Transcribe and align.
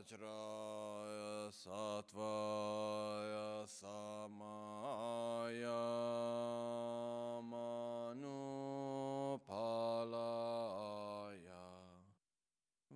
Vajraya 0.00 1.52
Sattvaya 1.52 3.68
Samaya 3.68 5.84
Manupalaya 7.44 8.64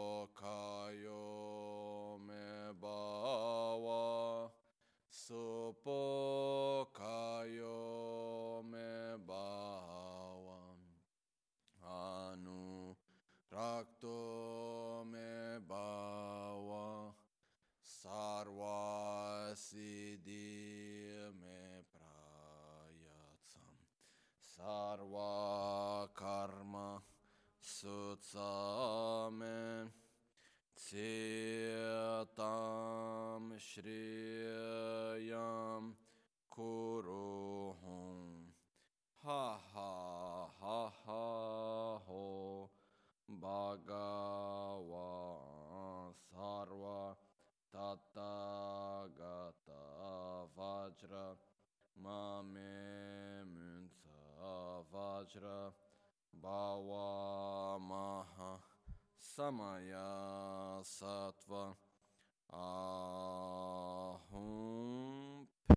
Pocaio 5.84 7.76
me 8.64 9.20
bawa 9.28 10.80
anu 11.84 12.96
rakto 13.52 15.04
me 15.12 15.60
bawa 15.68 17.12
sarva 17.84 19.52
siddhi 19.52 20.55
me 21.41 21.84
prayatsam 21.91 23.76
sarva 24.40 26.08
karma 26.16 27.04
sutsame 27.60 29.60
सेतां 30.94 32.42
श्रेयं 33.68 33.96
कुरु 36.55 37.22
हुं 37.84 38.18
हा 39.24 39.40
हा 39.70 39.88
हो 42.08 42.26
भगवा 43.30 45.08
सर्व 46.26 46.84
वज्र 50.60 51.24
मामे 52.05 52.76
मुन्स 53.55 54.05
वज्र 54.94 55.55
भवामः 56.46 58.38
Samaya 59.24 60.84
Sattva 60.84 61.76
Ahum 62.52 64.28
Pe. 65.68 65.75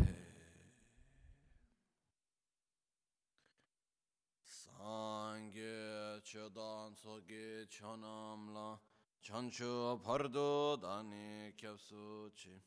Sangye 4.44 6.20
Chodan 6.24 6.94
Soge 6.94 7.66
Chonamla 7.70 8.78
Chancho 9.22 9.96
Pardo 10.02 10.76
Dani 10.76 11.52
Kyapsu 11.56 12.30
Chi 12.34 12.60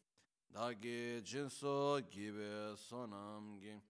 Dagi 0.52 1.22
Jinso 1.22 2.02
Gibe 2.10 2.76
Sonamgi 2.78 3.82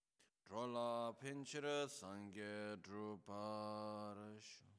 Drola 0.43 1.13
Pinchira 1.21 1.87
Sangye 1.87 2.77
Druparashu 2.81 4.69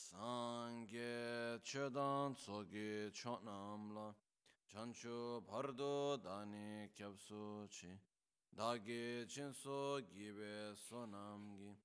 Sangye 0.00 1.60
Chodan 1.62 2.34
Soge 2.34 3.10
Chonamla 3.12 4.14
Chancho 4.66 5.42
Pardo 5.46 6.16
Dani 6.16 6.88
Kyapsu 6.96 7.68
Chi 7.68 7.98
Dagi 8.56 9.26
Jinso 9.26 10.00
Gibe 10.10 10.74
Sonamgi 10.74 11.76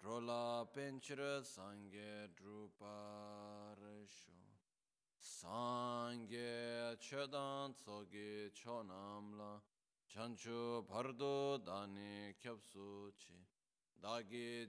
Drola 0.00 0.64
Pinchira 0.72 1.42
Sangye 1.42 2.28
Druparashu 2.38 2.70
Sangye 5.20 6.96
Chodan 7.00 7.74
Soge 7.74 8.52
Chonamla 8.54 9.60
Chancho 10.08 10.84
Pardo 10.86 11.58
Dani 11.58 12.32
Kyapsu 12.40 13.10
Chi 13.18 13.34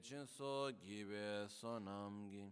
Jinso 0.02 0.72
Gibe 0.82 1.48
Sonamgi 1.48 2.52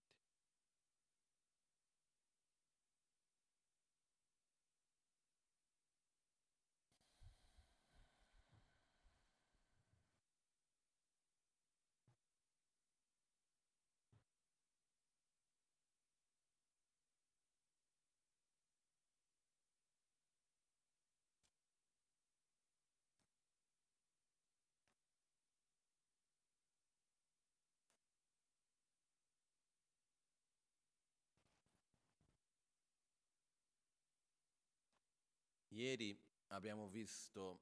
Ieri 35.81 36.15
abbiamo 36.49 36.87
visto 36.89 37.59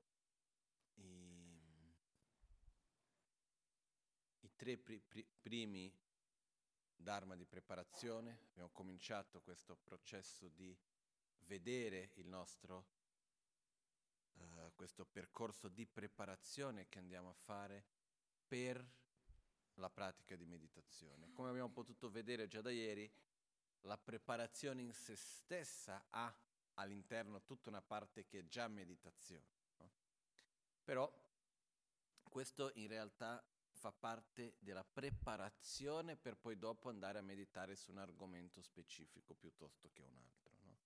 i, 0.96 1.96
i 4.42 4.52
tre 4.58 4.78
pri- 4.78 5.00
pri- 5.00 5.26
primi 5.42 5.90
dharma 6.98 7.38
di 7.38 7.46
preparazione, 7.46 8.48
abbiamo 8.50 8.72
cominciato 8.72 9.40
questo 9.40 9.78
processo 9.78 10.50
di 10.50 10.78
vedere 11.46 12.12
il 12.16 12.28
nostro, 12.28 12.88
eh, 14.34 14.74
questo 14.76 15.06
percorso 15.06 15.70
di 15.70 15.88
preparazione 15.88 16.90
che 16.90 17.00
andiamo 17.00 17.30
a 17.30 17.34
fare 17.34 17.86
per 18.46 18.86
la 19.76 19.90
pratica 19.90 20.36
di 20.36 20.46
meditazione. 20.46 21.32
Come 21.32 21.52
abbiamo 21.52 21.72
potuto 21.72 22.10
vedere 22.10 22.50
già 22.50 22.60
da 22.60 22.70
ieri, 22.70 23.10
la 23.84 23.98
preparazione 23.98 24.82
in 24.82 24.92
se 24.92 25.16
stessa 25.16 26.06
ha 26.10 26.48
all'interno 26.80 27.44
tutta 27.44 27.70
una 27.70 27.82
parte 27.82 28.26
che 28.26 28.40
è 28.40 28.48
già 28.48 28.68
meditazione. 28.68 29.46
no? 29.78 29.92
Però 30.84 31.12
questo 32.24 32.72
in 32.76 32.88
realtà 32.88 33.44
fa 33.72 33.92
parte 33.92 34.56
della 34.60 34.84
preparazione 34.84 36.18
per 36.18 36.38
poi 36.38 36.58
dopo 36.58 36.90
andare 36.90 37.18
a 37.20 37.22
meditare 37.22 37.76
su 37.76 37.92
un 37.92 37.98
argomento 37.98 38.62
specifico 38.62 39.36
piuttosto 39.36 39.90
che 39.94 40.02
un 40.02 40.16
altro. 40.16 40.56
no? 40.64 40.78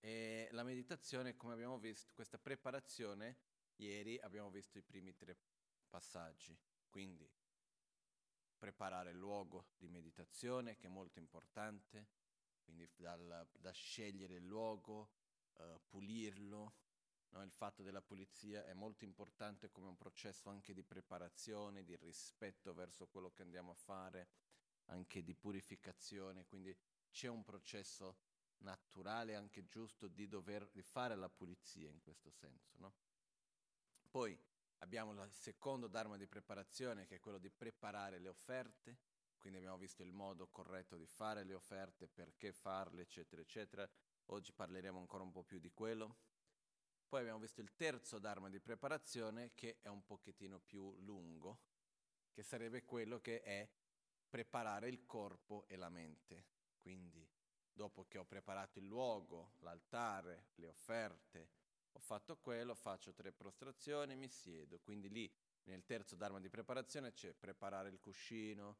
E 0.00 0.48
la 0.52 0.62
meditazione, 0.62 1.36
come 1.36 1.52
abbiamo 1.52 1.78
visto, 1.78 2.12
questa 2.14 2.38
preparazione, 2.38 3.38
ieri 3.76 4.18
abbiamo 4.18 4.50
visto 4.50 4.78
i 4.78 4.82
primi 4.82 5.14
tre 5.14 5.38
passaggi, 5.88 6.56
quindi 6.88 7.30
preparare 8.56 9.10
il 9.10 9.16
luogo 9.16 9.68
di 9.78 9.88
meditazione 9.88 10.76
che 10.76 10.86
è 10.86 10.90
molto 10.90 11.18
importante, 11.18 12.06
quindi 12.70 12.88
dal- 12.96 13.48
da 13.58 13.72
scegliere 13.72 14.36
il 14.36 14.44
luogo, 14.44 15.10
eh, 15.56 15.80
pulirlo, 15.88 16.74
no? 17.30 17.42
il 17.42 17.50
fatto 17.50 17.82
della 17.82 18.00
pulizia 18.00 18.64
è 18.64 18.72
molto 18.74 19.04
importante 19.04 19.70
come 19.70 19.88
un 19.88 19.96
processo 19.96 20.48
anche 20.48 20.72
di 20.72 20.84
preparazione, 20.84 21.82
di 21.84 21.96
rispetto 21.96 22.72
verso 22.72 23.08
quello 23.08 23.30
che 23.32 23.42
andiamo 23.42 23.72
a 23.72 23.74
fare, 23.74 24.28
anche 24.86 25.22
di 25.22 25.34
purificazione, 25.34 26.46
quindi 26.46 26.76
c'è 27.10 27.26
un 27.26 27.42
processo 27.42 28.18
naturale, 28.58 29.34
anche 29.34 29.66
giusto, 29.66 30.06
di 30.06 30.28
dover 30.28 30.68
di 30.70 30.82
fare 30.82 31.16
la 31.16 31.28
pulizia 31.28 31.88
in 31.88 32.00
questo 32.00 32.30
senso. 32.30 32.76
no? 32.78 32.94
Poi 34.10 34.38
abbiamo 34.78 35.12
il 35.24 35.32
secondo 35.32 35.88
dharma 35.88 36.16
di 36.16 36.26
preparazione 36.26 37.06
che 37.06 37.16
è 37.16 37.20
quello 37.20 37.38
di 37.38 37.50
preparare 37.50 38.18
le 38.18 38.28
offerte, 38.28 38.98
quindi 39.40 39.58
abbiamo 39.58 39.78
visto 39.78 40.02
il 40.02 40.12
modo 40.12 40.46
corretto 40.48 40.96
di 40.96 41.06
fare 41.06 41.42
le 41.44 41.54
offerte, 41.54 42.06
perché 42.06 42.52
farle, 42.52 43.02
eccetera, 43.02 43.40
eccetera. 43.40 43.88
Oggi 44.26 44.52
parleremo 44.52 44.98
ancora 44.98 45.24
un 45.24 45.32
po' 45.32 45.42
più 45.42 45.58
di 45.58 45.72
quello. 45.72 46.18
Poi 47.08 47.20
abbiamo 47.20 47.40
visto 47.40 47.60
il 47.60 47.74
terzo 47.74 48.18
Dharma 48.20 48.48
di 48.48 48.60
preparazione 48.60 49.52
che 49.54 49.78
è 49.80 49.88
un 49.88 50.04
pochettino 50.04 50.60
più 50.60 50.94
lungo, 51.00 51.62
che 52.30 52.44
sarebbe 52.44 52.84
quello 52.84 53.18
che 53.20 53.40
è 53.42 53.68
preparare 54.28 54.88
il 54.88 55.04
corpo 55.06 55.64
e 55.66 55.76
la 55.76 55.88
mente. 55.88 56.46
Quindi 56.78 57.28
dopo 57.72 58.06
che 58.06 58.18
ho 58.18 58.24
preparato 58.24 58.78
il 58.78 58.84
luogo, 58.84 59.54
l'altare, 59.60 60.50
le 60.56 60.68
offerte, 60.68 61.50
ho 61.92 61.98
fatto 61.98 62.36
quello, 62.36 62.74
faccio 62.74 63.12
tre 63.12 63.32
prostrazioni, 63.32 64.14
mi 64.14 64.28
siedo. 64.28 64.78
Quindi 64.78 65.08
lì 65.08 65.32
nel 65.64 65.84
terzo 65.84 66.14
Dharma 66.14 66.38
di 66.38 66.48
preparazione 66.48 67.12
c'è 67.12 67.32
preparare 67.32 67.88
il 67.88 67.98
cuscino, 67.98 68.78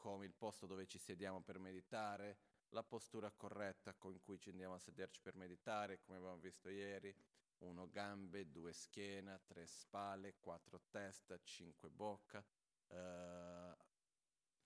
come 0.00 0.24
il 0.24 0.32
posto 0.32 0.64
dove 0.64 0.86
ci 0.86 0.96
sediamo 0.96 1.42
per 1.42 1.58
meditare, 1.58 2.38
la 2.70 2.82
postura 2.82 3.30
corretta 3.32 3.92
con 3.92 4.18
cui 4.22 4.38
ci 4.38 4.48
andiamo 4.48 4.72
a 4.72 4.78
sederci 4.78 5.20
per 5.20 5.36
meditare, 5.36 6.00
come 6.00 6.16
abbiamo 6.16 6.38
visto 6.38 6.70
ieri, 6.70 7.14
uno 7.58 7.86
gambe, 7.90 8.50
due 8.50 8.72
schiena, 8.72 9.38
tre 9.44 9.66
spalle, 9.66 10.36
quattro 10.38 10.80
testa, 10.88 11.38
cinque 11.42 11.90
bocca, 11.90 12.42
eh, 12.86 13.76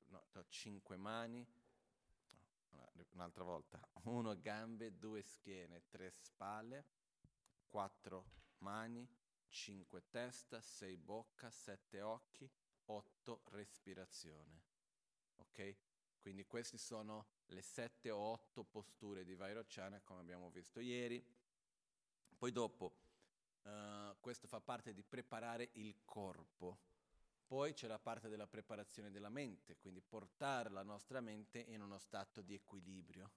no, 0.05 0.25
cinque 0.47 0.97
mani, 0.97 1.45
un'altra 3.15 3.43
volta, 3.43 3.81
uno 4.05 4.39
gambe, 4.41 4.97
due 4.97 5.21
schiene, 5.23 5.83
tre 5.89 6.13
spalle, 6.13 6.87
quattro 7.67 8.27
mani, 8.59 9.05
cinque 9.49 10.09
testa, 10.11 10.61
sei 10.61 10.97
bocca, 10.97 11.51
sette 11.51 12.03
occhi, 12.03 12.49
otto 12.85 13.43
respirazione. 13.47 14.74
Ok? 15.37 15.77
Quindi 16.19 16.47
queste 16.47 16.79
sono 16.79 17.27
le 17.47 17.63
sette 17.63 18.11
o 18.11 18.19
otto 18.19 18.65
posture 18.65 19.25
di 19.25 19.35
Vairocana 19.35 20.01
come 20.01 20.21
abbiamo 20.21 20.51
visto 20.51 20.81
ieri. 20.81 21.23
Poi 22.37 22.51
dopo, 22.51 22.97
uh, 23.63 24.17
questo 24.21 24.47
fa 24.47 24.61
parte 24.61 24.93
di 24.93 25.03
preparare 25.03 25.71
il 25.75 25.97
corpo. 26.05 26.79
Poi 27.47 27.75
c'è 27.75 27.87
la 27.87 27.99
parte 27.99 28.29
della 28.29 28.47
preparazione 28.47 29.11
della 29.11 29.29
mente, 29.29 29.77
quindi 29.77 30.01
portare 30.01 30.71
la 30.71 30.83
nostra 30.83 31.21
mente 31.21 31.59
in 31.59 31.83
uno 31.83 31.99
stato 31.99 32.41
di 32.41 32.55
equilibrio. 32.55 33.31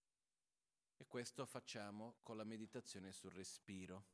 E 0.95 1.05
questo 1.05 1.45
facciamo 1.45 2.19
con 2.23 2.38
la 2.38 2.44
meditazione 2.44 3.11
sul 3.11 3.31
respiro. 3.31 4.05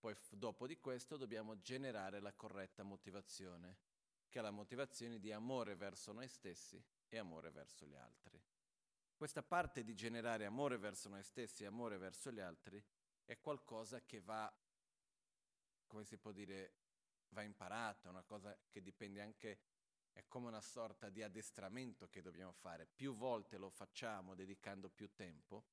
Poi 0.00 0.14
f- 0.14 0.34
dopo 0.34 0.66
di 0.66 0.78
questo 0.78 1.16
dobbiamo 1.16 1.60
generare 1.60 2.20
la 2.20 2.32
corretta 2.32 2.82
motivazione, 2.82 3.76
che 4.30 4.38
è 4.38 4.42
la 4.42 4.50
motivazione 4.50 5.18
di 5.18 5.32
amore 5.32 5.74
verso 5.74 6.12
noi 6.12 6.28
stessi 6.28 6.82
e 7.08 7.18
amore 7.18 7.50
verso 7.50 7.84
gli 7.84 7.96
altri. 7.96 8.40
Questa 9.14 9.42
parte 9.42 9.82
di 9.84 9.94
generare 9.94 10.46
amore 10.46 10.78
verso 10.78 11.10
noi 11.10 11.22
stessi 11.22 11.64
e 11.64 11.66
amore 11.66 11.98
verso 11.98 12.30
gli 12.30 12.40
altri 12.40 12.82
è 13.24 13.38
qualcosa 13.38 14.00
che 14.06 14.20
va, 14.20 14.50
come 15.86 16.04
si 16.04 16.16
può 16.16 16.32
dire, 16.32 16.72
va 17.30 17.42
imparata, 17.42 18.08
è 18.08 18.10
una 18.10 18.22
cosa 18.22 18.56
che 18.70 18.80
dipende 18.80 19.20
anche, 19.20 19.58
è 20.12 20.24
come 20.26 20.46
una 20.46 20.60
sorta 20.60 21.10
di 21.10 21.22
addestramento 21.22 22.08
che 22.08 22.22
dobbiamo 22.22 22.52
fare. 22.52 22.86
Più 22.86 23.14
volte 23.14 23.58
lo 23.58 23.68
facciamo 23.68 24.34
dedicando 24.34 24.88
più 24.88 25.12
tempo, 25.14 25.64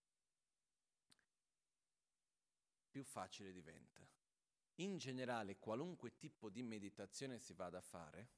più 2.89 3.03
facile 3.03 3.51
diventa. 3.51 4.16
In 4.79 4.97
generale, 4.97 5.57
qualunque 5.57 6.17
tipo 6.17 6.49
di 6.49 6.61
meditazione 6.61 7.39
si 7.39 7.53
vada 7.53 7.79
a 7.79 7.81
fare, 7.81 8.29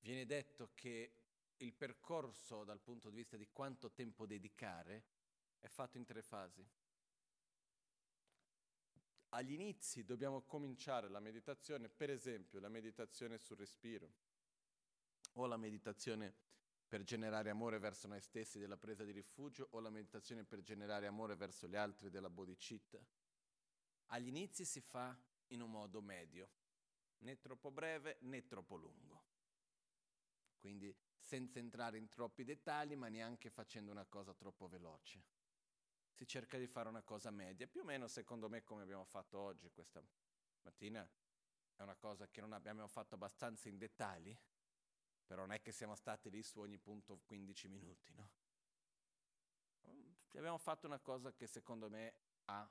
viene 0.00 0.24
detto 0.24 0.70
che 0.74 1.12
il 1.58 1.74
percorso 1.74 2.64
dal 2.64 2.80
punto 2.80 3.10
di 3.10 3.16
vista 3.16 3.36
di 3.36 3.48
quanto 3.52 3.90
tempo 3.90 4.26
dedicare 4.26 5.04
è 5.60 5.68
fatto 5.68 5.98
in 5.98 6.04
tre 6.04 6.22
fasi. 6.22 6.66
Agli 9.30 9.52
inizi 9.52 10.04
dobbiamo 10.04 10.42
cominciare 10.42 11.08
la 11.08 11.20
meditazione, 11.20 11.90
per 11.90 12.08
esempio 12.08 12.58
la 12.58 12.68
meditazione 12.68 13.36
sul 13.36 13.58
respiro 13.58 14.10
o 15.34 15.46
la 15.46 15.56
meditazione 15.56 16.32
per 16.86 17.02
generare 17.02 17.50
amore 17.50 17.78
verso 17.78 18.06
noi 18.06 18.20
stessi 18.20 18.58
della 18.58 18.76
presa 18.76 19.04
di 19.04 19.10
rifugio 19.10 19.66
o 19.72 19.80
la 19.80 19.90
meditazione 19.90 20.44
per 20.44 20.62
generare 20.62 21.06
amore 21.06 21.34
verso 21.34 21.66
gli 21.66 21.76
altri 21.76 22.08
della 22.08 22.30
bodhicitta. 22.30 23.04
Agli 24.14 24.28
inizi 24.28 24.64
si 24.64 24.80
fa 24.80 25.16
in 25.48 25.60
un 25.60 25.72
modo 25.72 26.00
medio, 26.00 26.48
né 27.18 27.40
troppo 27.40 27.72
breve 27.72 28.18
né 28.20 28.46
troppo 28.46 28.76
lungo. 28.76 29.24
Quindi 30.56 30.96
senza 31.18 31.58
entrare 31.58 31.98
in 31.98 32.08
troppi 32.08 32.44
dettagli, 32.44 32.94
ma 32.94 33.08
neanche 33.08 33.50
facendo 33.50 33.90
una 33.90 34.04
cosa 34.04 34.32
troppo 34.32 34.68
veloce. 34.68 35.24
Si 36.12 36.28
cerca 36.28 36.58
di 36.58 36.68
fare 36.68 36.88
una 36.88 37.02
cosa 37.02 37.32
media, 37.32 37.66
più 37.66 37.80
o 37.80 37.84
meno 37.84 38.06
secondo 38.06 38.48
me 38.48 38.62
come 38.62 38.82
abbiamo 38.82 39.04
fatto 39.04 39.36
oggi, 39.36 39.68
questa 39.72 40.00
mattina. 40.62 41.04
È 41.74 41.82
una 41.82 41.96
cosa 41.96 42.28
che 42.28 42.40
non 42.40 42.52
abbiamo 42.52 42.86
fatto 42.86 43.16
abbastanza 43.16 43.68
in 43.68 43.78
dettagli, 43.78 44.36
però 45.26 45.40
non 45.40 45.50
è 45.50 45.60
che 45.60 45.72
siamo 45.72 45.96
stati 45.96 46.30
lì 46.30 46.40
su 46.44 46.60
ogni 46.60 46.78
punto 46.78 47.18
15 47.24 47.66
minuti, 47.66 48.14
no? 48.14 48.30
Abbiamo 50.36 50.58
fatto 50.58 50.86
una 50.86 51.00
cosa 51.00 51.32
che 51.32 51.48
secondo 51.48 51.90
me 51.90 52.14
ha 52.44 52.68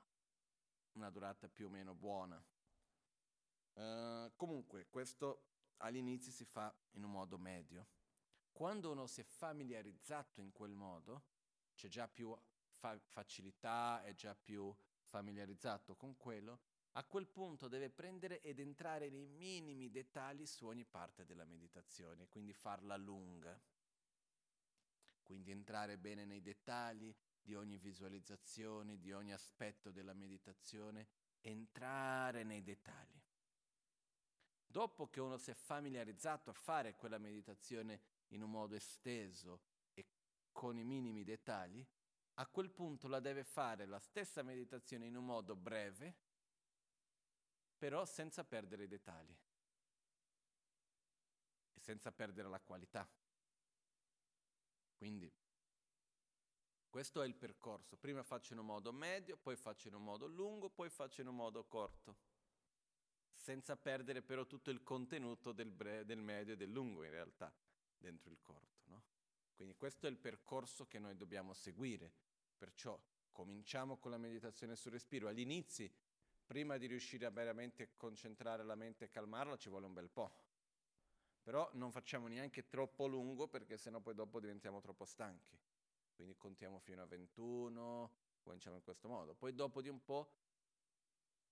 una 0.94 1.10
durata 1.10 1.48
più 1.48 1.66
o 1.66 1.70
meno 1.70 1.94
buona. 1.94 2.42
Uh, 3.74 4.32
comunque, 4.36 4.88
questo 4.88 5.46
all'inizio 5.78 6.32
si 6.32 6.44
fa 6.44 6.74
in 6.92 7.04
un 7.04 7.10
modo 7.10 7.38
medio. 7.38 7.86
Quando 8.52 8.92
uno 8.92 9.06
si 9.06 9.20
è 9.20 9.24
familiarizzato 9.24 10.40
in 10.40 10.52
quel 10.52 10.74
modo, 10.74 11.24
c'è 11.74 11.88
già 11.88 12.06
più 12.08 12.36
fa- 12.68 12.98
facilità, 12.98 14.02
è 14.02 14.14
già 14.14 14.34
più 14.34 14.74
familiarizzato 15.02 15.96
con 15.96 16.16
quello, 16.16 16.60
a 16.92 17.04
quel 17.04 17.26
punto 17.26 17.66
deve 17.66 17.90
prendere 17.90 18.40
ed 18.40 18.60
entrare 18.60 19.10
nei 19.10 19.26
minimi 19.26 19.90
dettagli 19.90 20.46
su 20.46 20.66
ogni 20.66 20.84
parte 20.84 21.24
della 21.24 21.44
meditazione, 21.44 22.28
quindi 22.28 22.52
farla 22.52 22.96
lunga. 22.96 23.60
Quindi 25.24 25.50
entrare 25.50 25.98
bene 25.98 26.24
nei 26.24 26.42
dettagli 26.42 27.12
di 27.44 27.54
ogni 27.54 27.76
visualizzazione, 27.76 28.98
di 28.98 29.12
ogni 29.12 29.32
aspetto 29.32 29.90
della 29.90 30.14
meditazione, 30.14 31.06
entrare 31.40 32.42
nei 32.42 32.62
dettagli. 32.62 33.20
Dopo 34.66 35.08
che 35.08 35.20
uno 35.20 35.36
si 35.36 35.50
è 35.50 35.54
familiarizzato 35.54 36.50
a 36.50 36.54
fare 36.54 36.96
quella 36.96 37.18
meditazione 37.18 38.00
in 38.28 38.42
un 38.42 38.50
modo 38.50 38.74
esteso 38.74 39.60
e 39.92 40.06
con 40.50 40.78
i 40.78 40.84
minimi 40.84 41.22
dettagli, 41.22 41.86
a 42.38 42.46
quel 42.46 42.70
punto 42.70 43.06
la 43.06 43.20
deve 43.20 43.44
fare 43.44 43.84
la 43.86 44.00
stessa 44.00 44.42
meditazione 44.42 45.06
in 45.06 45.14
un 45.14 45.26
modo 45.26 45.54
breve, 45.54 46.16
però 47.76 48.04
senza 48.06 48.42
perdere 48.42 48.84
i 48.84 48.88
dettagli 48.88 49.36
e 51.74 51.80
senza 51.80 52.10
perdere 52.10 52.48
la 52.48 52.60
qualità. 52.60 53.08
Quindi 54.96 55.30
questo 56.94 57.22
è 57.22 57.26
il 57.26 57.34
percorso. 57.34 57.96
Prima 57.96 58.22
faccio 58.22 58.52
in 58.52 58.60
un 58.60 58.66
modo 58.66 58.92
medio, 58.92 59.36
poi 59.36 59.56
faccio 59.56 59.88
in 59.88 59.94
un 59.94 60.04
modo 60.04 60.28
lungo, 60.28 60.70
poi 60.70 60.88
faccio 60.88 61.22
in 61.22 61.26
un 61.26 61.34
modo 61.34 61.64
corto, 61.64 62.18
senza 63.34 63.76
perdere 63.76 64.22
però 64.22 64.46
tutto 64.46 64.70
il 64.70 64.80
contenuto 64.84 65.50
del, 65.50 65.72
bre- 65.72 66.04
del 66.04 66.20
medio 66.20 66.52
e 66.52 66.56
del 66.56 66.70
lungo 66.70 67.02
in 67.02 67.10
realtà 67.10 67.52
dentro 67.98 68.30
il 68.30 68.40
corpo. 68.40 68.82
No? 68.84 69.02
Quindi 69.56 69.74
questo 69.74 70.06
è 70.06 70.08
il 70.08 70.18
percorso 70.18 70.86
che 70.86 71.00
noi 71.00 71.16
dobbiamo 71.16 71.52
seguire. 71.52 72.12
Perciò 72.56 72.96
cominciamo 73.32 73.96
con 73.96 74.12
la 74.12 74.16
meditazione 74.16 74.76
sul 74.76 74.92
respiro. 74.92 75.26
Agli 75.26 75.40
inizi, 75.40 75.92
prima 76.46 76.76
di 76.76 76.86
riuscire 76.86 77.26
a 77.26 77.30
veramente 77.30 77.96
concentrare 77.96 78.62
la 78.62 78.76
mente 78.76 79.06
e 79.06 79.10
calmarla, 79.10 79.56
ci 79.56 79.68
vuole 79.68 79.86
un 79.86 79.94
bel 79.94 80.10
po'. 80.10 80.32
Però 81.42 81.68
non 81.72 81.90
facciamo 81.90 82.28
neanche 82.28 82.68
troppo 82.68 83.08
lungo 83.08 83.48
perché 83.48 83.78
sennò 83.78 83.98
poi 83.98 84.14
dopo 84.14 84.38
diventiamo 84.38 84.80
troppo 84.80 85.04
stanchi. 85.04 85.58
Quindi 86.14 86.36
contiamo 86.36 86.78
fino 86.78 87.02
a 87.02 87.06
21, 87.06 88.12
cominciamo 88.40 88.76
in 88.76 88.82
questo 88.82 89.08
modo. 89.08 89.34
Poi 89.34 89.54
dopo 89.54 89.82
di 89.82 89.88
un 89.88 90.02
po' 90.02 90.30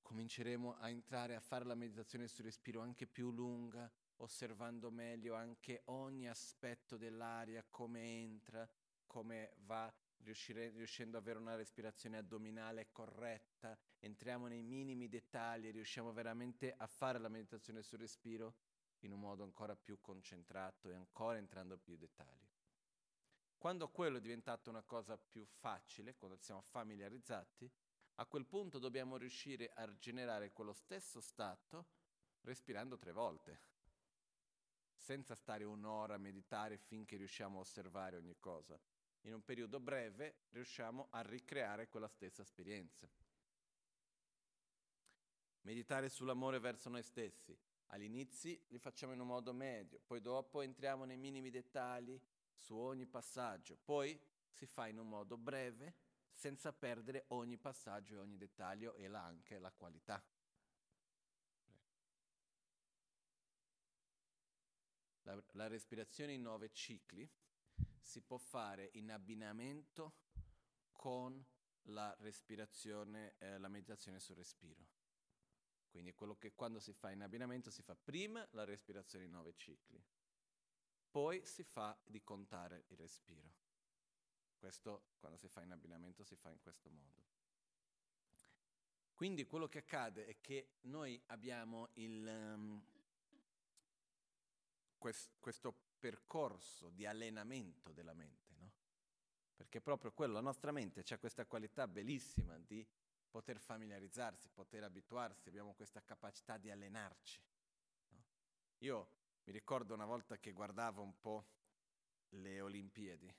cominceremo 0.03 0.77
a 0.77 0.89
entrare 0.89 1.35
a 1.35 1.41
fare 1.41 1.65
la 1.65 1.75
meditazione 1.75 2.29
sul 2.29 2.45
respiro 2.45 2.81
anche 2.81 3.07
più 3.07 3.31
lunga, 3.31 3.91
osservando 4.17 4.91
meglio 4.91 5.35
anche 5.35 5.83
ogni 5.87 6.29
aspetto 6.29 6.97
dell'aria, 6.97 7.65
come 7.69 8.01
entra, 8.01 8.69
come 9.07 9.55
va, 9.65 9.93
riuscendo 10.23 11.17
ad 11.17 11.25
avere 11.25 11.39
una 11.39 11.57
respirazione 11.57 12.19
addominale 12.19 12.91
corretta, 12.93 13.77
entriamo 13.99 14.47
nei 14.47 14.63
minimi 14.63 15.09
dettagli, 15.09 15.71
riusciamo 15.71 16.13
veramente 16.13 16.73
a 16.77 16.87
fare 16.87 17.19
la 17.19 17.29
meditazione 17.29 17.83
sul 17.83 17.99
respiro 17.99 18.55
in 19.01 19.13
un 19.13 19.19
modo 19.19 19.43
ancora 19.43 19.75
più 19.75 19.99
concentrato 20.01 20.89
e 20.89 20.95
ancora 20.95 21.39
entrando 21.39 21.77
più 21.77 21.95
in 21.95 21.99
dettagli. 22.01 22.52
Quando 23.63 23.91
quello 23.91 24.17
è 24.17 24.21
diventato 24.21 24.71
una 24.71 24.83
cosa 24.83 25.17
più 25.17 25.45
facile, 25.45 26.17
quando 26.17 26.37
siamo 26.37 26.63
familiarizzati, 26.63 27.71
a 28.17 28.27
quel 28.27 28.45
punto 28.45 28.81
dobbiamo 28.81 29.17
riuscire 29.17 29.71
a 29.77 29.97
generare 29.99 30.51
quello 30.51 30.73
stesso 30.73 31.21
stato 31.21 31.87
respirando 32.41 32.99
tre 32.99 33.13
volte 33.13 33.61
senza 34.97 35.37
stare 35.37 35.63
un'ora 35.63 36.15
a 36.15 36.19
meditare 36.19 36.77
finché 36.77 37.17
riusciamo 37.17 37.59
a 37.59 37.61
osservare 37.61 38.17
ogni 38.17 38.37
cosa. 38.41 38.77
In 39.21 39.35
un 39.35 39.45
periodo 39.45 39.79
breve 39.79 40.47
riusciamo 40.49 41.07
a 41.11 41.21
ricreare 41.21 41.89
quella 41.89 42.09
stessa 42.09 42.43
esperienza. 42.43 43.09
Meditare 45.61 46.09
sull'amore 46.09 46.59
verso 46.59 46.89
noi 46.89 47.05
stessi. 47.05 47.57
All'inizio 47.91 48.59
li 48.71 48.79
facciamo 48.81 49.13
in 49.13 49.21
un 49.21 49.29
modo 49.29 49.53
medio, 49.53 50.01
poi 50.05 50.21
dopo 50.21 50.63
entriamo 50.63 51.05
nei 51.05 51.17
minimi 51.17 51.51
dettagli 51.51 52.21
su 52.63 52.77
ogni 52.77 53.07
passaggio, 53.07 53.77
poi 53.77 54.19
si 54.53 54.67
fa 54.67 54.87
in 54.87 54.99
un 54.99 55.09
modo 55.09 55.37
breve, 55.37 55.97
senza 56.33 56.73
perdere 56.73 57.25
ogni 57.29 57.59
passaggio 57.59 58.15
e 58.15 58.19
ogni 58.19 58.37
dettaglio 58.37 58.95
e 58.95 59.09
la, 59.09 59.25
anche 59.25 59.59
la 59.59 59.73
qualità. 59.73 60.25
La, 65.23 65.43
la 65.53 65.67
respirazione 65.67 66.33
in 66.33 66.43
nove 66.43 66.73
cicli 66.73 67.29
si 68.01 68.21
può 68.23 68.39
fare 68.39 68.91
in 68.95 69.11
abbinamento 69.11 70.15
con 70.93 71.45
la 71.87 72.15
respirazione, 72.21 73.35
eh, 73.39 73.59
la 73.59 73.69
meditazione 73.69 74.21
sul 74.21 74.37
respiro. 74.37 74.87
Quindi 75.89 76.15
quello 76.15 76.37
che 76.37 76.55
quando 76.55 76.79
si 76.79 76.93
fa 76.93 77.11
in 77.11 77.23
abbinamento 77.23 77.71
si 77.71 77.83
fa 77.83 77.95
prima 77.95 78.47
la 78.53 78.65
respirazione 78.65 79.25
in 79.25 79.33
nove 79.33 79.55
cicli, 79.55 80.03
poi 81.13 81.45
si 81.45 81.63
fa 81.63 81.97
di 82.03 82.23
contare 82.25 82.87
il 82.89 82.97
respiro. 82.97 83.53
Questo 84.57 85.11
quando 85.19 85.37
si 85.37 85.47
fa 85.47 85.61
in 85.63 85.71
abbinamento 85.71 86.25
si 86.25 86.37
fa 86.37 86.51
in 86.51 86.59
questo 86.59 86.89
modo. 86.89 87.21
Quindi 89.13 89.45
quello 89.47 89.69
che 89.69 89.79
accade 89.79 90.27
è 90.27 90.41
che 90.41 90.79
noi 90.83 91.23
abbiamo 91.27 91.91
il, 91.95 92.27
um, 92.27 92.83
quest, 94.97 95.33
questo 95.39 95.75
percorso 95.99 96.89
di 96.89 97.05
allenamento 97.05 97.93
della 97.93 98.15
mente, 98.15 98.55
no? 98.57 98.73
Perché 99.55 99.81
proprio 99.83 100.13
quello, 100.13 100.33
la 100.33 100.41
nostra 100.41 100.73
mente 100.73 101.05
ha 101.13 101.19
questa 101.19 101.45
qualità 101.45 101.87
bellissima 101.87 102.59
di 102.59 102.85
poter 103.29 103.61
familiarizzarsi, 103.61 104.49
poter 104.49 104.83
abituarsi, 104.83 105.49
abbiamo 105.49 105.75
questa 105.75 106.03
capacità 106.03 106.57
di 106.57 106.71
allenarci. 106.71 107.41
No? 108.09 108.25
Io 108.79 109.21
mi 109.45 109.53
ricordo 109.53 109.95
una 109.95 110.05
volta 110.07 110.39
che 110.39 110.53
guardavo 110.53 111.03
un 111.03 111.21
po' 111.21 111.47
le 112.31 112.61
Olimpiadi 112.61 113.35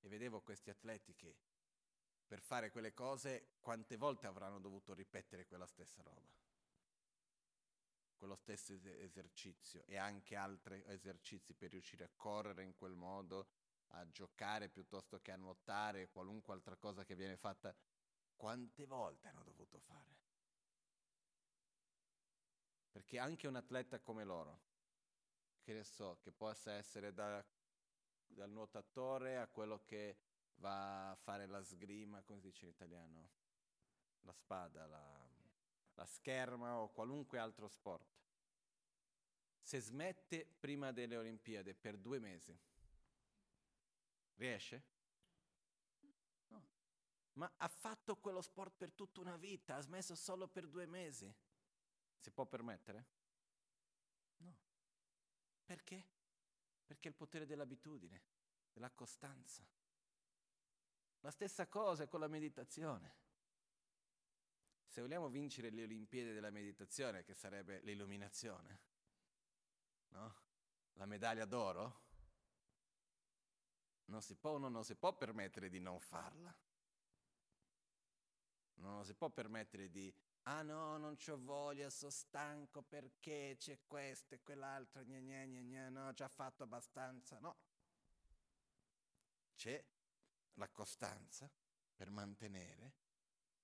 e 0.00 0.08
vedevo 0.08 0.40
questi 0.40 0.70
atleti 0.70 1.14
che 1.14 1.36
per 2.26 2.40
fare 2.40 2.70
quelle 2.70 2.92
cose 2.92 3.56
quante 3.60 3.96
volte 3.96 4.26
avranno 4.26 4.58
dovuto 4.58 4.94
ripetere 4.94 5.46
quella 5.46 5.66
stessa 5.66 6.02
roba 6.02 6.36
quello 8.16 8.34
stesso 8.34 8.72
esercizio 8.72 9.84
e 9.86 9.96
anche 9.96 10.36
altri 10.36 10.82
esercizi 10.86 11.54
per 11.54 11.70
riuscire 11.70 12.04
a 12.04 12.10
correre 12.16 12.62
in 12.62 12.74
quel 12.74 12.94
modo, 12.94 13.48
a 13.88 14.10
giocare 14.10 14.68
piuttosto 14.68 15.20
che 15.20 15.32
a 15.32 15.36
nuotare, 15.36 16.08
qualunque 16.08 16.54
altra 16.54 16.76
cosa 16.76 17.04
che 17.04 17.14
viene 17.14 17.36
fatta, 17.36 17.74
quante 18.34 18.86
volte 18.86 19.28
hanno 19.28 19.42
dovuto 19.42 19.78
fare? 19.80 20.14
Perché 22.90 23.18
anche 23.18 23.46
un 23.46 23.56
atleta 23.56 24.00
come 24.00 24.24
loro, 24.24 24.60
che 25.66 25.72
ne 25.74 25.82
so, 25.82 26.18
che 26.22 26.30
possa 26.30 26.72
essere 26.72 27.12
da, 27.12 27.44
dal 28.26 28.50
nuotatore 28.50 29.38
a 29.38 29.48
quello 29.48 29.82
che 29.84 30.18
va 30.58 31.10
a 31.10 31.16
fare 31.16 31.46
la 31.46 31.62
sgrima, 31.62 32.22
come 32.22 32.38
si 32.38 32.46
dice 32.46 32.66
in 32.66 32.70
italiano? 32.70 33.30
La 34.20 34.32
spada, 34.32 34.86
la 34.86 35.26
la 35.96 36.06
scherma 36.06 36.78
o 36.78 36.88
qualunque 36.88 37.38
altro 37.38 37.68
sport. 37.68 38.06
Se 39.60 39.80
smette 39.80 40.46
prima 40.46 40.92
delle 40.92 41.16
Olimpiadi 41.16 41.74
per 41.74 41.96
due 41.96 42.18
mesi, 42.18 42.56
riesce? 44.34 44.84
No. 46.48 46.66
Ma 47.32 47.52
ha 47.56 47.68
fatto 47.68 48.16
quello 48.16 48.42
sport 48.42 48.74
per 48.76 48.92
tutta 48.92 49.20
una 49.20 49.36
vita, 49.36 49.76
ha 49.76 49.80
smesso 49.80 50.14
solo 50.14 50.46
per 50.46 50.68
due 50.68 50.86
mesi. 50.86 51.34
Si 52.18 52.30
può 52.30 52.46
permettere? 52.46 53.15
Perché? 55.66 56.06
Perché 56.86 57.08
è 57.08 57.10
il 57.10 57.16
potere 57.16 57.44
dell'abitudine, 57.44 58.22
della 58.72 58.90
costanza. 58.90 59.66
La 61.20 61.30
stessa 61.32 61.66
cosa 61.66 62.06
con 62.06 62.20
la 62.20 62.28
meditazione. 62.28 63.24
Se 64.86 65.00
vogliamo 65.00 65.28
vincere 65.28 65.70
le 65.70 65.82
Olimpiadi 65.82 66.32
della 66.32 66.50
meditazione, 66.50 67.24
che 67.24 67.34
sarebbe 67.34 67.80
l'illuminazione, 67.80 68.80
no? 70.10 70.34
La 70.94 71.04
medaglia 71.04 71.44
d'oro, 71.44 72.04
non 74.06 74.22
si 74.22 74.36
può, 74.36 74.52
uno 74.52 74.68
non 74.68 74.84
si 74.84 74.94
può 74.94 75.14
permettere 75.14 75.68
di 75.68 75.80
non 75.80 75.98
farla. 75.98 76.56
Non 78.74 79.04
si 79.04 79.14
può 79.14 79.28
permettere 79.30 79.90
di, 79.90 80.14
ah 80.48 80.62
no, 80.62 80.96
non 80.98 81.16
c'ho 81.16 81.38
voglia, 81.38 81.90
sono 81.90 82.10
stanco 82.10 82.82
perché 82.82 83.56
c'è 83.58 83.80
questo 83.86 84.34
e 84.34 84.42
quell'altro, 84.42 85.02
gna 85.02 85.18
gna 85.18 85.44
gna 85.44 85.60
gna, 85.60 85.88
no, 85.88 86.08
ho 86.08 86.12
già 86.12 86.28
fatto 86.28 86.62
abbastanza. 86.62 87.38
No. 87.40 87.56
C'è 89.54 89.84
la 90.54 90.68
costanza 90.68 91.50
per 91.94 92.10
mantenere 92.10 92.94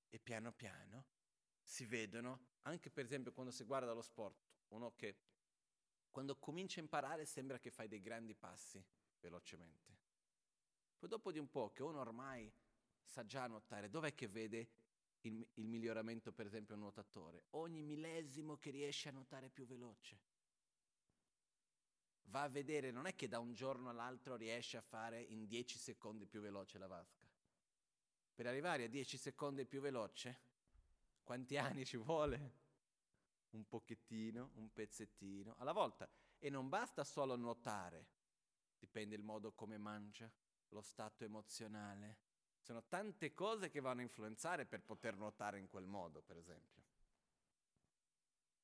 e 0.09 0.19
piano 0.19 0.53
piano 0.53 1.07
si 1.63 1.87
vedono, 1.87 2.49
anche 2.63 2.91
per 2.91 3.05
esempio 3.05 3.33
quando 3.33 3.53
si 3.53 3.65
guarda 3.65 3.93
lo 3.93 4.03
sport, 4.03 4.37
uno 4.69 4.95
che 4.95 5.17
quando 6.11 6.37
comincia 6.37 6.81
a 6.81 6.83
imparare 6.83 7.25
sembra 7.25 7.59
che 7.59 7.71
fai 7.71 7.89
dei 7.89 8.01
grandi 8.01 8.35
passi 8.35 8.85
velocemente. 9.21 10.01
Poi 10.99 11.09
dopo 11.09 11.31
di 11.33 11.39
un 11.39 11.49
po' 11.49 11.71
che 11.71 11.83
uno 11.83 12.01
ormai 12.01 12.53
sa 13.05 13.25
già 13.25 13.47
nuotare, 13.47 13.89
dov'è 13.89 14.15
che 14.15 14.27
vede 14.27 14.71
il, 15.23 15.47
il 15.55 15.67
miglioramento 15.67 16.33
per 16.33 16.47
esempio 16.47 16.75
un 16.75 16.81
nuotatore? 16.81 17.45
Ogni 17.51 17.83
millesimo 17.83 18.57
che 18.57 18.71
riesce 18.71 19.09
a 19.09 19.13
nuotare 19.13 19.49
più 19.49 19.67
veloce. 19.67 20.21
Va 22.25 22.43
a 22.43 22.49
vedere, 22.49 22.91
non 22.91 23.07
è 23.07 23.15
che 23.15 23.29
da 23.29 23.39
un 23.39 23.53
giorno 23.53 23.91
all'altro 23.91 24.37
riesce 24.37 24.77
a 24.77 24.81
fare 24.81 25.21
in 25.21 25.47
10 25.47 25.79
secondi 25.79 26.27
più 26.27 26.41
veloce 26.41 26.79
la 26.79 26.87
vasca. 26.87 27.29
Per 28.35 28.47
arrivare 28.47 28.85
a 28.85 28.89
10 28.89 29.19
secondi 29.19 29.67
più 29.67 29.81
veloce, 29.81 30.41
quanti 31.23 31.59
anni 31.59 31.85
ci 31.85 31.99
vuole? 31.99 32.61
Un 33.51 33.69
pochettino, 33.69 34.53
un 34.55 34.73
pezzettino, 34.73 35.57
alla 35.59 35.73
volta. 35.73 36.09
E 36.39 36.49
non 36.49 36.71
basta 36.71 37.05
solo 37.05 37.37
nuotare, 37.37 38.07
dipende 38.79 39.15
il 39.15 39.23
modo 39.23 39.53
come 39.53 39.77
mangia, 39.77 40.31
lo 40.69 40.81
stato 40.81 41.25
emozionale. 41.25 42.19
Sono 42.63 42.85
tante 42.85 43.35
cose 43.35 43.71
che 43.71 43.81
vanno 43.81 44.01
a 44.01 44.05
influenzare 44.05 44.67
per 44.67 44.83
poter 44.83 45.17
nuotare 45.17 45.59
in 45.59 45.69
quel 45.69 45.85
modo, 45.85 46.23
per 46.23 46.37
esempio. 46.37 46.81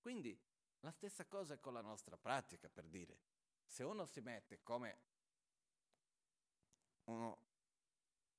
Quindi 0.01 0.39
la 0.81 0.93
stessa 0.93 1.27
cosa 1.27 1.55
è 1.55 1.61
con 1.61 1.73
la 1.73 1.81
nostra 1.81 2.17
pratica, 2.17 2.69
per 2.69 2.87
dire. 2.87 3.19
Se 3.67 3.83
uno 3.83 4.07
si 4.07 4.21
mette 4.21 4.63
come 4.63 4.99
uno, 7.05 7.43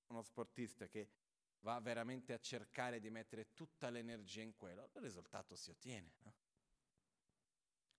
uno 0.07 0.21
sportista 0.21 0.87
che 0.87 1.09
va 1.59 1.79
veramente 1.81 2.33
a 2.33 2.39
cercare 2.39 3.01
di 3.01 3.09
mettere 3.09 3.53
tutta 3.53 3.89
l'energia 3.89 4.41
in 4.41 4.55
quello, 4.55 4.89
il 4.93 5.01
risultato 5.01 5.55
si 5.55 5.69
ottiene. 5.69 6.13
No? 6.19 6.33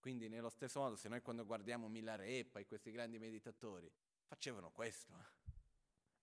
Quindi 0.01 0.29
nello 0.29 0.49
stesso 0.49 0.81
modo, 0.81 0.97
se 0.97 1.11
noi 1.11 1.21
quando 1.21 1.45
guardiamo 1.45 1.89
Milarepa 1.89 2.59
e 2.59 2.67
questi 2.67 2.91
grandi 2.91 3.19
meditatori, 3.19 3.93
facevano 4.25 4.71
questo. 4.71 5.13
Eh? 5.13 5.53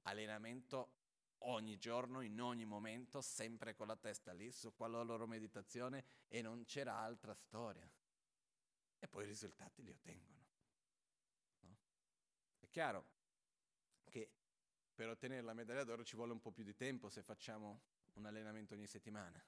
Allenamento 0.03 0.96
ogni 1.39 1.77
giorno, 1.77 2.21
in 2.21 2.39
ogni 2.41 2.65
momento, 2.65 3.21
sempre 3.21 3.75
con 3.75 3.87
la 3.87 3.95
testa 3.95 4.33
lì 4.33 4.51
su 4.51 4.73
quella 4.73 5.01
loro 5.01 5.27
meditazione 5.27 6.05
e 6.27 6.41
non 6.41 6.65
c'era 6.65 6.97
altra 6.97 7.33
storia. 7.33 7.89
E 8.99 9.07
poi 9.07 9.23
i 9.23 9.27
risultati 9.27 9.83
li 9.83 9.91
ottengono. 9.91 10.45
No? 11.59 11.77
È 12.59 12.67
chiaro 12.69 13.05
che 14.09 14.31
per 14.93 15.09
ottenere 15.09 15.41
la 15.41 15.53
medaglia 15.53 15.83
d'oro 15.83 16.03
ci 16.03 16.15
vuole 16.15 16.31
un 16.31 16.41
po' 16.41 16.51
più 16.51 16.63
di 16.63 16.75
tempo 16.75 17.09
se 17.09 17.21
facciamo 17.21 17.81
un 18.13 18.25
allenamento 18.25 18.73
ogni 18.73 18.87
settimana. 18.87 19.43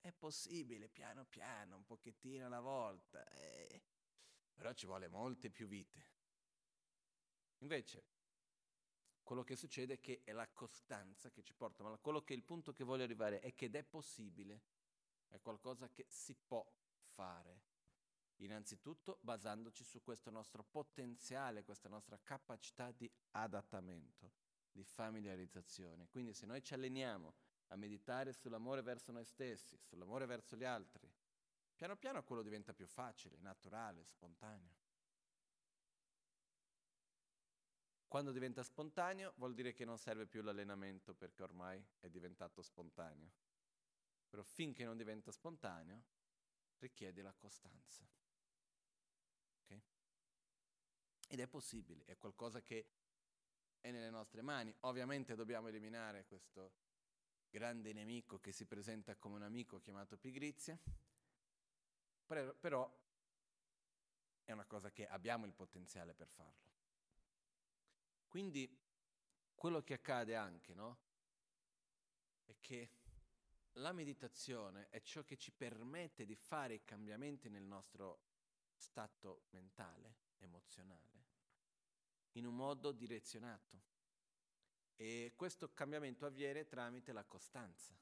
È 0.00 0.12
possibile, 0.12 0.88
piano 0.88 1.24
piano, 1.26 1.76
un 1.76 1.84
pochettino 1.84 2.46
alla 2.46 2.60
volta, 2.60 3.28
eh, 3.32 3.82
però 4.54 4.72
ci 4.72 4.86
vuole 4.86 5.08
molte 5.08 5.50
più 5.50 5.66
vite. 5.66 6.14
Invece, 7.58 8.04
quello 9.26 9.42
che 9.42 9.56
succede 9.56 9.94
è 9.94 10.00
che 10.00 10.20
è 10.22 10.30
la 10.30 10.46
costanza 10.46 11.30
che 11.30 11.42
ci 11.42 11.52
porta, 11.52 11.82
ma 11.82 11.98
quello 11.98 12.22
che 12.22 12.32
il 12.32 12.44
punto 12.44 12.72
che 12.72 12.84
voglio 12.84 13.02
arrivare 13.02 13.40
è 13.40 13.52
che 13.54 13.68
è 13.68 13.82
possibile, 13.82 14.62
è 15.26 15.40
qualcosa 15.40 15.90
che 15.90 16.06
si 16.08 16.36
può 16.36 16.64
fare. 16.94 17.64
Innanzitutto 18.36 19.18
basandoci 19.22 19.82
su 19.82 20.00
questo 20.00 20.30
nostro 20.30 20.62
potenziale, 20.62 21.64
questa 21.64 21.88
nostra 21.88 22.16
capacità 22.22 22.92
di 22.92 23.10
adattamento, 23.32 24.30
di 24.70 24.84
familiarizzazione. 24.84 26.06
Quindi 26.08 26.32
se 26.32 26.46
noi 26.46 26.62
ci 26.62 26.74
alleniamo 26.74 27.34
a 27.68 27.76
meditare 27.76 28.32
sull'amore 28.32 28.80
verso 28.82 29.10
noi 29.10 29.24
stessi, 29.24 29.76
sull'amore 29.80 30.26
verso 30.26 30.54
gli 30.54 30.64
altri, 30.64 31.12
piano 31.74 31.96
piano 31.96 32.22
quello 32.22 32.42
diventa 32.42 32.72
più 32.72 32.86
facile, 32.86 33.38
naturale, 33.40 34.04
spontaneo. 34.04 34.85
Quando 38.16 38.32
diventa 38.32 38.62
spontaneo 38.62 39.34
vuol 39.36 39.52
dire 39.52 39.74
che 39.74 39.84
non 39.84 39.98
serve 39.98 40.24
più 40.24 40.40
l'allenamento 40.40 41.12
perché 41.12 41.42
ormai 41.42 41.84
è 42.00 42.08
diventato 42.08 42.62
spontaneo. 42.62 43.30
però 44.26 44.42
finché 44.42 44.86
non 44.86 44.96
diventa 44.96 45.30
spontaneo 45.30 46.02
richiede 46.78 47.20
la 47.20 47.34
costanza. 47.34 48.08
Okay? 49.64 49.82
Ed 51.28 51.40
è 51.40 51.46
possibile, 51.46 52.06
è 52.06 52.16
qualcosa 52.16 52.62
che 52.62 52.88
è 53.82 53.90
nelle 53.90 54.08
nostre 54.08 54.40
mani. 54.40 54.74
Ovviamente 54.80 55.34
dobbiamo 55.34 55.68
eliminare 55.68 56.24
questo 56.24 56.72
grande 57.50 57.92
nemico 57.92 58.40
che 58.40 58.52
si 58.52 58.64
presenta 58.64 59.14
come 59.16 59.34
un 59.34 59.42
amico 59.42 59.78
chiamato 59.78 60.16
pigrizia, 60.16 60.78
però 62.24 62.98
è 64.42 64.52
una 64.52 64.64
cosa 64.64 64.90
che 64.90 65.06
abbiamo 65.06 65.44
il 65.44 65.52
potenziale 65.52 66.14
per 66.14 66.28
farlo. 66.28 66.75
Quindi 68.36 68.70
quello 69.54 69.82
che 69.82 69.94
accade 69.94 70.36
anche, 70.36 70.74
no? 70.74 70.98
È 72.44 72.54
che 72.60 72.90
la 73.76 73.92
meditazione 73.92 74.90
è 74.90 75.00
ciò 75.00 75.24
che 75.24 75.38
ci 75.38 75.50
permette 75.52 76.26
di 76.26 76.34
fare 76.34 76.74
i 76.74 76.84
cambiamenti 76.84 77.48
nel 77.48 77.62
nostro 77.62 78.20
stato 78.74 79.44
mentale, 79.52 80.16
emozionale, 80.40 81.24
in 82.32 82.44
un 82.44 82.54
modo 82.54 82.92
direzionato. 82.92 83.82
E 84.96 85.32
questo 85.34 85.72
cambiamento 85.72 86.26
avviene 86.26 86.66
tramite 86.66 87.12
la 87.12 87.24
costanza. 87.24 87.98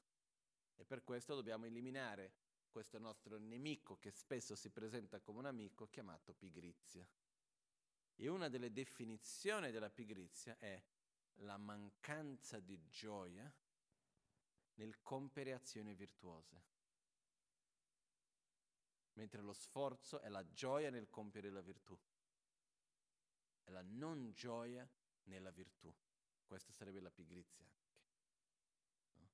E 0.75 0.83
per 0.83 1.05
questo 1.05 1.33
dobbiamo 1.33 1.63
eliminare 1.63 2.33
questo 2.69 2.99
nostro 2.99 3.37
nemico 3.37 3.97
che 3.99 4.11
spesso 4.11 4.53
si 4.53 4.69
presenta 4.69 5.21
come 5.21 5.39
un 5.39 5.45
amico 5.45 5.87
chiamato 5.87 6.33
pigrizia. 6.33 7.07
E 8.15 8.27
una 8.27 8.47
delle 8.47 8.71
definizioni 8.71 9.71
della 9.71 9.89
pigrizia 9.89 10.57
è 10.57 10.81
la 11.39 11.57
mancanza 11.57 12.59
di 12.59 12.87
gioia 12.87 13.51
nel 14.75 15.01
compiere 15.01 15.53
azioni 15.53 15.93
virtuose, 15.93 16.63
mentre 19.13 19.41
lo 19.41 19.53
sforzo 19.53 20.19
è 20.19 20.29
la 20.29 20.49
gioia 20.51 20.89
nel 20.89 21.09
compiere 21.09 21.49
la 21.49 21.61
virtù, 21.61 21.97
è 23.63 23.71
la 23.71 23.83
non 23.83 24.31
gioia 24.33 24.89
nella 25.23 25.51
virtù. 25.51 25.93
Questa 26.45 26.71
sarebbe 26.71 26.99
la 26.99 27.11
pigrizia. 27.11 27.65
No? 29.13 29.29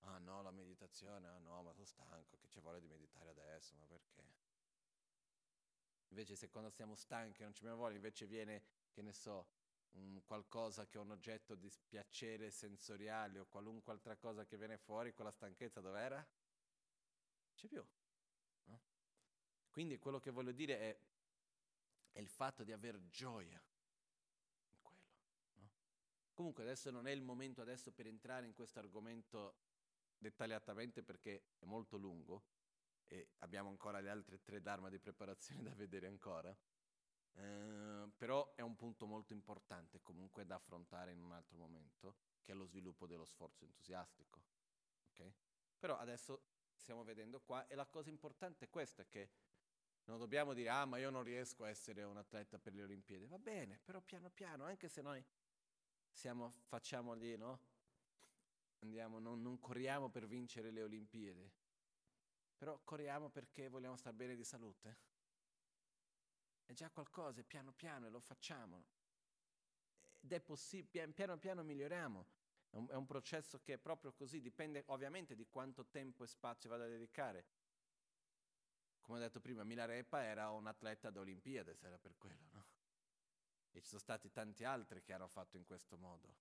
Ah 0.00 0.18
no, 0.18 0.42
la 0.42 0.50
meditazione, 0.50 1.28
ah 1.28 1.38
no, 1.38 1.62
ma 1.62 1.72
sono 1.72 1.86
stanco, 1.86 2.38
che 2.38 2.48
ci 2.48 2.60
vuole 2.60 2.80
di 2.80 2.86
meditare 2.86 3.30
adesso, 3.30 3.76
ma 3.76 3.86
perché? 3.86 4.47
Invece 6.08 6.36
se 6.36 6.48
quando 6.48 6.70
siamo 6.70 6.94
stanchi 6.94 7.42
non 7.42 7.52
ci 7.52 7.62
abbiamo 7.62 7.80
voglia, 7.80 7.96
invece 7.96 8.26
viene, 8.26 8.62
che 8.90 9.02
ne 9.02 9.12
so, 9.12 9.48
un 9.92 10.22
qualcosa 10.24 10.86
che 10.86 10.98
è 10.98 11.00
un 11.00 11.10
oggetto 11.10 11.54
di 11.54 11.70
piacere 11.86 12.50
sensoriale 12.50 13.38
o 13.38 13.46
qualunque 13.46 13.92
altra 13.92 14.16
cosa 14.16 14.44
che 14.44 14.56
viene 14.56 14.78
fuori, 14.78 15.12
quella 15.12 15.30
stanchezza 15.30 15.80
dov'era? 15.80 16.26
C'è 17.54 17.66
più. 17.66 17.84
No? 18.64 18.80
Quindi 19.70 19.98
quello 19.98 20.20
che 20.20 20.30
voglio 20.30 20.52
dire 20.52 20.78
è, 20.78 20.98
è 22.12 22.20
il 22.20 22.28
fatto 22.28 22.64
di 22.64 22.72
aver 22.72 23.06
gioia 23.08 23.62
in 24.70 24.80
quello. 24.80 25.06
No? 25.54 25.70
Comunque 26.32 26.62
adesso 26.62 26.90
non 26.90 27.06
è 27.06 27.10
il 27.10 27.22
momento 27.22 27.60
adesso 27.60 27.90
per 27.92 28.06
entrare 28.06 28.46
in 28.46 28.54
questo 28.54 28.78
argomento 28.78 29.56
dettagliatamente 30.16 31.02
perché 31.02 31.44
è 31.58 31.64
molto 31.64 31.96
lungo 31.96 32.56
e 33.08 33.30
abbiamo 33.38 33.70
ancora 33.70 34.00
le 34.00 34.10
altre 34.10 34.40
tre 34.42 34.60
dharma 34.60 34.88
di 34.88 34.98
preparazione 34.98 35.62
da 35.62 35.74
vedere 35.74 36.06
ancora. 36.06 36.56
Eh, 37.32 38.10
però 38.16 38.54
è 38.54 38.60
un 38.60 38.76
punto 38.76 39.06
molto 39.06 39.32
importante 39.32 40.00
comunque 40.02 40.44
da 40.44 40.56
affrontare 40.56 41.12
in 41.12 41.22
un 41.22 41.32
altro 41.32 41.56
momento, 41.56 42.16
che 42.42 42.52
è 42.52 42.54
lo 42.54 42.64
sviluppo 42.64 43.06
dello 43.06 43.24
sforzo 43.24 43.64
entusiastico. 43.64 44.42
Okay? 45.12 45.34
Però 45.78 45.96
adesso 45.96 46.42
stiamo 46.74 47.02
vedendo 47.04 47.40
qua 47.40 47.66
e 47.66 47.74
la 47.74 47.86
cosa 47.86 48.10
importante 48.10 48.66
è 48.66 48.70
questa, 48.70 49.04
che 49.06 49.30
non 50.04 50.18
dobbiamo 50.18 50.54
dire, 50.54 50.70
ah 50.70 50.84
ma 50.84 50.98
io 50.98 51.10
non 51.10 51.22
riesco 51.22 51.64
a 51.64 51.68
essere 51.68 52.02
un 52.02 52.16
atleta 52.16 52.58
per 52.58 52.74
le 52.74 52.82
Olimpiadi. 52.82 53.26
Va 53.26 53.38
bene, 53.38 53.78
però 53.84 54.00
piano 54.00 54.30
piano, 54.30 54.64
anche 54.64 54.88
se 54.88 55.02
noi 55.02 55.24
siamo, 56.10 56.50
facciamo 56.66 57.14
lì, 57.14 57.36
no? 57.36 57.60
Andiamo, 58.80 59.18
non, 59.18 59.42
non 59.42 59.58
corriamo 59.58 60.08
per 60.08 60.26
vincere 60.26 60.70
le 60.70 60.82
Olimpiadi, 60.82 61.50
però 62.58 62.78
corriamo 62.84 63.30
perché 63.30 63.68
vogliamo 63.68 63.96
stare 63.96 64.14
bene 64.14 64.34
di 64.34 64.44
salute 64.44 65.08
è 66.68 66.74
già 66.74 66.90
qualcosa, 66.90 67.42
piano 67.44 67.72
piano 67.72 68.06
e 68.06 68.10
lo 68.10 68.20
facciamo. 68.20 68.84
Ed 70.20 70.32
è 70.32 70.40
possibile, 70.40 71.08
piano 71.08 71.38
piano 71.38 71.62
miglioriamo. 71.62 72.26
È 72.68 72.76
un, 72.76 72.88
è 72.90 72.94
un, 72.94 73.06
processo 73.06 73.58
che 73.62 73.74
è 73.74 73.78
proprio 73.78 74.12
così, 74.12 74.42
dipende 74.42 74.82
ovviamente 74.88 75.34
di 75.34 75.46
quanto 75.46 75.86
tempo 75.86 76.24
e 76.24 76.26
spazio 76.26 76.68
vado 76.68 76.82
a 76.82 76.88
dedicare. 76.88 77.46
Come 79.00 79.16
ho 79.16 79.20
detto 79.22 79.40
prima, 79.40 79.64
Milarepa 79.64 80.22
era 80.22 80.50
un 80.50 80.66
atleta 80.66 81.08
da 81.08 81.24
se 81.24 81.86
era 81.86 81.96
per 81.96 82.18
quello, 82.18 82.48
no? 82.52 82.66
E 83.70 83.80
ci 83.80 83.86
sono 83.86 84.00
stati 84.00 84.30
tanti 84.30 84.64
altri 84.64 85.02
che 85.02 85.14
hanno 85.14 85.28
fatto 85.28 85.56
in 85.56 85.64
questo 85.64 85.96
modo. 85.96 86.36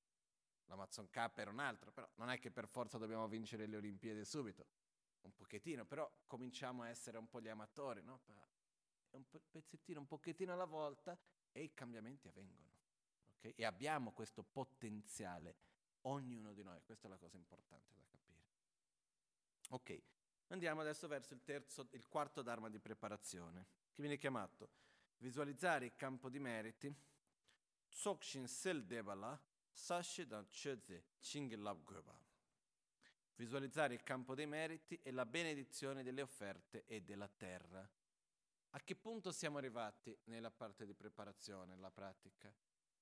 L'Amazon 0.65 1.09
Cup 1.09 1.37
era 1.37 1.49
un 1.49 1.59
altro, 1.59 1.93
però 1.93 2.09
non 2.15 2.29
è 2.29 2.37
che 2.37 2.51
per 2.51 2.67
forza 2.67 2.97
dobbiamo 2.97 3.29
vincere 3.29 3.65
le 3.65 3.77
Olimpiadi 3.77 4.25
subito. 4.25 4.67
Un 5.21 5.33
pochettino, 5.33 5.85
però 5.85 6.09
cominciamo 6.25 6.83
a 6.83 6.89
essere 6.89 7.17
un 7.17 7.27
po' 7.27 7.41
gli 7.41 7.49
amatori, 7.49 8.01
no? 8.01 8.21
un 9.11 9.23
pezzettino, 9.49 9.99
un 9.99 10.05
pochettino 10.05 10.53
alla 10.53 10.65
volta 10.65 11.17
e 11.51 11.63
i 11.63 11.73
cambiamenti 11.73 12.27
avvengono. 12.27 12.71
Okay? 13.37 13.53
E 13.55 13.65
abbiamo 13.65 14.11
questo 14.11 14.43
potenziale, 14.43 15.55
ognuno 16.01 16.53
di 16.53 16.63
noi, 16.63 16.81
questa 16.83 17.07
è 17.07 17.09
la 17.09 17.17
cosa 17.17 17.37
importante 17.37 17.93
da 17.93 18.03
capire. 18.07 18.45
Ok, 19.69 20.01
andiamo 20.47 20.81
adesso 20.81 21.07
verso 21.07 21.33
il, 21.33 21.43
terzo, 21.43 21.87
il 21.91 22.07
quarto 22.07 22.41
dharma 22.41 22.69
di 22.69 22.79
preparazione, 22.79 23.67
che 23.91 24.01
viene 24.01 24.17
chiamato 24.17 24.69
visualizzare 25.17 25.85
il 25.85 25.95
campo 25.95 26.29
di 26.29 26.39
meriti, 26.39 26.93
Tsokshin 27.89 28.47
Sel 28.47 28.85
Debala, 28.85 29.39
Sashidan 29.71 30.45
Chöze 30.47 31.05
Chingilab 31.19 31.83
Goba. 31.83 32.26
Visualizzare 33.37 33.93
il 33.93 34.01
campo 34.01 34.33
dei 34.33 34.47
meriti 34.47 34.99
e 35.03 35.11
la 35.11 35.25
benedizione 35.25 36.01
delle 36.01 36.23
offerte 36.23 36.85
e 36.85 37.01
della 37.01 37.27
terra. 37.27 37.87
A 38.71 38.79
che 38.81 38.95
punto 38.95 39.31
siamo 39.31 39.59
arrivati 39.59 40.17
nella 40.25 40.49
parte 40.49 40.87
di 40.87 40.95
preparazione, 40.95 41.75
nella 41.75 41.91
pratica? 41.91 42.51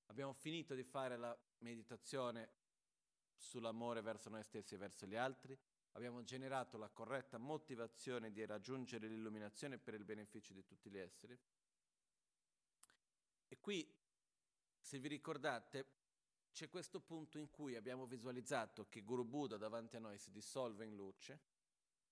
Abbiamo 0.07 0.33
finito 0.33 0.75
di 0.75 0.83
fare 0.83 1.15
la 1.15 1.35
meditazione 1.59 2.49
sull'amore 3.37 4.01
verso 4.01 4.29
noi 4.29 4.43
stessi 4.43 4.75
e 4.75 4.77
verso 4.77 5.05
gli 5.05 5.15
altri, 5.15 5.57
abbiamo 5.93 6.21
generato 6.23 6.77
la 6.77 6.89
corretta 6.89 7.37
motivazione 7.37 8.31
di 8.31 8.45
raggiungere 8.45 9.07
l'illuminazione 9.07 9.77
per 9.77 9.93
il 9.93 10.03
beneficio 10.03 10.51
di 10.51 10.65
tutti 10.65 10.89
gli 10.89 10.97
esseri. 10.97 11.39
E 13.47 13.57
qui, 13.61 13.89
se 14.79 14.99
vi 14.99 15.07
ricordate, 15.07 15.85
c'è 16.55 16.69
questo 16.69 17.01
punto 17.01 17.37
in 17.37 17.49
cui 17.49 17.75
abbiamo 17.75 18.05
visualizzato 18.05 18.87
che 18.87 19.01
Guru 19.01 19.25
Buddha 19.25 19.57
davanti 19.57 19.97
a 19.97 19.99
noi 19.99 20.17
si 20.17 20.31
dissolve 20.31 20.85
in 20.85 20.95
luce, 20.95 21.41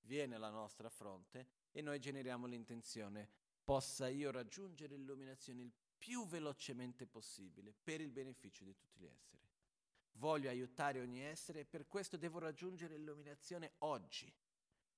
viene 0.02 0.36
alla 0.36 0.50
nostra 0.50 0.90
fronte 0.90 1.48
e 1.72 1.82
noi 1.82 1.98
generiamo 1.98 2.46
l'intenzione 2.46 3.30
possa 3.64 4.10
io 4.10 4.32
raggiungere 4.32 4.98
l'illuminazione 4.98 5.62
il 5.62 5.72
più 5.98 6.28
velocemente 6.28 7.08
possibile 7.08 7.74
per 7.82 8.02
il 8.02 8.12
beneficio 8.12 8.66
di 8.66 8.76
tutti 8.76 9.00
gli 9.00 9.06
esseri. 9.06 9.48
Voglio 10.16 10.50
aiutare 10.50 11.00
ogni 11.00 11.22
essere 11.22 11.62
e 11.62 11.66
per 11.66 11.88
questo 11.88 12.18
devo 12.18 12.40
raggiungere 12.40 12.98
l'illuminazione 12.98 13.76
oggi, 13.80 14.30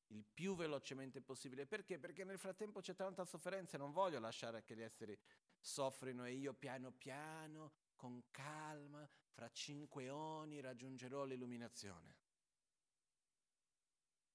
il 0.07 0.25
più 0.25 0.55
velocemente 0.55 1.21
possibile. 1.21 1.67
Perché? 1.67 1.99
Perché 1.99 2.23
nel 2.23 2.39
frattempo 2.39 2.81
c'è 2.81 2.95
tanta 2.95 3.23
sofferenza 3.25 3.75
e 3.75 3.79
non 3.79 3.91
voglio 3.91 4.19
lasciare 4.19 4.63
che 4.63 4.75
gli 4.75 4.81
esseri 4.81 5.15
soffrino 5.59 6.25
e 6.25 6.33
io 6.33 6.53
piano 6.55 6.91
piano, 6.91 7.73
con 8.05 8.21
calma, 8.29 9.09
fra 9.31 9.49
cinque 9.49 10.11
oni 10.11 10.61
raggiungerò 10.61 11.23
l'illuminazione. 11.23 12.13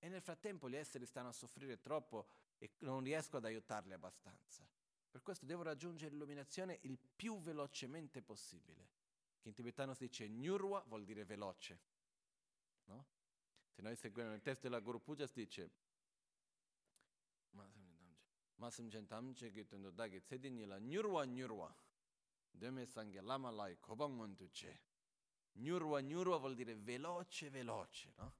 E 0.00 0.08
nel 0.08 0.20
frattempo 0.20 0.68
gli 0.68 0.74
esseri 0.74 1.06
stanno 1.06 1.28
a 1.28 1.32
soffrire 1.32 1.78
troppo 1.78 2.26
e 2.58 2.72
non 2.78 3.00
riesco 3.04 3.36
ad 3.36 3.44
aiutarli 3.44 3.92
abbastanza. 3.92 4.66
Per 5.08 5.22
questo 5.22 5.46
devo 5.46 5.62
raggiungere 5.62 6.10
l'illuminazione 6.10 6.80
il 6.82 6.98
più 6.98 7.40
velocemente 7.40 8.22
possibile. 8.22 8.88
Che 9.38 9.48
in 9.48 9.54
tibetano 9.54 9.94
si 9.94 10.06
dice 10.06 10.28
Nyurwa 10.28 10.82
vuol 10.88 11.04
dire 11.04 11.24
veloce. 11.24 11.80
No? 12.86 13.06
Se 13.68 13.82
noi 13.82 13.94
seguiamo 13.94 14.34
il 14.34 14.42
testo 14.42 14.62
della 14.62 14.80
Guru 14.80 15.00
Puja 15.00 15.28
si 15.28 15.34
dice 15.34 15.70
Masim 18.56 18.88
Chantamche 18.90 19.52
Gitendo 19.52 19.90
Dagi 19.90 20.20
Tsedinila 20.20 20.78
Nyurwa 20.78 21.24
Nyurwa 21.24 21.72
Deme 22.50 22.86
sangue 22.86 23.20
lama 23.20 23.50
lai 23.50 23.78
kobang 23.78 24.50
che. 24.50 24.80
Nyurwa 25.52 26.00
nyurwa 26.00 26.38
vuol 26.38 26.54
dire 26.54 26.74
veloce 26.74 27.50
veloce, 27.50 28.12
no? 28.16 28.34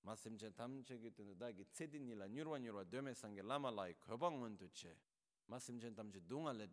Ma 0.00 0.14
sem 0.16 0.36
tam 0.52 0.82
che 0.82 0.98
che 0.98 1.36
da 1.36 1.50
che 1.52 1.66
cedini 1.70 2.14
la 2.14 2.26
nyurwa 2.26 2.58
nyurwa 2.58 2.84
deme 2.84 3.14
sangue 3.14 3.42
lama 3.42 3.70
lai 3.70 3.96
kobang 3.96 4.70
che. 4.70 4.98
Ma 5.46 5.58
sem 5.58 5.78
tam 5.94 6.10
che 6.10 6.24
dunga 6.24 6.52
le. 6.52 6.70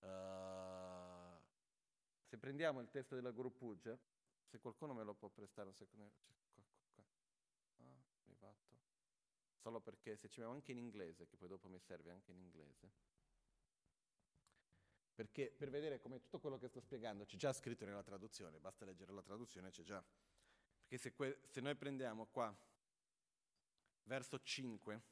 Uh, 0.00 1.40
se 2.26 2.38
prendiamo 2.38 2.80
il 2.80 2.90
testo 2.90 3.14
della 3.14 3.30
Guru 3.30 3.52
Puja, 3.52 3.98
se 4.44 4.58
qualcuno 4.58 4.94
me 4.94 5.04
lo 5.04 5.14
può 5.14 5.28
prestare 5.28 5.68
un 5.68 5.74
secondo, 5.74 6.12
ah, 7.78 8.04
privato. 8.22 8.78
Solo 9.56 9.80
perché 9.80 10.16
se 10.16 10.28
ci 10.28 10.40
mettiamo 10.40 10.52
anche 10.52 10.72
in 10.72 10.78
inglese, 10.78 11.26
che 11.26 11.36
poi 11.36 11.48
dopo 11.48 11.68
mi 11.68 11.78
serve 11.78 12.10
anche 12.10 12.30
in 12.30 12.38
inglese 12.38 12.92
perché 15.16 15.50
per 15.50 15.70
vedere 15.70 15.98
come 15.98 16.20
tutto 16.20 16.38
quello 16.38 16.58
che 16.58 16.68
sto 16.68 16.78
spiegando 16.78 17.24
c'è 17.24 17.38
già 17.38 17.50
scritto 17.50 17.86
nella 17.86 18.02
traduzione, 18.02 18.60
basta 18.60 18.84
leggere 18.84 19.14
la 19.14 19.22
traduzione, 19.22 19.70
c'è 19.70 19.82
già. 19.82 20.04
Perché 20.80 20.98
se, 20.98 21.14
que- 21.14 21.40
se 21.48 21.62
noi 21.62 21.74
prendiamo 21.74 22.26
qua, 22.26 22.54
verso 24.02 24.38
5, 24.42 25.02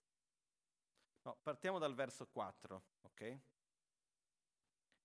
no, 1.23 1.39
partiamo 1.43 1.79
dal 1.79 1.95
verso 1.95 2.27
4, 2.27 2.83
ok? 3.01 3.39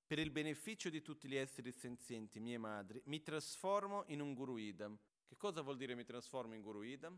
Per 0.05 0.19
il 0.19 0.31
beneficio 0.31 0.89
di 0.89 1.01
tutti 1.01 1.29
gli 1.29 1.35
esseri 1.35 1.71
senzienti, 1.71 2.41
mie 2.41 2.57
madri, 2.57 3.01
mi 3.05 3.21
trasformo 3.21 4.03
in 4.07 4.19
un 4.19 4.33
guru 4.33 4.57
idam. 4.57 4.99
Che 5.25 5.37
cosa 5.37 5.61
vuol 5.61 5.77
dire 5.77 5.95
mi 5.95 6.03
trasformo 6.03 6.55
in 6.55 6.61
guru 6.61 6.81
idam? 6.81 7.17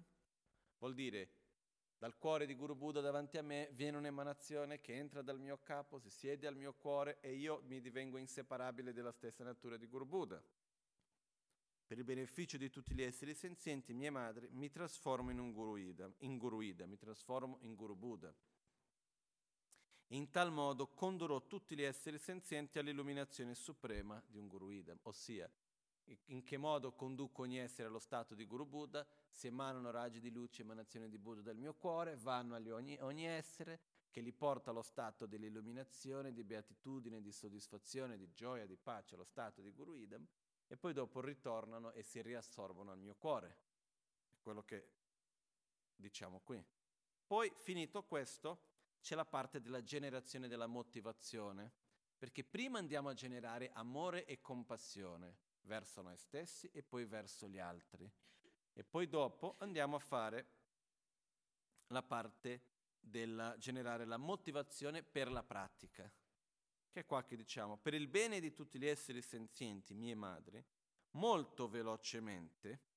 Vuol 0.77 0.93
dire 0.93 1.29
dal 2.01 2.17
cuore 2.17 2.47
di 2.47 2.55
Guru 2.55 2.73
Buddha 2.73 2.99
davanti 2.99 3.37
a 3.37 3.43
me 3.43 3.69
viene 3.73 3.95
un'emanazione 3.95 4.81
che 4.81 4.95
entra 4.95 5.21
dal 5.21 5.39
mio 5.39 5.59
capo, 5.59 5.99
si 5.99 6.09
siede 6.09 6.47
al 6.47 6.55
mio 6.55 6.73
cuore 6.73 7.19
e 7.21 7.35
io 7.35 7.61
mi 7.67 7.79
divengo 7.79 8.17
inseparabile 8.17 8.91
della 8.91 9.11
stessa 9.11 9.43
natura 9.43 9.77
di 9.77 9.85
Guru 9.85 10.07
Buddha. 10.07 10.43
Per 11.85 11.99
il 11.99 12.03
beneficio 12.03 12.57
di 12.57 12.71
tutti 12.71 12.95
gli 12.95 13.03
esseri 13.03 13.35
senzienti, 13.35 13.93
mie 13.93 14.09
madri, 14.09 14.49
mi 14.49 14.71
trasformo 14.71 15.29
in 15.29 15.37
un 15.37 15.51
Guru 15.51 15.75
Ida, 15.75 16.11
in 16.21 16.39
Guru 16.39 16.61
Ida, 16.61 16.87
mi 16.87 16.97
trasformo 16.97 17.59
in 17.61 17.75
Guru 17.75 17.95
Buddha. 17.95 18.33
In 20.07 20.31
tal 20.31 20.51
modo 20.51 20.87
condurrò 20.87 21.45
tutti 21.45 21.75
gli 21.75 21.83
esseri 21.83 22.17
senzienti 22.17 22.79
all'illuminazione 22.79 23.53
suprema 23.53 24.19
di 24.25 24.39
un 24.39 24.47
Guru 24.47 24.71
Idam, 24.71 24.97
ossia 25.03 25.47
in 26.25 26.43
che 26.43 26.57
modo 26.57 26.93
conduco 26.93 27.43
ogni 27.43 27.59
essere 27.59 27.87
allo 27.87 27.99
stato 27.99 28.35
di 28.35 28.45
Guru 28.45 28.65
Buddha, 28.65 29.05
si 29.29 29.47
emanano 29.47 29.91
raggi 29.91 30.19
di 30.19 30.31
luce, 30.31 30.61
emanazioni 30.61 31.09
di 31.09 31.17
Buddha 31.17 31.41
dal 31.41 31.57
mio 31.57 31.73
cuore, 31.73 32.15
vanno 32.17 32.55
a 32.55 32.61
ogni, 32.73 32.97
ogni 33.01 33.25
essere 33.25 33.79
che 34.09 34.21
li 34.21 34.33
porta 34.33 34.71
allo 34.71 34.81
stato 34.81 35.25
dell'illuminazione, 35.25 36.33
di 36.33 36.43
beatitudine, 36.43 37.21
di 37.21 37.31
soddisfazione, 37.31 38.17
di 38.17 38.31
gioia, 38.33 38.65
di 38.65 38.77
pace, 38.77 39.15
allo 39.15 39.23
stato 39.23 39.61
di 39.61 39.71
Guru 39.71 39.95
Idam, 39.95 40.27
e 40.67 40.77
poi 40.77 40.93
dopo 40.93 41.21
ritornano 41.21 41.91
e 41.91 42.03
si 42.03 42.21
riassorbono 42.21 42.91
al 42.91 42.99
mio 42.99 43.15
cuore. 43.15 43.57
È 44.29 44.37
quello 44.41 44.63
che 44.63 44.89
diciamo 45.95 46.41
qui. 46.43 46.63
Poi, 47.25 47.51
finito 47.55 48.03
questo, 48.03 48.69
c'è 49.01 49.15
la 49.15 49.25
parte 49.25 49.61
della 49.61 49.81
generazione 49.81 50.47
della 50.47 50.67
motivazione, 50.67 51.71
perché 52.17 52.43
prima 52.43 52.79
andiamo 52.79 53.09
a 53.09 53.13
generare 53.13 53.71
amore 53.71 54.25
e 54.25 54.41
compassione 54.41 55.49
verso 55.63 56.01
noi 56.01 56.17
stessi 56.17 56.69
e 56.71 56.83
poi 56.83 57.05
verso 57.05 57.47
gli 57.47 57.59
altri. 57.59 58.09
E 58.73 58.83
poi 58.83 59.07
dopo 59.07 59.55
andiamo 59.59 59.95
a 59.95 59.99
fare 59.99 60.47
la 61.87 62.03
parte 62.03 62.69
del 62.99 63.55
generare 63.57 64.05
la 64.05 64.17
motivazione 64.17 65.03
per 65.03 65.31
la 65.31 65.43
pratica, 65.43 66.11
che 66.89 66.99
è 66.99 67.05
qua 67.05 67.23
che 67.23 67.35
diciamo, 67.35 67.77
per 67.77 67.93
il 67.93 68.07
bene 68.07 68.39
di 68.39 68.53
tutti 68.53 68.77
gli 68.79 68.85
esseri 68.85 69.21
senzienti, 69.21 69.93
mie 69.93 70.15
madri, 70.15 70.63
molto 71.11 71.67
velocemente, 71.67 72.89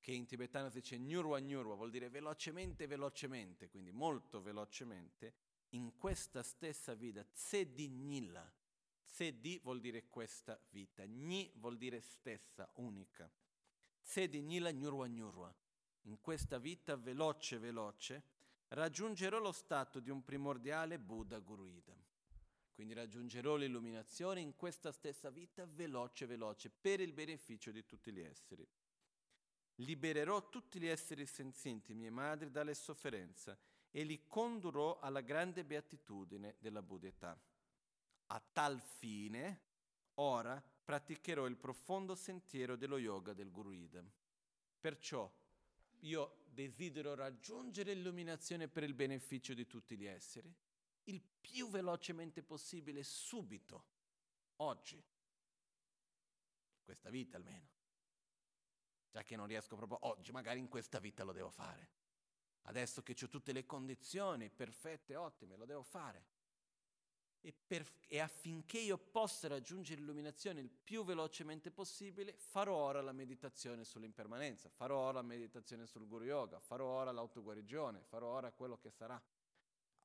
che 0.00 0.12
in 0.12 0.26
tibetano 0.26 0.68
si 0.68 0.80
dice 0.80 0.98
nyurwa 0.98 1.38
nyurwa, 1.38 1.76
vuol 1.76 1.90
dire 1.90 2.10
velocemente, 2.10 2.86
velocemente, 2.86 3.70
quindi 3.70 3.90
molto 3.90 4.42
velocemente, 4.42 5.34
in 5.70 5.96
questa 5.96 6.42
stessa 6.42 6.94
vita, 6.94 7.24
tsedi 7.24 7.88
nila. 9.14 9.34
Tsedi 9.34 9.60
vuol 9.62 9.80
dire 9.80 10.08
questa 10.08 10.60
vita, 10.70 11.04
Ni 11.04 11.52
vuol 11.56 11.76
dire 11.76 12.00
stessa, 12.00 12.68
unica. 12.74 13.30
Tsedi 14.02 14.42
nila 14.42 14.72
nyurwa 14.72 15.06
nyurwa. 15.06 15.54
In 16.02 16.20
questa 16.20 16.58
vita 16.58 16.96
veloce, 16.96 17.58
veloce, 17.58 18.22
raggiungerò 18.68 19.38
lo 19.38 19.52
stato 19.52 20.00
di 20.00 20.10
un 20.10 20.22
primordiale 20.22 20.98
Buddha 20.98 21.38
Guruidam. 21.38 22.02
Quindi 22.74 22.92
raggiungerò 22.92 23.54
l'illuminazione 23.56 24.40
in 24.40 24.56
questa 24.56 24.90
stessa 24.90 25.30
vita 25.30 25.64
veloce, 25.64 26.26
veloce, 26.26 26.68
per 26.70 27.00
il 27.00 27.12
beneficio 27.12 27.70
di 27.70 27.86
tutti 27.86 28.12
gli 28.12 28.20
esseri. 28.20 28.68
Libererò 29.76 30.48
tutti 30.48 30.80
gli 30.80 30.86
esseri 30.86 31.24
senzienti, 31.24 31.94
mie 31.94 32.10
madri, 32.10 32.50
dalle 32.50 32.74
sofferenze 32.74 33.58
e 33.90 34.02
li 34.02 34.26
condurrò 34.26 34.98
alla 34.98 35.20
grande 35.20 35.64
beatitudine 35.64 36.56
della 36.58 36.82
Buddhetà. 36.82 37.40
A 38.26 38.40
tal 38.52 38.80
fine, 38.80 39.60
ora 40.14 40.62
praticherò 40.84 41.46
il 41.46 41.56
profondo 41.56 42.14
sentiero 42.14 42.76
dello 42.76 42.98
yoga 42.98 43.32
del 43.32 43.50
Guruidam. 43.50 44.10
Perciò 44.80 45.30
io 46.00 46.42
desidero 46.46 47.14
raggiungere 47.14 47.94
l'illuminazione 47.94 48.68
per 48.68 48.82
il 48.82 48.94
beneficio 48.94 49.54
di 49.54 49.66
tutti 49.66 49.96
gli 49.96 50.06
esseri, 50.06 50.54
il 51.04 51.20
più 51.20 51.68
velocemente 51.68 52.42
possibile, 52.42 53.02
subito, 53.02 53.84
oggi, 54.56 55.02
questa 56.82 57.08
vita 57.08 57.36
almeno 57.36 57.72
già 59.14 59.22
che 59.22 59.36
non 59.36 59.46
riesco 59.46 59.76
proprio 59.76 60.08
oggi, 60.08 60.32
magari 60.32 60.58
in 60.58 60.66
questa 60.66 60.98
vita 60.98 61.22
lo 61.22 61.30
devo 61.30 61.48
fare. 61.48 61.88
Adesso 62.62 63.04
che 63.04 63.14
ho 63.22 63.28
tutte 63.28 63.52
le 63.52 63.64
condizioni 63.64 64.50
perfette, 64.50 65.14
ottime, 65.14 65.54
lo 65.54 65.64
devo 65.64 65.84
fare. 65.84 66.24
E, 67.46 67.52
per, 67.52 67.86
e, 68.08 68.20
affinché 68.20 68.78
io 68.78 68.96
possa 68.96 69.48
raggiungere 69.48 70.00
l'illuminazione 70.00 70.60
il 70.60 70.70
più 70.70 71.04
velocemente 71.04 71.70
possibile, 71.70 72.32
farò 72.38 72.74
ora 72.74 73.02
la 73.02 73.12
meditazione 73.12 73.84
sull'impermanenza, 73.84 74.70
farò 74.70 74.96
ora 74.96 75.20
la 75.20 75.22
meditazione 75.22 75.84
sul 75.84 76.06
Guru 76.06 76.24
Yoga, 76.24 76.58
farò 76.58 76.86
ora 76.86 77.12
l'autoguarigione, 77.12 78.00
farò 78.00 78.28
ora 78.28 78.50
quello 78.50 78.78
che 78.78 78.88
sarà. 78.88 79.22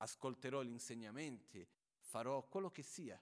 Ascolterò 0.02 0.63
gli 0.63 0.71
insegnamenti, 0.71 1.65
farò 2.02 2.45
quello 2.45 2.69
che 2.71 2.84
sia 2.84 3.17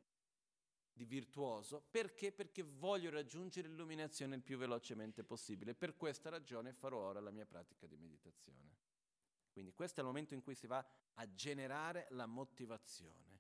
di 0.92 1.06
virtuoso. 1.06 1.86
Perché? 1.92 2.32
Perché 2.32 2.64
voglio 2.64 3.12
raggiungere 3.12 3.68
l'illuminazione 3.68 4.34
il 4.34 4.42
più 4.42 4.58
velocemente 4.58 5.24
possibile. 5.24 5.76
Per 5.76 5.96
questa 5.96 6.30
ragione 6.30 6.74
farò 6.74 6.98
ora 6.98 7.20
la 7.20 7.30
mia 7.30 7.46
pratica 7.46 7.86
di 7.86 7.98
meditazione. 7.98 8.78
Quindi 9.52 9.74
questo 9.74 10.00
è 10.00 10.04
il 10.04 10.08
momento 10.08 10.34
in 10.34 10.42
cui 10.42 10.56
si 10.56 10.66
va 10.66 10.84
a 11.14 11.34
generare 11.34 12.08
la 12.12 12.26
motivazione. 12.26 13.37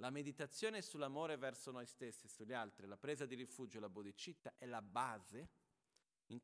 La 0.00 0.10
meditazione 0.10 0.80
sull'amore 0.80 1.36
verso 1.36 1.72
noi 1.72 1.86
stessi 1.86 2.26
e 2.26 2.28
sugli 2.28 2.52
altri, 2.52 2.86
la 2.86 2.96
presa 2.96 3.26
di 3.26 3.34
rifugio, 3.34 3.80
la 3.80 3.88
bodhicitta, 3.88 4.54
è 4.56 4.64
la 4.66 4.82
base 4.82 5.50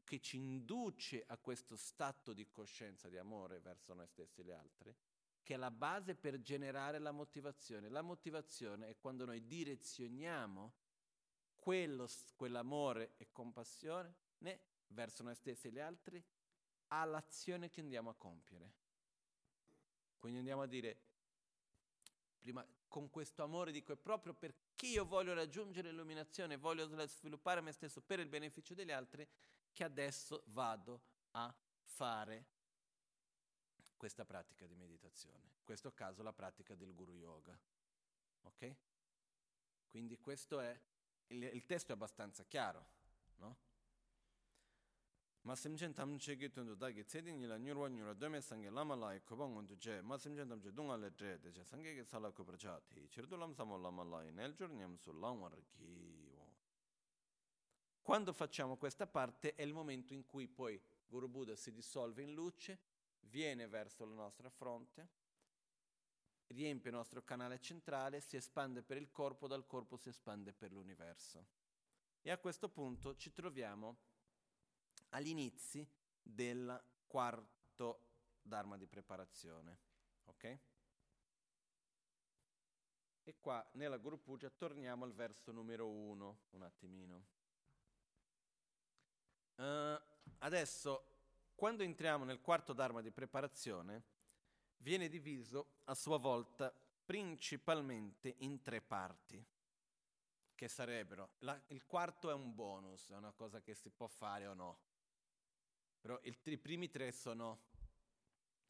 che 0.02 0.20
ci 0.20 0.38
induce 0.38 1.24
a 1.26 1.36
questo 1.36 1.76
stato 1.76 2.32
di 2.32 2.48
coscienza 2.50 3.08
di 3.08 3.18
amore 3.18 3.60
verso 3.60 3.94
noi 3.94 4.08
stessi 4.08 4.40
e 4.40 4.44
gli 4.44 4.50
altri, 4.50 4.96
che 5.42 5.54
è 5.54 5.56
la 5.56 5.70
base 5.70 6.16
per 6.16 6.40
generare 6.40 6.98
la 6.98 7.12
motivazione. 7.12 7.88
La 7.88 8.02
motivazione 8.02 8.88
è 8.88 8.96
quando 8.96 9.24
noi 9.24 9.46
direzioniamo 9.46 10.72
quello, 11.54 12.08
quell'amore 12.34 13.14
e 13.18 13.30
compassione 13.30 14.16
né, 14.38 14.60
verso 14.88 15.22
noi 15.22 15.34
stessi 15.36 15.68
e 15.68 15.70
gli 15.70 15.78
altri 15.78 16.22
all'azione 16.88 17.70
che 17.70 17.82
andiamo 17.82 18.10
a 18.10 18.14
compiere. 18.14 18.72
Quindi 20.18 20.38
andiamo 20.38 20.62
a 20.62 20.66
dire, 20.66 20.98
prima 22.40 22.66
con 22.94 23.10
questo 23.10 23.42
amore 23.42 23.72
dico 23.72 23.92
è 23.92 23.96
proprio 23.96 24.34
perché 24.34 24.86
io 24.86 25.04
voglio 25.04 25.34
raggiungere 25.34 25.90
l'illuminazione, 25.90 26.56
voglio 26.56 26.86
sviluppare 27.08 27.60
me 27.60 27.72
stesso 27.72 28.00
per 28.00 28.20
il 28.20 28.28
beneficio 28.28 28.72
degli 28.72 28.92
altri, 28.92 29.26
che 29.72 29.82
adesso 29.82 30.44
vado 30.50 31.02
a 31.32 31.52
fare 31.82 32.46
questa 33.96 34.24
pratica 34.24 34.64
di 34.68 34.76
meditazione. 34.76 35.54
In 35.56 35.64
questo 35.64 35.92
caso 35.92 36.22
la 36.22 36.32
pratica 36.32 36.76
del 36.76 36.94
Guru 36.94 37.14
Yoga. 37.14 37.58
Ok? 38.42 38.76
Quindi 39.88 40.16
questo 40.20 40.60
è, 40.60 40.80
il, 41.28 41.42
il 41.42 41.66
testo 41.66 41.90
è 41.90 41.96
abbastanza 41.96 42.44
chiaro, 42.44 42.86
no? 43.38 43.56
마심chen 45.44 45.92
tamche 45.92 46.50
tundu 46.50 46.74
dagi 46.74 47.04
tsedin 47.04 47.40
yila 47.40 47.58
nyurwa 47.58 47.88
nyurwa 47.88 48.14
dome 48.14 48.40
sange 48.40 48.70
lama 48.70 48.94
lai 48.94 49.20
kuba 49.20 49.46
ngundu 49.46 49.76
je 49.76 50.00
masimchen 50.02 50.48
tamche 50.48 50.72
dunga 50.72 50.96
le 50.96 51.10
dre 51.10 51.38
de 51.38 51.50
je 51.50 51.64
sange 51.64 51.94
ge 51.94 52.04
sala 52.04 52.30
kubra 52.30 52.56
cha 52.56 52.80
ti 52.80 53.06
chirdu 53.08 53.36
lam 53.36 53.52
samo 53.52 53.76
lama 53.76 54.04
lai 54.04 54.32
nel 54.32 54.54
jur 54.54 54.70
nyam 54.70 54.96
su 54.96 55.12
langwar 55.12 55.54
ki 55.70 56.32
quando 58.04 58.34
facciamo 58.34 58.76
questa 58.76 59.06
parte 59.06 59.54
è 59.54 59.62
il 59.62 59.72
momento 59.72 60.12
in 60.12 60.26
cui 60.26 60.46
poi 60.46 60.78
Guru 61.06 61.26
Buddha 61.26 61.56
si 61.56 61.72
dissolve 61.72 62.20
in 62.20 62.34
luce 62.34 62.78
viene 63.20 63.66
verso 63.66 64.04
la 64.04 64.14
nostra 64.14 64.50
fronte, 64.50 65.08
riempie 66.48 66.90
il 66.90 66.96
nostro 66.96 67.22
canale 67.22 67.58
centrale, 67.60 68.20
si 68.20 68.36
espande 68.36 68.82
per 68.82 68.98
il 68.98 69.10
corpo, 69.10 69.46
dal 69.46 69.66
corpo 69.66 69.96
si 69.96 70.10
espande 70.10 70.52
per 70.52 70.70
l'universo. 70.70 71.46
E 72.20 72.30
a 72.30 72.36
questo 72.36 72.68
punto 72.68 73.16
ci 73.16 73.32
troviamo 73.32 73.96
agli 75.14 75.28
inizi 75.28 75.86
del 76.20 76.82
quarto 77.06 78.00
Dharma 78.42 78.76
di 78.76 78.86
preparazione. 78.86 79.78
Ok? 80.24 80.58
E 83.22 83.36
qua 83.40 83.66
nella 83.72 83.96
Guru 83.96 84.20
Puja 84.20 84.50
torniamo 84.50 85.04
al 85.04 85.14
verso 85.14 85.50
numero 85.50 85.88
uno, 85.88 86.42
un 86.50 86.62
attimino. 86.62 87.26
Uh, 89.56 89.98
adesso 90.38 91.12
quando 91.54 91.84
entriamo 91.84 92.24
nel 92.24 92.40
quarto 92.40 92.72
Dharma 92.72 93.00
di 93.00 93.12
preparazione, 93.12 94.02
viene 94.78 95.08
diviso 95.08 95.78
a 95.84 95.94
sua 95.94 96.18
volta 96.18 96.74
principalmente 97.04 98.34
in 98.38 98.60
tre 98.60 98.80
parti, 98.80 99.42
che 100.54 100.68
sarebbero, 100.68 101.34
la, 101.38 101.58
il 101.68 101.86
quarto 101.86 102.30
è 102.30 102.34
un 102.34 102.54
bonus, 102.54 103.10
è 103.10 103.14
una 103.14 103.32
cosa 103.32 103.60
che 103.60 103.74
si 103.74 103.90
può 103.90 104.08
fare 104.08 104.46
o 104.46 104.54
no, 104.54 104.78
però 106.04 106.20
il, 106.24 106.36
i 106.42 106.58
primi 106.58 106.90
tre 106.90 107.12
sono 107.12 107.62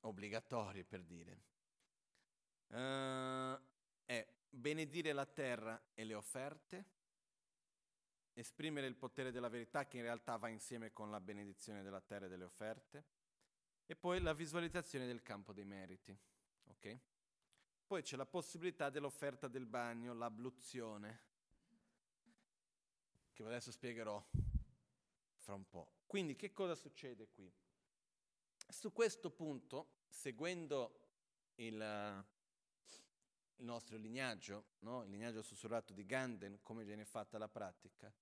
obbligatori 0.03 0.85
per 0.85 1.03
dire. 1.03 1.43
Uh, 2.69 3.61
è 4.05 4.25
benedire 4.49 5.13
la 5.13 5.27
terra 5.27 5.83
e 5.95 6.05
le 6.05 6.15
offerte, 6.15 6.85
esprimere 8.35 8.87
il 8.87 8.95
potere 8.95 9.33
della 9.33 9.49
verità 9.49 9.89
che 9.89 9.97
in 9.97 10.05
realtà 10.05 10.37
va 10.37 10.47
insieme 10.47 10.93
con 10.93 11.11
la 11.11 11.21
benedizione 11.21 11.83
della 11.83 12.01
terra 12.01 12.27
e 12.27 12.29
delle 12.29 12.45
offerte, 12.45 13.05
e 13.85 13.97
poi 13.97 14.21
la 14.21 14.33
visualizzazione 14.33 15.05
del 15.05 15.25
campo 15.25 15.53
dei 15.53 15.65
meriti. 15.65 16.17
Okay? 16.67 17.01
Poi 17.85 18.03
c'è 18.03 18.15
la 18.15 18.27
possibilità 18.27 18.91
dell'offerta 18.91 19.49
del 19.49 19.67
bagno, 19.67 20.15
l'abluzione, 20.15 21.23
che 23.33 23.43
adesso 23.43 23.73
spiegherò 23.73 24.25
fra 25.39 25.55
un 25.55 25.69
po'. 25.69 25.95
Quindi 26.15 26.37
che 26.37 26.53
cosa 26.53 26.77
succede 26.77 27.29
qui? 27.29 27.53
Su 28.69 28.93
questo 28.93 29.33
punto, 29.33 30.05
seguendo 30.07 31.09
il, 31.57 31.75
il 33.57 33.65
nostro 33.65 33.97
lignaggio, 33.97 34.75
no? 34.83 35.03
il 35.03 35.11
lignaggio 35.11 35.43
sussurrato 35.43 35.93
di 35.93 36.07
Ganden, 36.07 36.61
come 36.63 36.85
viene 36.85 37.05
fatta 37.05 37.37
la 37.37 37.49
pratica, 37.49 38.15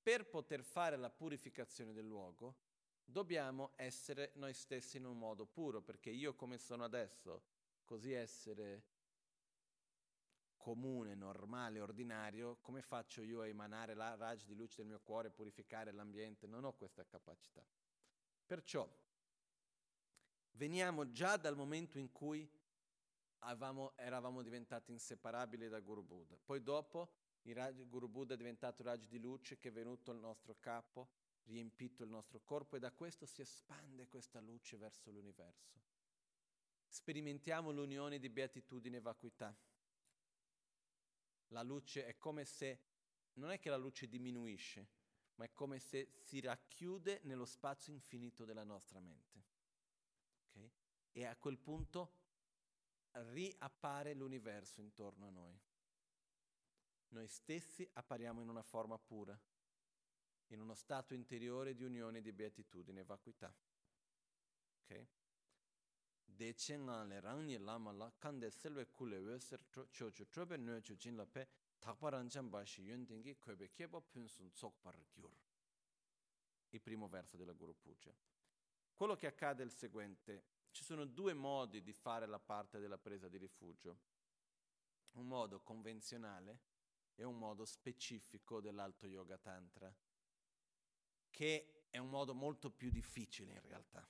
per 0.00 0.28
poter 0.28 0.62
fare 0.62 0.96
la 0.96 1.10
purificazione 1.10 1.92
del 1.92 2.06
luogo, 2.06 2.58
dobbiamo 3.02 3.72
essere 3.74 4.30
noi 4.34 4.54
stessi 4.54 4.98
in 4.98 5.06
un 5.06 5.18
modo 5.18 5.44
puro, 5.44 5.82
perché 5.82 6.10
io 6.10 6.36
come 6.36 6.58
sono 6.58 6.84
adesso, 6.84 7.42
così 7.84 8.12
essere 8.12 8.84
comune, 10.62 11.16
normale, 11.16 11.80
ordinario, 11.80 12.58
come 12.60 12.82
faccio 12.82 13.20
io 13.20 13.40
a 13.40 13.48
emanare 13.48 13.94
la 13.94 14.14
rage 14.14 14.46
di 14.46 14.54
luce 14.54 14.76
del 14.76 14.86
mio 14.86 15.00
cuore, 15.00 15.28
purificare 15.28 15.90
l'ambiente? 15.90 16.46
Non 16.46 16.62
ho 16.62 16.72
questa 16.72 17.04
capacità. 17.04 17.66
Perciò 18.46 18.88
veniamo 20.52 21.10
già 21.10 21.36
dal 21.36 21.56
momento 21.56 21.98
in 21.98 22.12
cui 22.12 22.48
avevamo, 23.40 23.96
eravamo 23.96 24.40
diventati 24.40 24.92
inseparabili 24.92 25.68
da 25.68 25.80
Guru 25.80 26.04
Buddha. 26.04 26.38
Poi 26.44 26.62
dopo 26.62 27.12
il 27.42 27.56
raggi, 27.56 27.82
Guru 27.82 28.08
Buddha 28.08 28.34
è 28.34 28.36
diventato 28.36 28.84
raggio 28.84 29.08
di 29.08 29.18
luce 29.18 29.58
che 29.58 29.70
è 29.70 29.72
venuto 29.72 30.12
al 30.12 30.20
nostro 30.20 30.56
capo, 30.60 31.08
riempito 31.46 32.04
il 32.04 32.08
nostro 32.08 32.40
corpo 32.44 32.76
e 32.76 32.78
da 32.78 32.92
questo 32.92 33.26
si 33.26 33.40
espande 33.40 34.06
questa 34.06 34.38
luce 34.38 34.76
verso 34.76 35.10
l'universo. 35.10 35.80
Sperimentiamo 36.86 37.72
l'unione 37.72 38.20
di 38.20 38.28
beatitudine 38.28 38.98
e 38.98 39.00
vacuità 39.00 39.52
la 41.52 41.62
luce 41.62 42.06
è 42.06 42.18
come 42.18 42.44
se, 42.44 42.80
non 43.34 43.50
è 43.50 43.58
che 43.58 43.70
la 43.70 43.76
luce 43.76 44.08
diminuisce, 44.08 44.88
ma 45.36 45.44
è 45.44 45.52
come 45.52 45.78
se 45.78 46.10
si 46.12 46.40
racchiude 46.40 47.20
nello 47.24 47.44
spazio 47.44 47.92
infinito 47.92 48.44
della 48.44 48.64
nostra 48.64 49.00
mente. 49.00 49.44
Okay? 50.48 50.70
E 51.12 51.24
a 51.24 51.36
quel 51.36 51.58
punto 51.58 52.20
riappare 53.12 54.14
l'universo 54.14 54.80
intorno 54.80 55.26
a 55.26 55.30
noi. 55.30 55.58
Noi 57.08 57.28
stessi 57.28 57.88
appariamo 57.92 58.40
in 58.40 58.48
una 58.48 58.62
forma 58.62 58.98
pura, 58.98 59.38
in 60.48 60.60
uno 60.60 60.74
stato 60.74 61.12
interiore 61.12 61.74
di 61.74 61.84
unione 61.84 62.22
di 62.22 62.32
beatitudine 62.32 63.04
vacuità. 63.04 63.54
Okay? 64.82 65.06
Deche 66.36 66.76
nga 66.76 67.04
le 67.04 67.20
rang 67.20 67.44
ni 67.44 67.56
lama 67.58 67.92
la 67.92 68.10
kande 68.18 68.50
selwe 68.50 68.86
kule 68.90 69.18
we 69.18 69.38
ser 69.38 69.60
cho 69.70 69.86
cho 69.90 70.24
chobe 70.30 70.56
nyo 70.58 70.80
cho 70.80 70.94
jin 70.94 71.16
la 71.16 71.26
pe 71.26 71.46
thakpa 71.78 72.10
ranchan 72.10 72.50
ba 72.50 72.64
shi 72.64 72.82
yun 72.82 73.04
dingi 73.04 73.34
kwebe 73.38 73.72
keba 73.72 74.00
pun 74.00 74.28
sun 74.28 74.50
tsok 74.52 74.74
par 74.80 74.96
gyur. 75.14 75.30
Il 76.70 76.80
primo 76.80 77.08
verso 77.08 77.36
della 77.36 77.52
Guru 77.52 77.74
Puja. 77.74 78.14
Quello 78.94 79.16
che 79.16 79.26
accade 79.26 79.62
è 79.62 79.66
il 79.66 79.72
seguente. 79.72 80.44
Ci 80.70 80.84
sono 80.84 81.04
due 81.04 81.34
modi 81.34 81.82
di 81.82 81.92
fare 81.92 82.26
la 82.26 82.38
parte 82.38 82.78
della 82.78 82.96
presa 82.96 83.28
di 83.28 83.36
rifugio. 83.36 83.98
Un 85.12 85.26
modo 85.26 85.60
convenzionale 85.60 86.60
e 87.14 87.24
un 87.24 87.36
modo 87.36 87.66
specifico 87.66 88.60
dell'alto 88.62 89.06
yoga 89.06 89.36
tantra, 89.36 89.94
che 91.28 91.86
è 91.90 91.98
un 91.98 92.08
modo 92.08 92.32
molto 92.32 92.70
più 92.70 92.90
difficile 92.90 93.52
in 93.52 93.60
realtà 93.60 94.08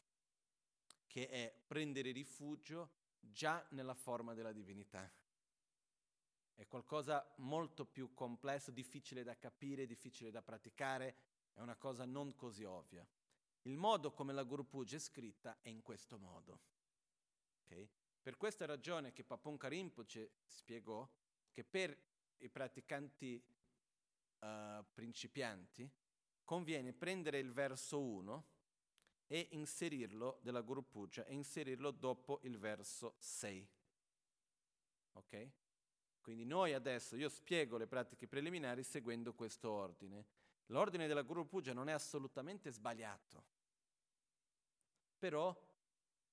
che 1.12 1.28
è 1.28 1.54
prendere 1.66 2.10
rifugio 2.10 2.90
già 3.20 3.62
nella 3.72 3.92
forma 3.92 4.32
della 4.32 4.50
divinità. 4.50 5.12
È 6.54 6.66
qualcosa 6.66 7.34
molto 7.36 7.84
più 7.84 8.14
complesso, 8.14 8.70
difficile 8.70 9.22
da 9.22 9.36
capire, 9.36 9.84
difficile 9.84 10.30
da 10.30 10.40
praticare, 10.40 11.16
è 11.52 11.60
una 11.60 11.76
cosa 11.76 12.06
non 12.06 12.34
così 12.34 12.64
ovvia. 12.64 13.06
Il 13.64 13.76
modo 13.76 14.12
come 14.12 14.32
la 14.32 14.42
Guru 14.42 14.66
Puja 14.66 14.96
è 14.96 15.00
scritta 15.00 15.58
è 15.60 15.68
in 15.68 15.82
questo 15.82 16.16
modo. 16.16 16.60
Okay? 17.64 17.86
Per 18.22 18.38
questa 18.38 18.64
ragione 18.64 19.12
che 19.12 19.22
Paponka 19.22 19.68
Rinpoche 19.68 20.36
spiegò 20.46 21.06
che 21.50 21.62
per 21.62 21.94
i 22.38 22.48
praticanti 22.48 23.44
uh, 24.38 24.82
principianti 24.94 25.90
conviene 26.42 26.94
prendere 26.94 27.38
il 27.38 27.52
verso 27.52 28.00
1 28.00 28.51
e 29.32 29.48
inserirlo 29.52 30.40
della 30.42 30.60
Guru 30.60 30.86
Puja 30.86 31.24
e 31.24 31.32
inserirlo 31.32 31.90
dopo 31.90 32.40
il 32.42 32.58
verso 32.58 33.14
6. 33.16 33.66
Ok? 35.12 35.50
Quindi 36.20 36.44
noi 36.44 36.74
adesso, 36.74 37.16
io 37.16 37.30
spiego 37.30 37.78
le 37.78 37.86
pratiche 37.86 38.28
preliminari 38.28 38.82
seguendo 38.82 39.32
questo 39.32 39.70
ordine. 39.70 40.26
L'ordine 40.66 41.06
della 41.06 41.22
Guru 41.22 41.46
Puja 41.46 41.72
non 41.72 41.88
è 41.88 41.92
assolutamente 41.92 42.70
sbagliato, 42.70 43.42
però 45.16 45.58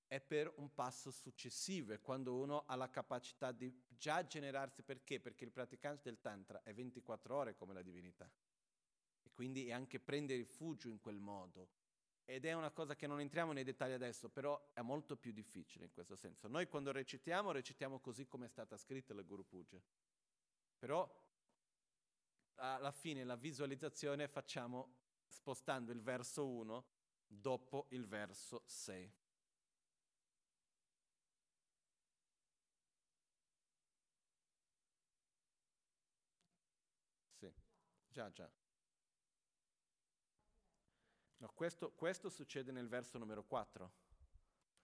è 0.06 0.20
per 0.20 0.52
un 0.58 0.74
passo 0.74 1.10
successivo, 1.10 1.94
è 1.94 2.02
quando 2.02 2.36
uno 2.36 2.66
ha 2.66 2.76
la 2.76 2.90
capacità 2.90 3.54
di 3.54 3.74
già 3.88 4.26
generarsi 4.26 4.84
perché? 4.84 5.22
Perché 5.22 5.46
il 5.46 5.52
praticante 5.52 6.10
del 6.10 6.20
Tantra 6.20 6.62
è 6.64 6.74
24 6.74 7.34
ore 7.34 7.56
come 7.56 7.74
la 7.74 7.82
divinità 7.82 8.30
e 9.22 9.32
quindi 9.32 9.68
è 9.68 9.72
anche 9.72 10.02
prende 10.02 10.36
rifugio 10.36 10.90
in 10.90 11.00
quel 11.00 11.20
modo, 11.20 11.79
ed 12.30 12.46
è 12.46 12.54
una 12.54 12.70
cosa 12.70 12.96
che 12.96 13.08
non 13.08 13.20
entriamo 13.20 13.54
nei 13.54 13.64
dettagli 13.64 13.94
adesso, 13.94 14.30
però 14.30 14.70
è 14.74 14.82
molto 14.82 15.18
più 15.18 15.32
difficile 15.32 15.86
in 15.86 15.92
questo 15.92 16.16
senso. 16.16 16.48
Noi 16.48 16.68
quando 16.68 16.92
recitiamo, 16.92 17.52
recitiamo 17.52 18.00
così 18.00 18.28
come 18.28 18.46
è 18.46 18.48
stata 18.48 18.78
scritta 18.78 19.16
la 19.16 19.24
Guru 19.24 19.48
Puja. 19.48 19.82
Però 20.78 21.12
alla 22.58 22.92
fine 22.92 23.24
la 23.24 23.36
visualizzazione 23.36 24.28
facciamo 24.28 24.98
spostando 25.28 25.92
il 25.92 26.02
verso 26.02 26.48
1 26.48 26.86
dopo 27.26 27.88
il 27.90 28.06
verso 28.06 28.62
6. 28.68 29.12
Sì, 37.40 37.52
già, 38.12 38.32
già. 38.32 38.59
No, 41.40 41.50
questo, 41.54 41.92
questo 41.92 42.30
succede 42.30 42.72
nel 42.72 42.90
verso 42.90 43.18
numero 43.18 43.46
4, 43.46 43.92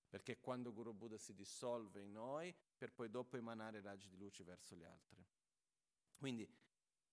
perché 0.07 0.39
quando 0.39 0.71
Guru 0.71 0.93
Buddha 0.93 1.17
si 1.17 1.33
dissolve 1.33 2.01
in 2.01 2.13
noi 2.13 2.55
per 2.77 2.93
poi 2.93 3.09
dopo 3.09 3.35
emanare 3.35 3.81
raggi 3.81 4.07
di 4.07 4.15
luce 4.15 4.43
verso 4.45 4.73
gli 4.75 4.83
altri. 4.83 5.21
Quindi, 6.17 6.49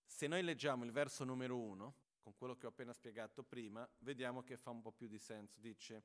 se 0.05 0.27
noi 0.27 0.43
leggiamo 0.43 0.85
il 0.85 0.91
verso 0.91 1.25
numero 1.25 1.57
1, 1.57 1.95
con 2.21 2.35
quello 2.37 2.55
che 2.55 2.67
ho 2.67 2.69
appena 2.69 2.93
spiegato 2.93 3.43
prima, 3.43 3.87
vediamo 3.99 4.43
che 4.43 4.55
fa 4.55 4.69
un 4.69 4.81
po' 4.81 4.93
più 4.93 5.07
di 5.07 5.19
senso. 5.19 5.59
Dice, 5.59 6.03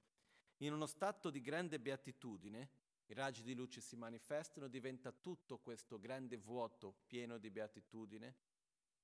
in 0.58 0.72
uno 0.72 0.86
stato 0.86 1.30
di 1.30 1.40
grande 1.40 1.78
beatitudine, 1.78 2.70
i 3.06 3.14
raggi 3.14 3.44
di 3.44 3.54
luce 3.54 3.80
si 3.80 3.94
manifestano, 3.94 4.66
diventa 4.66 5.12
tutto 5.12 5.58
questo 5.58 6.00
grande 6.00 6.36
vuoto 6.36 7.02
pieno 7.06 7.38
di 7.38 7.50
beatitudine, 7.50 8.34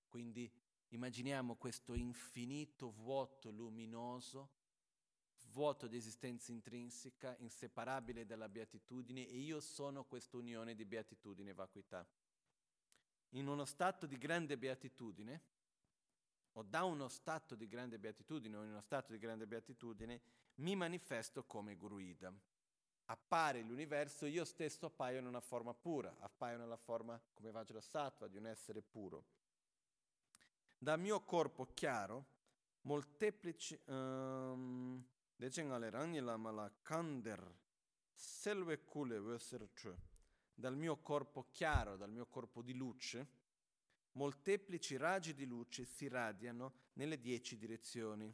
quindi 0.08 0.52
Immaginiamo 0.88 1.56
questo 1.56 1.94
infinito 1.94 2.90
vuoto 2.90 3.50
luminoso, 3.50 4.50
vuoto 5.50 5.86
di 5.86 5.96
esistenza 5.96 6.52
intrinseca, 6.52 7.36
inseparabile 7.38 8.26
dalla 8.26 8.48
beatitudine 8.48 9.26
e 9.26 9.38
io 9.38 9.60
sono 9.60 10.04
questa 10.04 10.36
unione 10.36 10.74
di 10.74 10.84
beatitudine 10.84 11.50
e 11.50 11.54
vacuità. 11.54 12.06
In 13.30 13.48
uno 13.48 13.64
stato 13.64 14.06
di 14.06 14.18
grande 14.18 14.56
beatitudine, 14.56 15.42
o 16.56 16.62
da 16.62 16.84
uno 16.84 17.08
stato 17.08 17.56
di 17.56 17.66
grande 17.66 17.98
beatitudine 17.98 18.56
o 18.56 18.62
in 18.62 18.70
uno 18.70 18.80
stato 18.80 19.12
di 19.12 19.18
grande 19.18 19.46
beatitudine, 19.46 20.20
mi 20.56 20.76
manifesto 20.76 21.44
come 21.44 21.74
Guruida. 21.74 22.32
Appare 23.06 23.60
l'universo, 23.62 24.26
io 24.26 24.44
stesso 24.44 24.86
appaio 24.86 25.18
in 25.18 25.26
una 25.26 25.40
forma 25.40 25.74
pura, 25.74 26.14
appaio 26.20 26.56
nella 26.56 26.76
forma 26.76 27.20
come 27.32 27.50
Vajrasattva, 27.50 28.28
di 28.28 28.36
un 28.36 28.46
essere 28.46 28.82
puro 28.82 29.24
da 30.84 30.98
mio 30.98 31.22
corpo 31.22 31.72
chiaro, 31.72 32.26
molteplici 32.82 33.80
um, 33.86 35.02
decengale 35.34 35.88
rangni 35.88 36.20
la 36.20 36.36
mala 36.36 36.70
kander 36.82 37.56
selve 38.12 38.84
kule 38.84 39.38
cioè, 39.72 39.96
dal 40.52 40.76
mio 40.76 40.98
corpo 40.98 41.48
chiaro, 41.52 41.96
dal 41.96 42.10
mio 42.10 42.26
corpo 42.26 42.60
di 42.60 42.74
luce, 42.74 43.28
molteplici 44.12 44.98
raggi 44.98 45.32
di 45.32 45.46
luce 45.46 45.86
si 45.86 46.06
radiano 46.06 46.74
nelle 46.92 47.18
dieci 47.18 47.56
direzioni, 47.56 48.32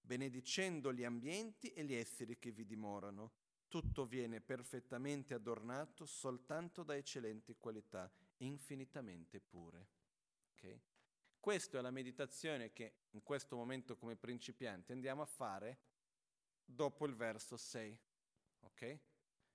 benedicendo 0.00 0.94
gli 0.94 1.04
ambienti 1.04 1.74
e 1.74 1.84
gli 1.84 1.92
esseri 1.92 2.38
che 2.38 2.52
vi 2.52 2.64
dimorano. 2.64 3.32
Tutto 3.68 4.06
viene 4.06 4.40
perfettamente 4.40 5.34
adornato 5.34 6.06
soltanto 6.06 6.82
da 6.82 6.96
eccellenti 6.96 7.54
qualità, 7.58 8.10
infinitamente 8.38 9.40
pure. 9.40 9.88
Okay? 10.54 10.80
Questa 11.40 11.78
è 11.78 11.80
la 11.80 11.90
meditazione 11.90 12.70
che 12.74 13.06
in 13.12 13.22
questo 13.22 13.56
momento 13.56 13.96
come 13.96 14.14
principianti 14.14 14.92
andiamo 14.92 15.22
a 15.22 15.26
fare 15.26 15.78
dopo 16.62 17.06
il 17.06 17.14
verso 17.14 17.56
6, 17.56 17.98
ok? 18.60 18.78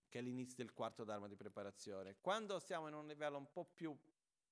Che 0.09 0.19
è 0.19 0.21
l'inizio 0.21 0.55
del 0.57 0.73
quarto 0.73 1.03
dharma 1.03 1.27
di 1.27 1.35
preparazione. 1.35 2.17
Quando 2.19 2.57
siamo 2.57 2.87
in 2.87 2.95
un 2.95 3.05
livello 3.05 3.37
un 3.37 3.51
po' 3.51 3.65
più 3.65 3.95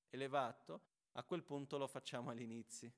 elevato, 0.09 0.81
a 1.13 1.23
quel 1.23 1.43
punto 1.43 1.79
lo 1.79 1.87
facciamo 1.87 2.29
all'inizio, 2.29 2.93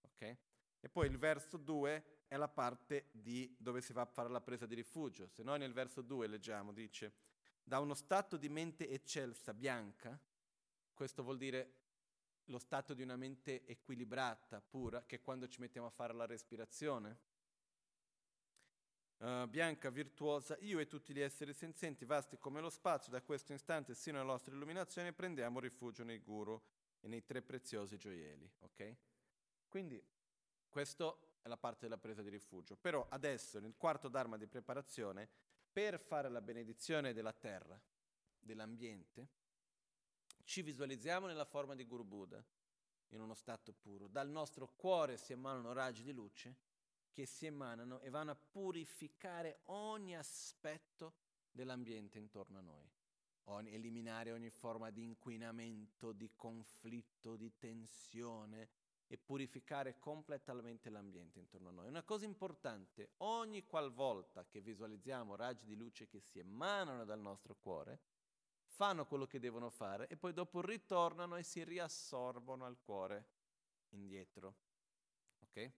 ok? 0.00 0.36
E 0.80 0.88
poi 0.88 1.08
il 1.08 1.18
verso 1.18 1.58
2 1.58 2.22
è 2.28 2.36
la 2.38 2.48
parte 2.48 3.10
dove 3.58 3.82
si 3.82 3.92
va 3.92 4.00
a 4.02 4.06
fare 4.06 4.30
la 4.30 4.40
presa 4.40 4.64
di 4.64 4.74
rifugio. 4.74 5.28
Se 5.28 5.42
noi 5.42 5.58
nel 5.58 5.74
verso 5.74 6.00
2 6.00 6.26
leggiamo, 6.28 6.72
dice, 6.72 7.12
da 7.62 7.78
uno 7.78 7.92
stato 7.92 8.38
di 8.38 8.48
mente 8.48 8.88
eccelsa, 8.88 9.52
bianca, 9.52 10.18
questo 10.94 11.22
vuol 11.22 11.36
dire 11.36 11.85
lo 12.46 12.58
stato 12.58 12.94
di 12.94 13.02
una 13.02 13.16
mente 13.16 13.64
equilibrata, 13.66 14.60
pura, 14.60 15.04
che 15.04 15.16
è 15.16 15.22
quando 15.22 15.48
ci 15.48 15.60
mettiamo 15.60 15.86
a 15.86 15.90
fare 15.90 16.12
la 16.12 16.26
respirazione. 16.26 17.34
Uh, 19.18 19.46
bianca, 19.48 19.88
virtuosa, 19.88 20.56
io 20.60 20.78
e 20.78 20.86
tutti 20.86 21.14
gli 21.14 21.20
esseri 21.20 21.54
senzienti, 21.54 22.04
vasti 22.04 22.36
come 22.38 22.60
lo 22.60 22.68
spazio, 22.68 23.10
da 23.10 23.22
questo 23.22 23.54
istante 23.54 23.94
sino 23.94 24.18
alla 24.18 24.32
nostra 24.32 24.54
illuminazione, 24.54 25.14
prendiamo 25.14 25.58
rifugio 25.58 26.04
nei 26.04 26.18
guru 26.18 26.62
e 27.00 27.08
nei 27.08 27.24
tre 27.24 27.40
preziosi 27.40 27.96
gioielli. 27.96 28.50
Ok? 28.60 28.96
Quindi, 29.68 30.02
questa 30.68 31.16
è 31.40 31.48
la 31.48 31.56
parte 31.56 31.86
della 31.86 31.96
presa 31.96 32.22
di 32.22 32.28
rifugio. 32.28 32.76
Però 32.76 33.06
adesso, 33.08 33.58
nel 33.58 33.74
quarto 33.76 34.08
dharma 34.08 34.36
di 34.36 34.46
preparazione, 34.46 35.28
per 35.72 35.98
fare 35.98 36.28
la 36.28 36.40
benedizione 36.40 37.12
della 37.12 37.32
terra, 37.32 37.80
dell'ambiente, 38.38 39.28
ci 40.46 40.62
visualizziamo 40.62 41.26
nella 41.26 41.44
forma 41.44 41.74
di 41.74 41.84
Guru 41.84 42.04
Buddha, 42.04 42.42
in 43.08 43.20
uno 43.20 43.34
stato 43.34 43.72
puro. 43.72 44.06
Dal 44.06 44.28
nostro 44.28 44.72
cuore 44.76 45.16
si 45.16 45.32
emanano 45.32 45.72
raggi 45.72 46.04
di 46.04 46.12
luce 46.12 46.56
che 47.10 47.26
si 47.26 47.46
emanano 47.46 47.98
e 48.00 48.10
vanno 48.10 48.30
a 48.30 48.36
purificare 48.36 49.60
ogni 49.64 50.16
aspetto 50.16 51.14
dell'ambiente 51.50 52.18
intorno 52.18 52.58
a 52.58 52.62
noi, 52.62 52.88
ogni, 53.44 53.72
eliminare 53.72 54.30
ogni 54.30 54.50
forma 54.50 54.90
di 54.90 55.02
inquinamento, 55.02 56.12
di 56.12 56.30
conflitto, 56.36 57.34
di 57.34 57.56
tensione 57.58 58.68
e 59.08 59.18
purificare 59.18 59.98
completamente 59.98 60.90
l'ambiente 60.90 61.40
intorno 61.40 61.70
a 61.70 61.72
noi. 61.72 61.88
Una 61.88 62.04
cosa 62.04 62.24
importante, 62.24 63.14
ogni 63.18 63.64
qualvolta 63.64 64.46
che 64.46 64.60
visualizziamo 64.60 65.34
raggi 65.34 65.64
di 65.64 65.74
luce 65.74 66.06
che 66.06 66.20
si 66.20 66.38
emanano 66.38 67.04
dal 67.04 67.20
nostro 67.20 67.56
cuore, 67.56 68.00
fanno 68.76 69.06
quello 69.06 69.26
che 69.26 69.38
devono 69.38 69.70
fare 69.70 70.06
e 70.06 70.18
poi 70.18 70.34
dopo 70.34 70.60
ritornano 70.60 71.36
e 71.36 71.42
si 71.42 71.64
riassorbono 71.64 72.66
al 72.66 72.78
cuore 72.78 73.28
indietro. 73.90 74.54
Ok? 75.40 75.72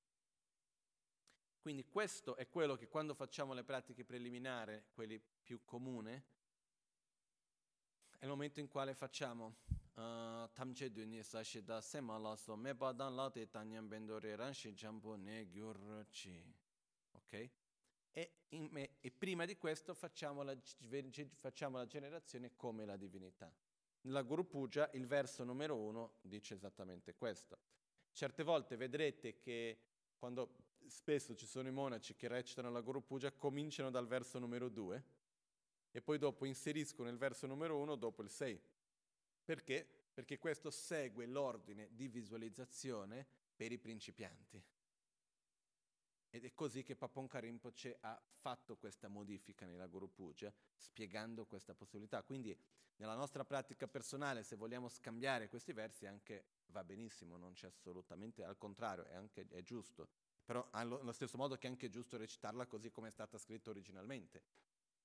Quindi 1.61 1.85
questo 1.85 2.35
è 2.35 2.49
quello 2.49 2.75
che 2.75 2.89
quando 2.89 3.15
facciamo 3.15 3.53
le 3.53 3.63
pratiche 3.63 4.05
preliminari, 4.05 4.83
quelli 4.93 5.23
più 5.45 5.63
comuni, 5.65 6.13
è 8.19 8.25
il 8.25 8.29
momento 8.29 8.59
in 8.59 8.67
quale 8.67 8.95
facciamo 8.95 9.59
uh, 9.95 10.51
tamche 10.53 10.91
dunye 10.91 11.23
sashi 11.23 11.63
da 11.63 11.81
sema 11.81 12.19
la 12.19 12.35
so 12.35 12.57
me 12.57 12.75
badan 12.75 13.15
la 13.15 13.31
te 13.31 13.49
tanyam 13.49 13.87
bendore 13.87 14.35
ranshi 14.35 14.75
jambo 14.75 15.15
ne 15.15 15.49
gyurchi. 15.49 16.45
Ok? 17.13 17.51
E, 18.19 18.69
me, 18.71 18.91
e 19.01 19.11
prima 19.11 19.45
di 19.45 19.57
questo 19.57 19.95
facciamo 19.95 20.43
la, 20.43 20.57
facciamo 21.35 21.79
la, 21.79 21.87
generazione 21.87 22.57
come 22.57 22.85
la 22.85 22.97
divinità. 22.97 23.53
Nella 24.03 24.23
Guru 24.23 24.47
Puja 24.47 24.91
il 24.95 25.07
verso 25.07 25.45
numero 25.45 25.77
uno 25.77 26.15
dice 26.23 26.55
esattamente 26.55 27.15
questo. 27.15 27.59
Certe 28.13 28.43
volte 28.43 28.77
vedrete 28.77 29.39
che 29.39 29.79
quando 30.17 30.57
spesso 30.87 31.35
ci 31.37 31.47
sono 31.47 31.69
i 31.69 31.73
monaci 31.73 32.17
che 32.17 32.27
recitano 32.27 32.71
la 32.71 32.81
Guru 32.81 33.05
Puja 33.05 33.31
cominciano 33.33 33.91
dal 33.91 34.07
verso 34.07 34.39
numero 34.39 34.69
due 34.69 35.05
e 35.91 36.03
poi 36.03 36.19
dopo 36.19 36.45
inseriscono 36.45 37.09
il 37.09 37.19
verso 37.19 37.47
numero 37.47 37.79
uno 37.79 37.95
dopo 37.95 38.23
il 38.23 38.31
sei. 38.31 38.61
Perché? 39.45 39.87
Perché 40.13 40.39
questo 40.39 40.71
segue 40.71 41.27
l'ordine 41.27 41.89
di 41.93 42.09
visualizzazione 42.09 43.27
per 43.55 43.71
i 43.71 43.79
principianti. 43.79 44.63
Ed 46.31 46.45
è 46.45 46.53
così 46.55 46.83
che 46.83 46.95
Papon 46.95 47.29
Rinpoche 47.31 47.97
ha 48.01 48.21
fatto 48.29 48.77
questa 48.77 49.09
modifica 49.09 49.65
nella 49.65 49.87
Guru 49.87 50.13
Puja, 50.13 50.53
spiegando 50.77 51.47
questa 51.47 51.75
possibilità. 51.75 52.23
Quindi 52.23 52.57
nella 52.97 53.15
nostra 53.15 53.45
pratica 53.45 53.87
personale, 53.89 54.43
se 54.43 54.57
vogliamo 54.57 54.89
scambiare 54.89 55.49
questi 55.49 55.73
versi, 55.73 56.07
anche 56.07 56.45
va 56.67 56.85
benissimo, 56.85 57.37
non 57.37 57.55
c'è 57.55 57.69
assolutamente, 57.69 58.45
al 58.45 58.59
contrario, 58.59 59.05
è, 59.05 59.15
anche, 59.15 59.47
è 59.49 59.63
giusto. 59.63 60.09
Però 60.45 60.67
allo 60.71 61.13
stesso 61.13 61.37
modo 61.37 61.57
che 61.57 61.67
è 61.67 61.71
anche 61.71 61.91
giusto 61.91 62.17
recitarla 62.17 62.67
così 62.67 62.91
come 62.91 63.09
è 63.09 63.11
stata 63.11 63.39
scritta 63.39 63.71
originalmente. 63.71 64.43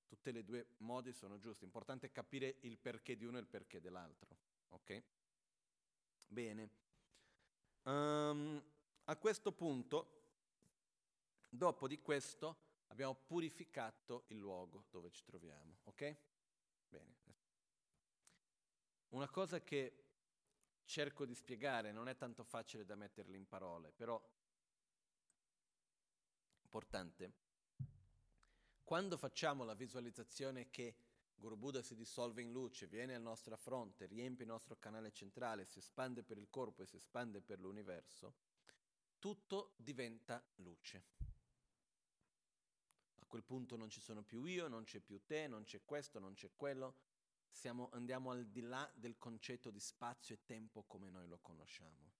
Tutte 0.06 0.32
le 0.32 0.44
due 0.44 0.68
modi 0.78 1.12
sono 1.12 1.38
giusti. 1.38 1.64
Importante 1.64 2.06
è 2.06 2.12
capire 2.12 2.56
il 2.60 2.78
perché 2.78 3.16
di 3.16 3.24
uno 3.24 3.36
e 3.36 3.40
il 3.40 3.46
perché 3.46 3.80
dell'altro. 3.80 4.36
Ok? 4.70 5.02
Bene. 6.28 6.70
Um, 7.82 8.62
a 9.04 9.16
questo 9.16 9.52
punto 9.52 10.23
Dopo 11.54 11.86
di 11.86 12.00
questo 12.00 12.56
abbiamo 12.88 13.14
purificato 13.14 14.24
il 14.30 14.38
luogo 14.38 14.86
dove 14.90 15.12
ci 15.12 15.22
troviamo, 15.22 15.78
ok? 15.84 16.16
Bene. 16.88 17.16
Una 19.10 19.28
cosa 19.28 19.62
che 19.62 20.04
cerco 20.82 21.24
di 21.24 21.32
spiegare, 21.32 21.92
non 21.92 22.08
è 22.08 22.16
tanto 22.16 22.42
facile 22.42 22.84
da 22.84 22.96
metterle 22.96 23.36
in 23.36 23.46
parole, 23.46 23.92
però 23.92 24.20
importante. 26.62 27.32
Quando 28.82 29.16
facciamo 29.16 29.62
la 29.62 29.74
visualizzazione 29.74 30.70
che 30.70 30.96
Guru 31.36 31.56
Buddha 31.56 31.82
si 31.82 31.94
dissolve 31.94 32.42
in 32.42 32.50
luce, 32.50 32.88
viene 32.88 33.14
al 33.14 33.22
nostro 33.22 33.56
fronte, 33.56 34.06
riempie 34.06 34.44
il 34.44 34.50
nostro 34.50 34.76
canale 34.80 35.12
centrale, 35.12 35.66
si 35.66 35.78
espande 35.78 36.24
per 36.24 36.36
il 36.36 36.50
corpo 36.50 36.82
e 36.82 36.86
si 36.86 36.96
espande 36.96 37.40
per 37.40 37.60
l'universo, 37.60 38.34
tutto 39.20 39.74
diventa 39.76 40.44
luce 40.56 41.33
quel 43.34 43.42
punto 43.42 43.74
non 43.76 43.90
ci 43.90 44.00
sono 44.00 44.22
più 44.22 44.44
io, 44.44 44.68
non 44.68 44.84
c'è 44.84 45.00
più 45.00 45.24
te, 45.26 45.48
non 45.48 45.64
c'è 45.64 45.82
questo, 45.84 46.20
non 46.20 46.34
c'è 46.34 46.52
quello. 46.54 46.94
Siamo, 47.50 47.88
andiamo 47.90 48.30
al 48.30 48.46
di 48.46 48.60
là 48.60 48.88
del 48.94 49.18
concetto 49.18 49.72
di 49.72 49.80
spazio 49.80 50.36
e 50.36 50.44
tempo 50.44 50.84
come 50.84 51.10
noi 51.10 51.26
lo 51.26 51.40
conosciamo. 51.40 52.12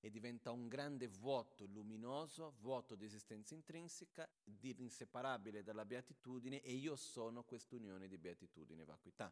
E 0.00 0.10
diventa 0.10 0.50
un 0.50 0.68
grande 0.68 1.06
vuoto 1.06 1.66
luminoso, 1.66 2.54
vuoto 2.60 2.94
di 2.94 3.04
esistenza 3.04 3.52
intrinseca, 3.52 4.26
di 4.42 4.74
inseparabile 4.78 5.62
dalla 5.62 5.84
beatitudine 5.84 6.62
e 6.62 6.72
io 6.72 6.96
sono 6.96 7.44
quest'unione 7.44 8.08
di 8.08 8.16
beatitudine 8.16 8.82
e 8.82 8.86
vacuità. 8.86 9.30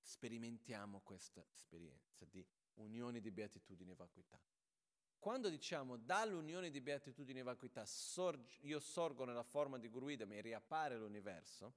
Sperimentiamo 0.00 1.02
questa 1.02 1.44
esperienza 1.52 2.24
di 2.24 2.42
unione 2.76 3.20
di 3.20 3.30
beatitudine 3.30 3.92
e 3.92 3.96
vacuità. 3.96 4.40
Quando 5.22 5.48
diciamo 5.48 5.98
dall'unione 5.98 6.68
di 6.68 6.80
beatitudine 6.80 7.38
e 7.38 7.42
vacuità 7.44 7.86
sorg- 7.86 8.58
io 8.62 8.80
sorgo 8.80 9.24
nella 9.24 9.44
forma 9.44 9.78
di 9.78 9.86
Guru 9.86 10.08
Idam 10.08 10.32
e 10.32 10.40
riappare 10.40 10.98
l'universo, 10.98 11.74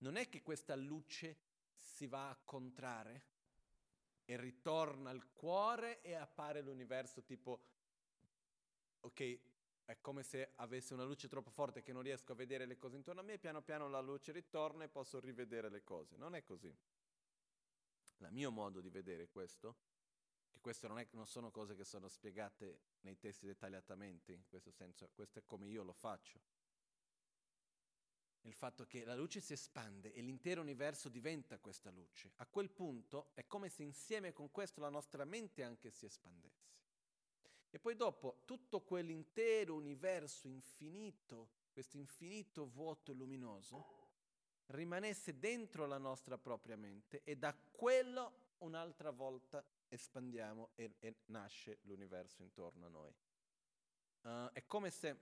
non 0.00 0.16
è 0.16 0.28
che 0.28 0.42
questa 0.42 0.76
luce 0.76 1.38
si 1.78 2.06
va 2.06 2.28
a 2.28 2.36
contrarre 2.44 3.22
e 4.26 4.36
ritorna 4.36 5.08
al 5.08 5.32
cuore 5.32 6.02
e 6.02 6.16
appare 6.16 6.60
l'universo 6.60 7.22
tipo, 7.22 7.62
ok, 9.00 9.38
è 9.86 9.96
come 10.02 10.22
se 10.22 10.52
avesse 10.56 10.92
una 10.92 11.04
luce 11.04 11.28
troppo 11.28 11.48
forte 11.48 11.80
che 11.80 11.94
non 11.94 12.02
riesco 12.02 12.32
a 12.32 12.34
vedere 12.34 12.66
le 12.66 12.76
cose 12.76 12.96
intorno 12.96 13.22
a 13.22 13.24
me, 13.24 13.38
piano 13.38 13.62
piano 13.62 13.88
la 13.88 14.00
luce 14.00 14.32
ritorna 14.32 14.84
e 14.84 14.88
posso 14.88 15.18
rivedere 15.18 15.70
le 15.70 15.82
cose. 15.82 16.18
Non 16.18 16.34
è 16.34 16.44
così. 16.44 16.68
Il 18.18 18.28
mio 18.32 18.50
modo 18.50 18.82
di 18.82 18.90
vedere 18.90 19.30
questo 19.30 19.95
che 20.48 20.60
queste 20.60 20.88
non, 20.88 21.04
non 21.12 21.26
sono 21.26 21.50
cose 21.50 21.74
che 21.74 21.84
sono 21.84 22.08
spiegate 22.08 22.80
nei 23.00 23.18
testi 23.18 23.46
dettagliatamente, 23.46 24.32
in 24.32 24.46
questo 24.46 24.70
senso, 24.70 25.08
questo 25.12 25.38
è 25.38 25.44
come 25.44 25.66
io 25.66 25.82
lo 25.82 25.92
faccio. 25.92 26.40
Il 28.42 28.54
fatto 28.54 28.86
che 28.86 29.04
la 29.04 29.16
luce 29.16 29.40
si 29.40 29.52
espande 29.52 30.12
e 30.12 30.20
l'intero 30.20 30.60
universo 30.60 31.08
diventa 31.08 31.58
questa 31.58 31.90
luce. 31.90 32.32
A 32.36 32.46
quel 32.46 32.70
punto 32.70 33.30
è 33.34 33.44
come 33.46 33.68
se 33.68 33.82
insieme 33.82 34.32
con 34.32 34.52
questo 34.52 34.80
la 34.80 34.88
nostra 34.88 35.24
mente 35.24 35.64
anche 35.64 35.90
si 35.90 36.04
espandesse. 36.04 36.74
E 37.70 37.80
poi 37.80 37.96
dopo 37.96 38.42
tutto 38.44 38.82
quell'intero 38.82 39.74
universo 39.74 40.46
infinito, 40.46 41.48
questo 41.72 41.96
infinito 41.96 42.68
vuoto 42.68 43.12
luminoso, 43.12 44.04
rimanesse 44.66 45.38
dentro 45.38 45.84
la 45.84 45.98
nostra 45.98 46.38
propria 46.38 46.76
mente 46.76 47.22
e 47.24 47.36
da 47.36 47.54
quello 47.54 48.54
un'altra 48.58 49.10
volta 49.10 49.64
espandiamo 49.88 50.70
e, 50.74 50.96
e 50.98 51.16
nasce 51.26 51.78
l'universo 51.82 52.42
intorno 52.42 52.86
a 52.86 52.88
noi. 52.88 53.14
Uh, 54.22 54.50
è 54.52 54.64
come 54.66 54.90
se 54.90 55.16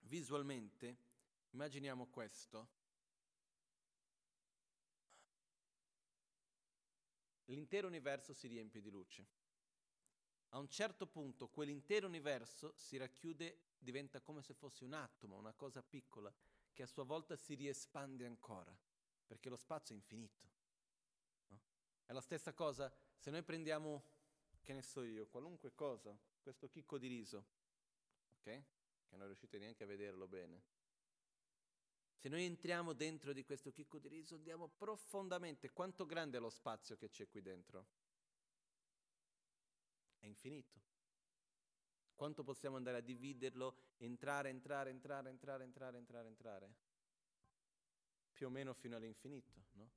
visualmente, 0.00 0.96
immaginiamo 1.50 2.06
questo, 2.06 2.68
l'intero 7.46 7.86
universo 7.86 8.32
si 8.32 8.48
riempie 8.48 8.80
di 8.80 8.90
luce. 8.90 9.26
A 10.50 10.58
un 10.58 10.68
certo 10.68 11.06
punto 11.06 11.48
quell'intero 11.48 12.06
universo 12.06 12.72
si 12.76 12.96
racchiude, 12.96 13.72
diventa 13.78 14.20
come 14.20 14.40
se 14.40 14.54
fosse 14.54 14.84
un 14.84 14.92
atomo, 14.92 15.36
una 15.36 15.52
cosa 15.52 15.82
piccola, 15.82 16.32
che 16.72 16.82
a 16.82 16.86
sua 16.86 17.04
volta 17.04 17.36
si 17.36 17.54
riespande 17.54 18.24
ancora, 18.24 18.76
perché 19.26 19.48
lo 19.48 19.56
spazio 19.56 19.94
è 19.94 19.98
infinito. 19.98 20.48
No? 21.48 21.60
È 22.06 22.12
la 22.12 22.20
stessa 22.20 22.52
cosa 22.52 22.92
se 23.24 23.30
noi 23.30 23.42
prendiamo, 23.42 24.04
che 24.60 24.74
ne 24.74 24.82
so 24.82 25.02
io, 25.02 25.26
qualunque 25.28 25.72
cosa, 25.72 26.14
questo 26.42 26.68
chicco 26.68 26.98
di 26.98 27.08
riso, 27.08 27.46
ok? 28.32 28.42
Che 28.42 29.16
non 29.16 29.24
riuscite 29.24 29.56
neanche 29.56 29.82
a 29.82 29.86
vederlo 29.86 30.28
bene. 30.28 30.62
Se 32.12 32.28
noi 32.28 32.44
entriamo 32.44 32.92
dentro 32.92 33.32
di 33.32 33.42
questo 33.42 33.72
chicco 33.72 33.98
di 33.98 34.08
riso, 34.08 34.34
andiamo 34.34 34.68
profondamente. 34.68 35.70
Quanto 35.70 36.04
grande 36.04 36.36
è 36.36 36.40
lo 36.40 36.50
spazio 36.50 36.98
che 36.98 37.08
c'è 37.08 37.26
qui 37.26 37.40
dentro? 37.40 37.86
È 40.18 40.26
infinito. 40.26 40.78
Quanto 42.14 42.44
possiamo 42.44 42.76
andare 42.76 42.98
a 42.98 43.00
dividerlo, 43.00 43.94
entrare, 43.96 44.50
entrare, 44.50 44.90
entrare, 44.90 45.30
entrare, 45.30 45.64
entrare, 45.64 45.96
entrare, 45.96 46.28
entrare? 46.28 46.74
Più 48.34 48.48
o 48.48 48.50
meno 48.50 48.74
fino 48.74 48.96
all'infinito, 48.96 49.50
no? 49.72 49.90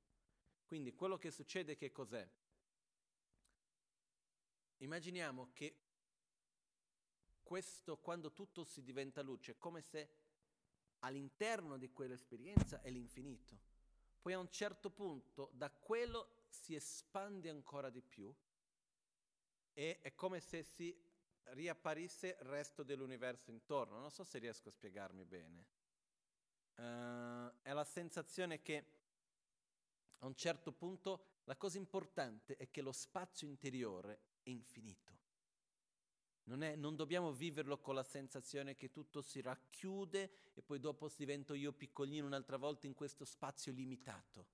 Quindi 0.64 0.94
quello 0.94 1.18
che 1.18 1.30
succede 1.30 1.76
che 1.76 1.92
cos'è? 1.92 2.26
Immaginiamo 4.78 5.50
che 5.52 5.74
questo, 7.42 7.96
quando 7.98 8.32
tutto 8.32 8.64
si 8.64 8.82
diventa 8.82 9.22
luce, 9.22 9.52
è 9.52 9.58
come 9.58 9.80
se 9.80 10.08
all'interno 11.00 11.76
di 11.78 11.90
quell'esperienza 11.90 12.80
è 12.80 12.90
l'infinito. 12.90 13.58
Poi 14.20 14.32
a 14.32 14.38
un 14.38 14.50
certo 14.50 14.90
punto 14.90 15.50
da 15.52 15.70
quello 15.70 16.44
si 16.48 16.74
espande 16.74 17.48
ancora 17.48 17.90
di 17.90 18.02
più 18.02 18.34
e 19.72 20.00
è 20.00 20.14
come 20.14 20.40
se 20.40 20.62
si 20.62 20.94
riapparisse 21.50 22.36
il 22.40 22.46
resto 22.46 22.82
dell'universo 22.82 23.50
intorno. 23.50 23.98
Non 23.98 24.10
so 24.10 24.24
se 24.24 24.38
riesco 24.38 24.68
a 24.68 24.72
spiegarmi 24.72 25.24
bene. 25.24 25.66
Uh, 26.76 27.50
è 27.62 27.72
la 27.72 27.84
sensazione 27.84 28.60
che 28.62 28.84
a 30.18 30.26
un 30.26 30.34
certo 30.34 30.72
punto 30.72 31.40
la 31.44 31.56
cosa 31.56 31.78
importante 31.78 32.56
è 32.56 32.70
che 32.70 32.82
lo 32.82 32.92
spazio 32.92 33.46
interiore 33.46 34.20
infinito. 34.50 35.16
Non, 36.44 36.62
è, 36.62 36.76
non, 36.76 36.96
dobbiamo 36.96 37.30
viverlo 37.32 37.78
con 37.78 37.94
la 37.94 38.02
sensazione 38.02 38.74
che 38.74 38.90
tutto 38.90 39.20
si 39.20 39.40
racchiude 39.42 40.30
e 40.54 40.62
poi 40.62 40.80
dopo 40.80 41.10
divento 41.14 41.52
io 41.52 41.72
piccolino 41.72 42.26
un'altra 42.26 42.56
volta 42.56 42.86
in 42.86 42.94
questo 42.94 43.26
spazio 43.26 43.70
limitato, 43.70 44.46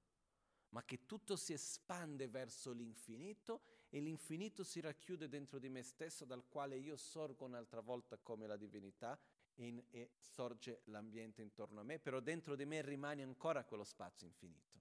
ma 0.71 0.85
che 0.85 1.07
tutto 1.07 1.37
si 1.37 1.53
espande 1.53 2.27
verso 2.27 2.73
l'infinito 2.73 3.63
e 3.91 4.01
l'infinito 4.01 4.65
si 4.65 4.81
racchiude 4.81 5.29
dentro 5.29 5.61
di 5.61 5.69
me 5.69 5.83
stesso 5.83 6.25
dal 6.25 6.49
quale 6.49 6.77
io 6.77 6.97
sorgo 6.97 7.45
un'altra 7.45 7.81
volta 7.81 8.19
come 8.19 8.49
la 8.49 8.57
divinità 8.57 9.17
in, 9.59 9.81
e 9.91 10.11
sorge 10.19 10.81
l'ambiente 10.87 11.43
intorno 11.43 11.79
a 11.79 11.85
me, 11.85 12.01
però 12.01 12.19
dentro 12.19 12.57
di 12.57 12.65
me 12.65 12.83
rimane 12.83 13.23
ancora 13.23 13.65
quello 13.65 13.85
spazio 13.85 14.27
infinito. 14.27 14.81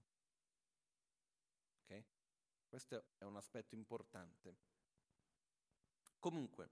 Okay? 1.84 2.04
Questo 2.66 3.04
è 3.18 3.22
un 3.22 3.36
aspetto 3.36 3.76
importante. 3.76 4.73
Comunque, 6.24 6.70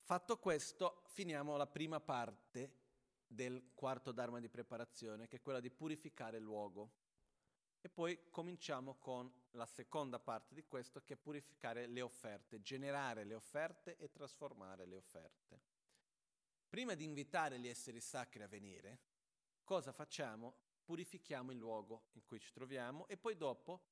fatto 0.00 0.36
questo, 0.36 1.04
finiamo 1.06 1.56
la 1.56 1.68
prima 1.68 2.00
parte 2.00 2.80
del 3.24 3.70
quarto 3.72 4.10
Dharma 4.10 4.40
di 4.40 4.48
preparazione, 4.48 5.28
che 5.28 5.36
è 5.36 5.40
quella 5.40 5.60
di 5.60 5.70
purificare 5.70 6.38
il 6.38 6.42
luogo. 6.42 6.90
E 7.80 7.88
poi 7.88 8.18
cominciamo 8.30 8.96
con 8.96 9.32
la 9.52 9.64
seconda 9.64 10.18
parte 10.18 10.56
di 10.56 10.64
questo 10.64 11.04
che 11.04 11.14
è 11.14 11.16
purificare 11.16 11.86
le 11.86 12.00
offerte, 12.00 12.62
generare 12.62 13.22
le 13.22 13.34
offerte 13.34 13.96
e 13.96 14.10
trasformare 14.10 14.86
le 14.86 14.96
offerte. 14.96 15.60
Prima 16.68 16.94
di 16.94 17.04
invitare 17.04 17.60
gli 17.60 17.68
esseri 17.68 18.00
sacri 18.00 18.42
a 18.42 18.48
venire, 18.48 18.98
cosa 19.62 19.92
facciamo? 19.92 20.52
Purifichiamo 20.82 21.52
il 21.52 21.58
luogo 21.58 22.06
in 22.14 22.24
cui 22.24 22.40
ci 22.40 22.50
troviamo 22.50 23.06
e 23.06 23.16
poi 23.16 23.36
dopo 23.36 23.91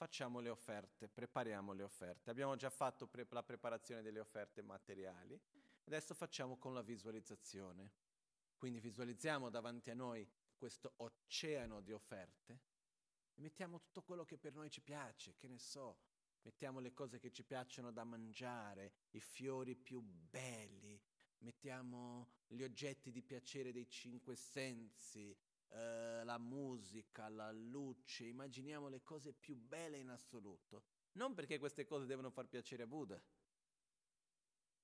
facciamo 0.00 0.40
le 0.40 0.48
offerte, 0.48 1.08
prepariamo 1.08 1.74
le 1.74 1.82
offerte. 1.82 2.30
Abbiamo 2.30 2.56
già 2.56 2.70
fatto 2.70 3.06
pre- 3.06 3.26
la 3.28 3.42
preparazione 3.42 4.00
delle 4.00 4.18
offerte 4.18 4.62
materiali, 4.62 5.38
adesso 5.84 6.14
facciamo 6.14 6.56
con 6.56 6.72
la 6.72 6.80
visualizzazione. 6.80 7.92
Quindi 8.56 8.80
visualizziamo 8.80 9.50
davanti 9.50 9.90
a 9.90 9.94
noi 9.94 10.26
questo 10.56 10.94
oceano 10.96 11.82
di 11.82 11.92
offerte 11.92 12.60
e 13.34 13.42
mettiamo 13.42 13.78
tutto 13.78 14.00
quello 14.00 14.24
che 14.24 14.38
per 14.38 14.54
noi 14.54 14.70
ci 14.70 14.80
piace, 14.80 15.36
che 15.36 15.48
ne 15.48 15.58
so, 15.58 15.98
mettiamo 16.44 16.80
le 16.80 16.94
cose 16.94 17.18
che 17.18 17.30
ci 17.30 17.44
piacciono 17.44 17.90
da 17.92 18.02
mangiare, 18.02 18.94
i 19.10 19.20
fiori 19.20 19.76
più 19.76 20.00
belli, 20.00 20.98
mettiamo 21.40 22.36
gli 22.46 22.62
oggetti 22.62 23.10
di 23.10 23.20
piacere 23.20 23.70
dei 23.70 23.86
cinque 23.86 24.34
sensi, 24.34 25.36
eh, 25.70 26.22
la 26.24 26.38
musica, 26.38 27.28
la 27.28 27.50
luce, 27.52 28.26
immaginiamo 28.26 28.88
le 28.88 29.02
cose 29.02 29.32
più 29.32 29.54
belle 29.56 29.98
in 29.98 30.08
assoluto. 30.08 30.84
Non 31.12 31.34
perché 31.34 31.58
queste 31.58 31.84
cose 31.84 32.06
devono 32.06 32.30
far 32.30 32.46
piacere 32.46 32.84
a 32.84 32.86
Buddha, 32.86 33.20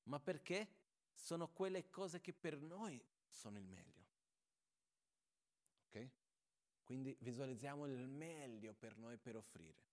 ma 0.04 0.20
perché 0.20 0.68
sono 1.12 1.48
quelle 1.48 1.88
cose 1.90 2.20
che 2.20 2.32
per 2.32 2.60
noi 2.60 3.02
sono 3.28 3.58
il 3.58 3.66
meglio. 3.66 4.06
Ok? 5.86 6.10
Quindi 6.82 7.16
visualizziamo 7.20 7.86
il 7.86 8.06
meglio 8.06 8.74
per 8.74 8.96
noi 8.96 9.16
per 9.16 9.36
offrire. 9.36 9.84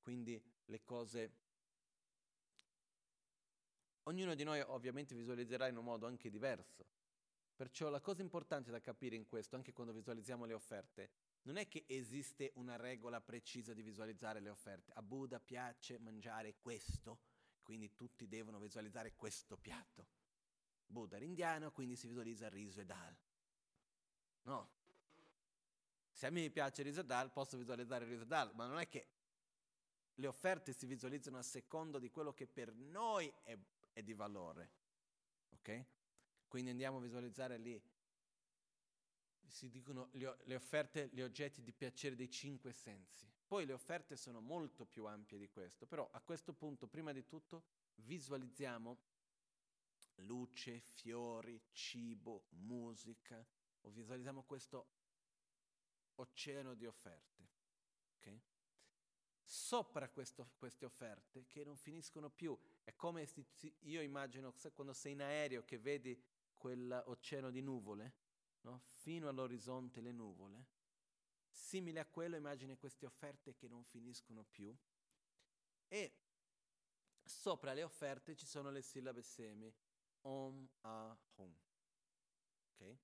Quindi 0.00 0.42
le 0.66 0.82
cose... 0.82 1.42
Ognuno 4.04 4.34
di 4.34 4.44
noi 4.44 4.60
ovviamente 4.60 5.14
visualizzerà 5.14 5.66
in 5.66 5.76
un 5.76 5.84
modo 5.84 6.06
anche 6.06 6.30
diverso. 6.30 6.86
Perciò 7.54 7.88
la 7.88 8.00
cosa 8.00 8.22
importante 8.22 8.70
da 8.70 8.80
capire 8.80 9.14
in 9.14 9.26
questo, 9.26 9.54
anche 9.54 9.72
quando 9.72 9.92
visualizziamo 9.92 10.44
le 10.44 10.54
offerte, 10.54 11.10
non 11.42 11.56
è 11.56 11.68
che 11.68 11.84
esiste 11.86 12.52
una 12.56 12.76
regola 12.76 13.20
precisa 13.20 13.72
di 13.72 13.82
visualizzare 13.82 14.40
le 14.40 14.50
offerte. 14.50 14.92
A 14.94 15.02
Buddha 15.02 15.38
piace 15.38 15.98
mangiare 15.98 16.56
questo, 16.58 17.20
quindi 17.62 17.94
tutti 17.94 18.26
devono 18.26 18.58
visualizzare 18.58 19.14
questo 19.14 19.56
piatto. 19.56 20.06
Buddha 20.86 21.16
era 21.16 21.24
indiano, 21.24 21.70
quindi 21.70 21.96
si 21.96 22.08
visualizza 22.08 22.48
riso 22.48 22.80
e 22.80 22.84
dal. 22.84 23.16
No, 24.42 24.70
se 26.14 26.26
a 26.26 26.30
me 26.30 26.48
piace 26.50 26.82
riso 26.82 27.02
dal, 27.02 27.32
posso 27.32 27.56
visualizzare 27.56 28.04
riso 28.04 28.24
dal, 28.24 28.54
ma 28.54 28.66
non 28.66 28.78
è 28.78 28.88
che 28.88 29.08
le 30.14 30.26
offerte 30.28 30.72
si 30.72 30.86
visualizzano 30.86 31.38
a 31.38 31.42
secondo 31.42 31.98
di 31.98 32.10
quello 32.10 32.32
che 32.32 32.46
per 32.46 32.72
noi 32.72 33.32
è, 33.42 33.58
è 33.92 34.02
di 34.02 34.14
valore. 34.14 34.70
Ok? 35.50 35.84
Quindi 36.54 36.70
andiamo 36.70 36.98
a 36.98 37.00
visualizzare 37.00 37.58
lì. 37.58 37.82
Si 39.44 39.68
dicono 39.70 40.10
le, 40.12 40.36
le 40.44 40.54
offerte, 40.54 41.08
gli 41.08 41.20
oggetti 41.20 41.64
di 41.64 41.72
piacere 41.72 42.14
dei 42.14 42.30
cinque 42.30 42.72
sensi. 42.72 43.28
Poi 43.44 43.66
le 43.66 43.72
offerte 43.72 44.14
sono 44.14 44.40
molto 44.40 44.86
più 44.86 45.04
ampie 45.06 45.36
di 45.36 45.48
questo, 45.48 45.84
però 45.84 46.08
a 46.12 46.20
questo 46.20 46.52
punto, 46.52 46.86
prima 46.86 47.10
di 47.10 47.26
tutto, 47.26 47.64
visualizziamo 47.96 48.96
luce, 50.18 50.78
fiori, 50.78 51.60
cibo, 51.72 52.44
musica, 52.50 53.44
o 53.80 53.90
visualizziamo 53.90 54.44
questo 54.44 54.86
oceano 56.14 56.74
di 56.74 56.86
offerte. 56.86 57.48
Okay? 58.18 58.40
Sopra 59.42 60.08
questo, 60.08 60.52
queste 60.56 60.84
offerte 60.84 61.46
che 61.48 61.64
non 61.64 61.76
finiscono 61.76 62.30
più, 62.30 62.56
è 62.84 62.94
come 62.94 63.26
se 63.26 63.44
io 63.80 64.00
immagino 64.00 64.54
quando 64.72 64.92
sei 64.92 65.14
in 65.14 65.22
aereo 65.22 65.64
che 65.64 65.78
vedi 65.80 66.16
quell'oceano 66.64 67.50
di 67.50 67.60
nuvole, 67.60 68.14
no? 68.62 68.78
fino 68.78 69.28
all'orizzonte 69.28 70.00
le 70.00 70.12
nuvole, 70.12 70.66
simile 71.50 72.00
a 72.00 72.06
quello 72.06 72.36
immagini 72.36 72.78
queste 72.78 73.04
offerte 73.04 73.54
che 73.54 73.68
non 73.68 73.84
finiscono 73.84 74.44
più 74.44 74.74
e 75.88 76.16
sopra 77.22 77.74
le 77.74 77.82
offerte 77.82 78.34
ci 78.34 78.46
sono 78.46 78.70
le 78.70 78.80
sillabe 78.80 79.20
semi, 79.20 79.70
Om 80.22 80.66
Ah 80.80 81.14
Hum. 81.34 81.54
Okay? 82.72 82.98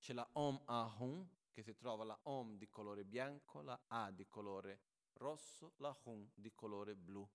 C'è 0.00 0.12
la 0.12 0.28
Om 0.32 0.60
Ah 0.64 0.92
Hum 0.98 1.30
che 1.52 1.62
si 1.62 1.76
trova 1.76 2.02
la 2.02 2.18
Om 2.24 2.56
di 2.56 2.68
colore 2.68 3.04
bianco, 3.04 3.62
la 3.62 3.80
A 3.86 4.10
di 4.10 4.26
colore 4.26 4.80
rosso, 5.12 5.74
la 5.76 5.96
Hun 6.02 6.28
di 6.34 6.52
colore 6.52 6.96
blu, 6.96 7.28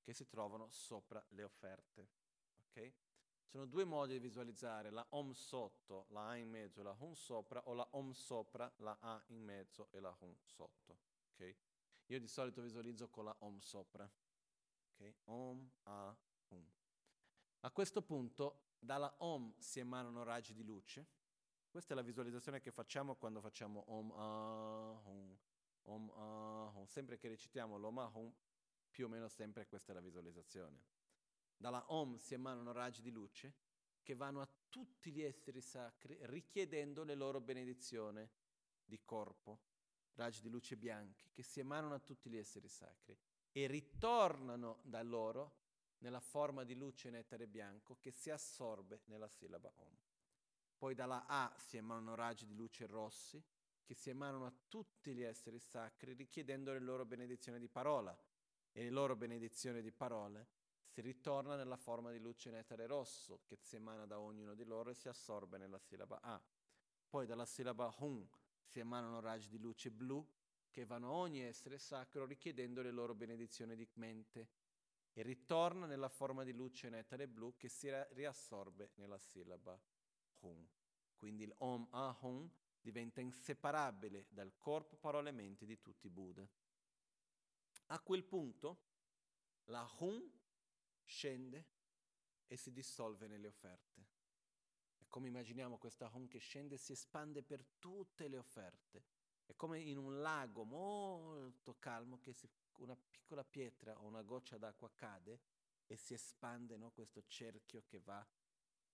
che 0.00 0.12
si 0.12 0.26
trovano 0.26 0.68
sopra 0.70 1.24
le 1.28 1.44
offerte. 1.44 2.08
Okay? 2.66 2.92
Sono 3.50 3.64
due 3.64 3.84
modi 3.84 4.12
di 4.12 4.18
visualizzare, 4.18 4.90
la 4.90 5.06
Om 5.08 5.32
sotto, 5.32 6.04
la 6.10 6.28
A 6.28 6.36
in 6.36 6.50
mezzo 6.50 6.80
e 6.80 6.82
la 6.82 6.94
Hum 6.98 7.14
sopra, 7.14 7.66
o 7.66 7.72
la 7.72 7.88
Om 7.92 8.12
sopra, 8.12 8.70
la 8.76 8.98
A 9.00 9.22
in 9.28 9.42
mezzo 9.42 9.88
e 9.90 10.00
la 10.00 10.14
Hum 10.20 10.36
sotto. 10.42 10.98
Okay? 11.32 11.56
Io 12.06 12.20
di 12.20 12.26
solito 12.28 12.60
visualizzo 12.60 13.08
con 13.08 13.24
la 13.24 13.34
Om 13.38 13.58
sopra. 13.60 14.08
Okay? 14.94 15.14
Om, 15.24 15.70
A, 15.84 16.14
Hum. 16.48 16.66
A 17.60 17.70
questo 17.70 18.02
punto 18.02 18.74
dalla 18.78 19.14
Om 19.18 19.54
si 19.58 19.80
emanano 19.80 20.22
raggi 20.24 20.52
di 20.52 20.62
luce. 20.62 21.06
Questa 21.70 21.94
è 21.94 21.96
la 21.96 22.02
visualizzazione 22.02 22.60
che 22.60 22.70
facciamo 22.70 23.16
quando 23.16 23.40
facciamo 23.40 23.82
Om, 23.86 24.12
A, 24.12 25.00
Hum, 25.06 25.38
Om, 25.84 26.10
A, 26.10 26.72
Hum. 26.74 26.84
Sempre 26.84 27.16
che 27.16 27.28
recitiamo 27.28 27.78
l'Om, 27.78 27.98
A, 27.98 28.10
Hum, 28.12 28.30
più 28.90 29.06
o 29.06 29.08
meno 29.08 29.26
sempre 29.28 29.66
questa 29.66 29.92
è 29.92 29.94
la 29.94 30.02
visualizzazione. 30.02 30.97
Dalla 31.60 31.84
Om 31.88 32.16
si 32.18 32.34
emanano 32.34 32.70
raggi 32.70 33.02
di 33.02 33.10
luce 33.10 33.52
che 34.00 34.14
vanno 34.14 34.40
a 34.40 34.48
tutti 34.68 35.10
gli 35.10 35.22
esseri 35.22 35.60
sacri 35.60 36.16
richiedendo 36.22 37.02
le 37.02 37.16
loro 37.16 37.40
benedizioni 37.40 38.26
di 38.84 39.00
corpo, 39.04 39.58
raggi 40.14 40.40
di 40.40 40.50
luce 40.50 40.76
bianchi 40.76 41.28
che 41.32 41.42
si 41.42 41.58
emanano 41.58 41.94
a 41.94 41.98
tutti 41.98 42.30
gli 42.30 42.36
esseri 42.36 42.68
sacri. 42.68 43.18
E 43.50 43.66
ritornano 43.66 44.78
da 44.84 45.02
loro 45.02 45.56
nella 45.98 46.20
forma 46.20 46.62
di 46.62 46.76
luce 46.76 47.10
nettare 47.10 47.48
bianco 47.48 47.96
che 47.98 48.12
si 48.12 48.30
assorbe 48.30 49.02
nella 49.06 49.26
sillaba 49.26 49.72
Om. 49.74 49.96
Poi 50.76 50.94
dalla 50.94 51.26
A 51.26 51.52
si 51.58 51.76
emanano 51.76 52.14
raggi 52.14 52.46
di 52.46 52.54
luce 52.54 52.86
rossi 52.86 53.44
che 53.82 53.94
si 53.94 54.10
emanano 54.10 54.46
a 54.46 54.54
tutti 54.68 55.12
gli 55.12 55.22
esseri 55.22 55.58
sacri 55.58 56.12
richiedendo 56.12 56.72
le 56.72 56.78
loro 56.78 57.04
benedizioni 57.04 57.58
di 57.58 57.68
parola. 57.68 58.16
E 58.70 58.84
le 58.84 58.90
loro 58.90 59.16
benedizioni 59.16 59.82
di 59.82 59.90
parole 59.90 60.57
si 60.98 61.04
ritorna 61.04 61.54
nella 61.54 61.76
forma 61.76 62.10
di 62.10 62.18
luce 62.18 62.50
nettare 62.50 62.84
rosso 62.86 63.42
che 63.44 63.54
si 63.54 63.76
emana 63.76 64.04
da 64.04 64.18
ognuno 64.18 64.54
di 64.54 64.64
loro 64.64 64.90
e 64.90 64.94
si 64.94 65.06
assorbe 65.06 65.56
nella 65.56 65.78
sillaba 65.78 66.20
A. 66.22 66.42
Poi 67.08 67.24
dalla 67.24 67.44
sillaba 67.44 67.94
Hun 67.98 68.28
si 68.64 68.80
emanano 68.80 69.20
raggi 69.20 69.48
di 69.48 69.60
luce 69.60 69.92
blu 69.92 70.28
che 70.68 70.84
vanno 70.86 71.10
a 71.10 71.12
ogni 71.12 71.42
essere 71.42 71.78
sacro 71.78 72.26
richiedendo 72.26 72.82
le 72.82 72.90
loro 72.90 73.14
benedizioni 73.14 73.76
di 73.76 73.88
mente 73.94 74.48
e 75.12 75.22
ritorna 75.22 75.86
nella 75.86 76.08
forma 76.08 76.42
di 76.42 76.52
luce 76.52 76.88
nettare 76.88 77.28
blu 77.28 77.54
che 77.56 77.68
si 77.68 77.88
riassorbe 78.14 78.90
nella 78.96 79.18
sillaba 79.18 79.80
Hun. 80.40 80.68
Quindi 81.14 81.44
il 81.44 81.54
Om 81.58 81.86
Ahum 81.90 82.50
diventa 82.80 83.20
inseparabile 83.20 84.26
dal 84.30 84.56
corpo, 84.58 84.96
parole 84.96 85.28
e 85.28 85.32
mente 85.32 85.64
di 85.64 85.80
tutti 85.80 86.08
i 86.08 86.10
Buddha. 86.10 86.44
A 87.86 88.00
quel 88.00 88.24
punto 88.24 88.86
la 89.66 89.88
Hun 89.98 90.38
scende 91.08 91.66
e 92.46 92.56
si 92.56 92.70
dissolve 92.70 93.26
nelle 93.26 93.48
offerte. 93.48 94.06
E 94.98 95.06
come 95.08 95.28
immaginiamo 95.28 95.78
questa 95.78 96.10
Hum 96.12 96.28
che 96.28 96.38
scende 96.38 96.74
e 96.74 96.78
si 96.78 96.92
espande 96.92 97.42
per 97.42 97.64
tutte 97.78 98.28
le 98.28 98.36
offerte. 98.36 99.04
È 99.46 99.54
come 99.56 99.80
in 99.80 99.96
un 99.96 100.20
lago 100.20 100.64
molto 100.64 101.76
calmo 101.78 102.20
che 102.20 102.34
si, 102.34 102.48
una 102.78 102.96
piccola 102.96 103.42
pietra 103.42 103.98
o 103.98 104.04
una 104.04 104.22
goccia 104.22 104.58
d'acqua 104.58 104.90
cade 104.94 105.40
e 105.86 105.96
si 105.96 106.12
espande 106.12 106.76
no, 106.76 106.90
questo 106.90 107.22
cerchio 107.26 107.82
che 107.86 107.98
va 108.00 108.24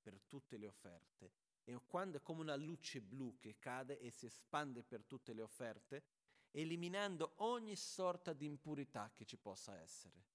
per 0.01 0.21
tutte 0.29 0.57
le 0.57 0.69
offerte. 0.69 1.33
E 1.65 1.75
quando 1.87 2.19
è 2.19 2.23
come 2.23 2.43
una 2.43 2.55
luce 2.55 3.01
blu 3.01 3.37
che 3.41 3.59
cade 3.59 3.99
e 3.99 4.11
si 4.11 4.27
espande 4.27 4.85
per 4.85 5.05
tutte 5.05 5.33
le 5.33 5.43
offerte, 5.43 6.05
eliminando 6.53 7.33
ogni 7.39 7.75
sorta 7.75 8.33
di 8.33 8.45
impurità 8.45 9.11
che 9.13 9.25
ci 9.25 9.37
possa 9.37 9.77
essere 9.81 10.34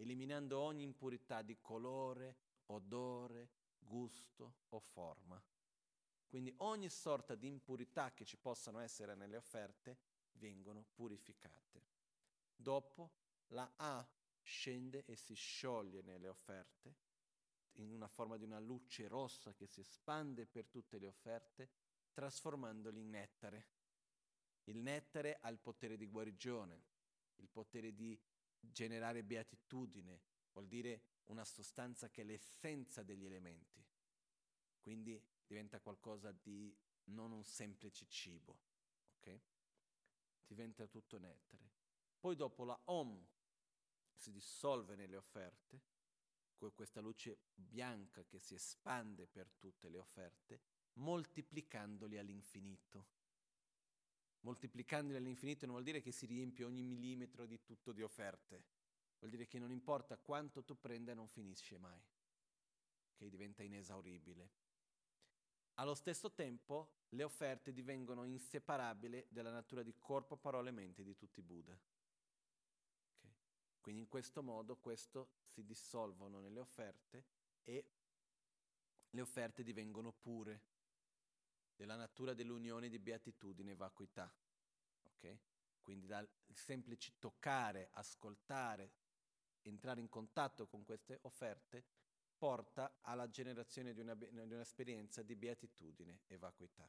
eliminando 0.00 0.58
ogni 0.58 0.82
impurità 0.82 1.42
di 1.42 1.58
colore, 1.60 2.36
odore, 2.66 3.50
gusto 3.78 4.54
o 4.68 4.80
forma. 4.80 5.42
Quindi 6.26 6.52
ogni 6.58 6.88
sorta 6.88 7.34
di 7.34 7.48
impurità 7.48 8.12
che 8.12 8.24
ci 8.24 8.36
possano 8.36 8.78
essere 8.78 9.14
nelle 9.14 9.36
offerte 9.36 9.98
vengono 10.32 10.84
purificate. 10.94 11.82
Dopo 12.54 13.10
la 13.48 13.70
A 13.76 14.08
scende 14.42 15.04
e 15.04 15.16
si 15.16 15.34
scioglie 15.34 16.02
nelle 16.02 16.28
offerte 16.28 17.08
in 17.74 17.90
una 17.90 18.08
forma 18.08 18.36
di 18.36 18.44
una 18.44 18.58
luce 18.58 19.08
rossa 19.08 19.54
che 19.54 19.66
si 19.66 19.80
espande 19.80 20.46
per 20.46 20.66
tutte 20.66 20.98
le 20.98 21.06
offerte, 21.06 21.70
trasformandoli 22.12 23.00
in 23.00 23.10
nettare. 23.10 23.68
Il 24.64 24.78
nettare 24.78 25.38
ha 25.40 25.48
il 25.48 25.58
potere 25.58 25.96
di 25.96 26.06
guarigione, 26.06 26.84
il 27.36 27.48
potere 27.48 27.94
di 27.94 28.18
generare 28.60 29.22
beatitudine, 29.22 30.20
vuol 30.52 30.66
dire 30.66 31.02
una 31.26 31.44
sostanza 31.44 32.10
che 32.10 32.22
è 32.22 32.24
l'essenza 32.24 33.02
degli 33.02 33.24
elementi. 33.24 33.84
Quindi 34.80 35.22
diventa 35.46 35.80
qualcosa 35.80 36.32
di 36.32 36.76
non 37.04 37.32
un 37.32 37.44
semplice 37.44 38.06
cibo, 38.06 38.58
ok? 39.18 39.40
Diventa 40.46 40.86
tutto 40.86 41.18
nettare. 41.18 41.70
Poi 42.18 42.36
dopo 42.36 42.64
la 42.64 42.80
Om 42.84 43.26
si 44.12 44.30
dissolve 44.30 44.94
nelle 44.94 45.16
offerte, 45.16 45.82
con 46.56 46.74
questa 46.74 47.00
luce 47.00 47.38
bianca 47.54 48.24
che 48.24 48.38
si 48.38 48.54
espande 48.54 49.26
per 49.26 49.50
tutte 49.52 49.88
le 49.88 49.98
offerte, 49.98 50.60
moltiplicandoli 50.94 52.18
all'infinito 52.18 53.06
moltiplicandoli 54.40 55.16
all'infinito 55.16 55.66
non 55.66 55.74
vuol 55.74 55.84
dire 55.84 56.00
che 56.00 56.12
si 56.12 56.26
riempie 56.26 56.64
ogni 56.64 56.82
millimetro 56.82 57.46
di 57.46 57.62
tutto 57.62 57.92
di 57.92 58.02
offerte, 58.02 58.64
vuol 59.18 59.30
dire 59.30 59.46
che 59.46 59.58
non 59.58 59.70
importa 59.70 60.16
quanto 60.16 60.64
tu 60.64 60.78
prenda 60.78 61.14
non 61.14 61.28
finisce 61.28 61.78
mai, 61.78 62.00
che 63.14 63.28
diventa 63.28 63.62
inesauribile. 63.62 64.50
Allo 65.74 65.94
stesso 65.94 66.32
tempo 66.32 67.04
le 67.10 67.22
offerte 67.22 67.72
divengono 67.72 68.24
inseparabili 68.24 69.26
dalla 69.28 69.50
natura 69.50 69.82
di 69.82 69.94
corpo, 69.98 70.36
parole 70.36 70.68
e 70.68 70.72
mente 70.72 71.02
di 71.02 71.16
tutti 71.16 71.40
i 71.40 71.42
Buddha. 71.42 71.78
Okay? 73.18 73.34
Quindi 73.80 74.02
in 74.02 74.08
questo 74.08 74.42
modo 74.42 74.76
questo 74.76 75.30
si 75.46 75.64
dissolvono 75.64 76.40
nelle 76.40 76.60
offerte 76.60 77.24
e 77.64 77.90
le 79.10 79.20
offerte 79.20 79.62
divengono 79.62 80.12
pure 80.12 80.62
della 81.80 81.96
natura 81.96 82.34
dell'unione 82.34 82.90
di 82.90 82.98
beatitudine 82.98 83.70
e 83.70 83.74
vacuità. 83.74 84.30
Okay? 85.14 85.40
Quindi 85.80 86.06
dal 86.06 86.28
semplice 86.52 87.14
toccare, 87.18 87.88
ascoltare, 87.92 88.92
entrare 89.62 90.00
in 90.00 90.10
contatto 90.10 90.66
con 90.66 90.84
queste 90.84 91.20
offerte 91.22 91.82
porta 92.36 92.98
alla 93.00 93.30
generazione 93.30 93.94
di, 93.94 94.00
una, 94.00 94.14
di 94.14 94.28
un'esperienza 94.30 95.22
di 95.22 95.34
beatitudine 95.34 96.20
e 96.26 96.36
vacuità. 96.36 96.86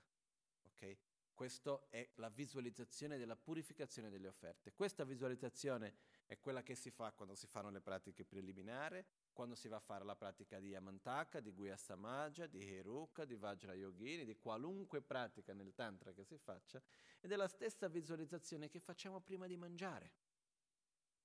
Okay? 0.73 0.97
Questa 1.33 1.87
è 1.89 2.09
la 2.15 2.29
visualizzazione 2.29 3.17
della 3.17 3.37
purificazione 3.37 4.09
delle 4.09 4.27
offerte. 4.27 4.73
Questa 4.73 5.05
visualizzazione 5.05 5.95
è 6.25 6.37
quella 6.37 6.63
che 6.63 6.75
si 6.75 6.91
fa 6.91 7.13
quando 7.13 7.35
si 7.35 7.47
fanno 7.47 7.69
le 7.69 7.79
pratiche 7.79 8.25
preliminari, 8.25 9.01
quando 9.31 9.55
si 9.55 9.67
va 9.67 9.77
a 9.77 9.79
fare 9.79 10.03
la 10.03 10.15
pratica 10.15 10.59
di 10.59 10.69
Yamantaka, 10.69 11.39
di 11.39 11.51
Guya 11.51 11.77
Samaja, 11.77 12.47
di 12.47 12.59
Heruka, 12.61 13.25
di 13.25 13.35
Vajra 13.35 13.73
Yogini, 13.73 14.25
di 14.25 14.37
qualunque 14.37 15.01
pratica 15.01 15.53
nel 15.53 15.73
Tantra 15.73 16.11
che 16.13 16.23
si 16.23 16.37
faccia, 16.37 16.81
ed 17.19 17.31
è 17.31 17.35
la 17.35 17.47
stessa 17.47 17.87
visualizzazione 17.87 18.69
che 18.69 18.79
facciamo 18.79 19.19
prima 19.21 19.47
di 19.47 19.57
mangiare. 19.57 20.11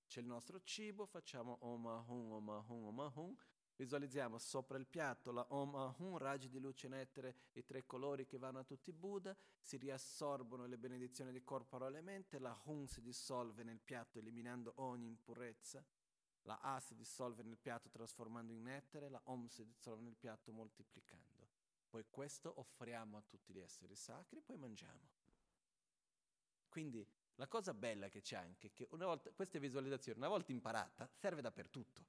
C'è 0.06 0.20
il 0.20 0.26
nostro 0.26 0.60
cibo, 0.62 1.04
facciamo 1.06 1.58
Om 1.60 1.86
Ahum, 1.86 2.32
Om 2.32 2.48
Ahum, 2.50 2.84
Om 2.84 3.00
Ahum, 3.00 3.36
visualizziamo 3.74 4.38
sopra 4.38 4.78
il 4.78 4.86
piatto 4.86 5.32
la 5.32 5.44
Om 5.48 5.74
Ahum, 5.74 6.16
raggi 6.16 6.48
di 6.48 6.60
luce 6.60 6.86
nettere, 6.86 7.34
i 7.52 7.64
tre 7.64 7.84
colori 7.84 8.24
che 8.24 8.38
vanno 8.38 8.60
a 8.60 8.64
tutti 8.64 8.90
i 8.90 8.92
Buddha, 8.92 9.36
si 9.58 9.76
riassorbono 9.76 10.66
le 10.66 10.78
benedizioni 10.78 11.32
di 11.32 11.42
corpo, 11.42 11.84
e 11.84 12.00
mente, 12.02 12.38
la 12.38 12.56
Hum 12.64 12.84
si 12.84 13.02
dissolve 13.02 13.64
nel 13.64 13.80
piatto 13.80 14.18
eliminando 14.18 14.74
ogni 14.76 15.06
impurezza 15.06 15.84
la 16.46 16.58
A 16.60 16.80
si 16.80 16.94
dissolve 16.94 17.42
nel 17.42 17.58
piatto 17.58 17.88
trasformando 17.90 18.52
in 18.52 18.62
nettere, 18.62 19.08
la 19.08 19.20
Om 19.24 19.46
si 19.48 19.64
dissolve 19.64 20.02
nel 20.02 20.16
piatto 20.16 20.52
moltiplicando. 20.52 21.48
Poi 21.88 22.04
questo 22.08 22.52
offriamo 22.56 23.16
a 23.16 23.22
tutti 23.22 23.52
gli 23.52 23.60
esseri 23.60 23.94
sacri, 23.94 24.40
poi 24.40 24.56
mangiamo. 24.56 25.14
Quindi 26.68 27.06
la 27.36 27.48
cosa 27.48 27.74
bella 27.74 28.08
che 28.08 28.20
c'è 28.20 28.36
anche 28.36 28.68
è 28.68 28.72
che 28.72 28.86
una 28.90 29.06
volta, 29.06 29.30
queste 29.32 29.58
visualizzazioni, 29.58 30.18
una 30.18 30.28
volta 30.28 30.52
imparata, 30.52 31.08
serve 31.14 31.40
dappertutto. 31.40 32.04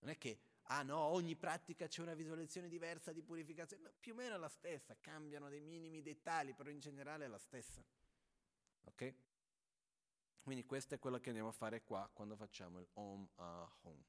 Non 0.00 0.10
è 0.10 0.18
che, 0.18 0.40
ah 0.64 0.82
no, 0.82 0.98
ogni 0.98 1.36
pratica 1.36 1.86
c'è 1.86 2.02
una 2.02 2.14
visualizzazione 2.14 2.68
diversa 2.68 3.12
di 3.12 3.22
purificazione, 3.22 3.82
no, 3.82 3.92
più 3.98 4.12
o 4.12 4.16
meno 4.16 4.34
è 4.34 4.38
la 4.38 4.48
stessa, 4.48 4.96
cambiano 5.00 5.48
dei 5.48 5.60
minimi 5.60 6.02
dettagli, 6.02 6.54
però 6.54 6.70
in 6.70 6.80
generale 6.80 7.24
è 7.24 7.28
la 7.28 7.38
stessa. 7.38 7.82
Ok? 8.84 9.14
Quindi 10.40 10.64
questo 10.64 10.94
è 10.94 10.98
quello 10.98 11.18
che 11.18 11.28
andiamo 11.28 11.50
a 11.50 11.52
fare 11.52 11.82
qua 11.82 12.08
quando 12.12 12.34
facciamo 12.36 12.80
il 12.80 12.88
Om 12.94 13.28
Ahom. 13.36 14.04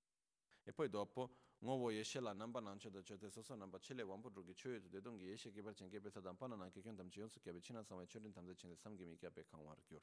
E 0.63 0.73
poi 0.73 0.89
dopo, 0.89 1.35
nuovo 1.59 1.89
yeshe 1.91 2.19
la 2.19 2.33
namba 2.33 2.59
nancha 2.59 2.89
da 2.89 3.01
cete 3.01 3.29
sosa 3.29 3.55
namba 3.55 3.79
chile 3.79 4.01
wampo 4.03 4.29
drugi 4.29 4.53
choyo 4.53 4.79
tu 4.79 4.87
de 4.87 5.01
dongi 5.01 5.25
yeshe 5.25 5.51
ki 5.51 5.61
par 5.61 5.73
chenke 5.73 5.99
pesa 5.99 6.19
dampa 6.19 6.47
na 6.47 6.55
nanke 6.55 6.81
kyon 6.81 6.95
tamchi 6.95 7.19
yonsu 7.19 7.39
kya 7.39 7.51
becina 7.51 7.83
sama 7.83 8.05
chorin 8.05 8.31
tamze 8.31 8.55
cene 8.55 8.75
samgi 8.75 9.05
mi 9.05 9.17
kya 9.17 9.31
pe 9.31 9.45
kanwar 9.45 9.81
kyur. 9.81 10.01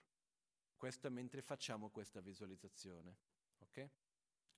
Questo 0.76 1.10
mentre 1.10 1.42
facciamo 1.42 1.90
questa 1.90 2.20
visualizzazione, 2.20 3.16
ok? 3.58 3.90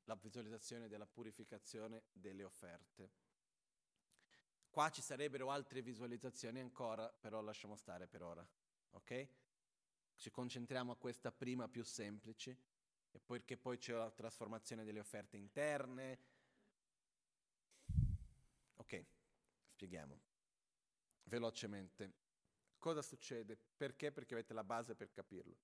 La 0.05 0.17
visualizzazione 0.17 0.89
della 0.89 1.07
purificazione 1.07 2.05
delle 2.13 2.45
offerte. 2.45 3.11
Qua 4.69 4.91
ci 4.91 5.03
sarebbero 5.03 5.51
altre 5.51 5.83
visualizzazioni 5.83 6.61
ancora, 6.61 7.09
però 7.11 7.41
lasciamo 7.41 7.75
stare 7.75 8.07
per 8.07 8.23
ora. 8.23 8.47
Ok? 8.91 9.29
Ci 10.21 10.31
concentriamo 10.31 10.93
a 10.93 10.97
questa 10.97 11.33
prima 11.33 11.67
più 11.67 11.83
semplice, 11.83 12.55
perché 13.25 13.57
poi 13.57 13.79
c'è 13.79 13.95
la 13.95 14.11
trasformazione 14.11 14.85
delle 14.85 15.01
offerte 15.01 15.39
interne. 15.39 16.19
Ok, 18.77 19.07
spieghiamo 19.71 20.21
velocemente. 21.23 22.13
Cosa 22.77 23.01
succede? 23.01 23.57
Perché? 23.57 24.13
Perché 24.13 24.35
avete 24.35 24.53
la 24.53 24.63
base 24.63 24.95
per 24.95 25.11
capirlo. 25.11 25.57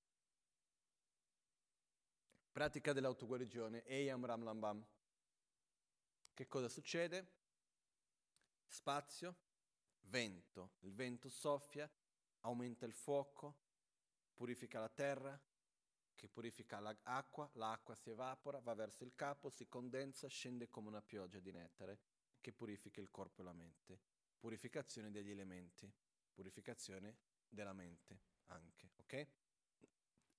Pratica 2.50 2.94
dell'autoguarigione, 2.94 3.84
Eyam 3.84 4.24
Ram 4.24 4.42
Lambam. 4.42 4.86
Che 6.32 6.48
cosa 6.48 6.70
succede? 6.70 7.30
Spazio, 8.64 9.36
vento. 10.04 10.76
Il 10.78 10.94
vento 10.94 11.28
soffia, 11.28 11.90
aumenta 12.40 12.86
il 12.86 12.94
fuoco, 12.94 13.64
purifica 14.36 14.78
la 14.78 14.90
terra, 14.90 15.40
che 16.14 16.28
purifica 16.28 16.78
l'acqua, 16.78 17.50
l'acqua 17.54 17.94
si 17.94 18.10
evapora, 18.10 18.60
va 18.60 18.74
verso 18.74 19.02
il 19.02 19.14
capo, 19.14 19.48
si 19.48 19.66
condensa, 19.66 20.28
scende 20.28 20.68
come 20.68 20.88
una 20.88 21.02
pioggia 21.02 21.40
di 21.40 21.50
nettare 21.50 21.98
che 22.40 22.52
purifica 22.52 23.00
il 23.00 23.10
corpo 23.10 23.40
e 23.40 23.44
la 23.44 23.52
mente. 23.52 24.00
Purificazione 24.38 25.10
degli 25.10 25.30
elementi, 25.30 25.90
purificazione 26.32 27.16
della 27.48 27.72
mente 27.72 28.20
anche, 28.46 28.92
ok? 28.96 29.26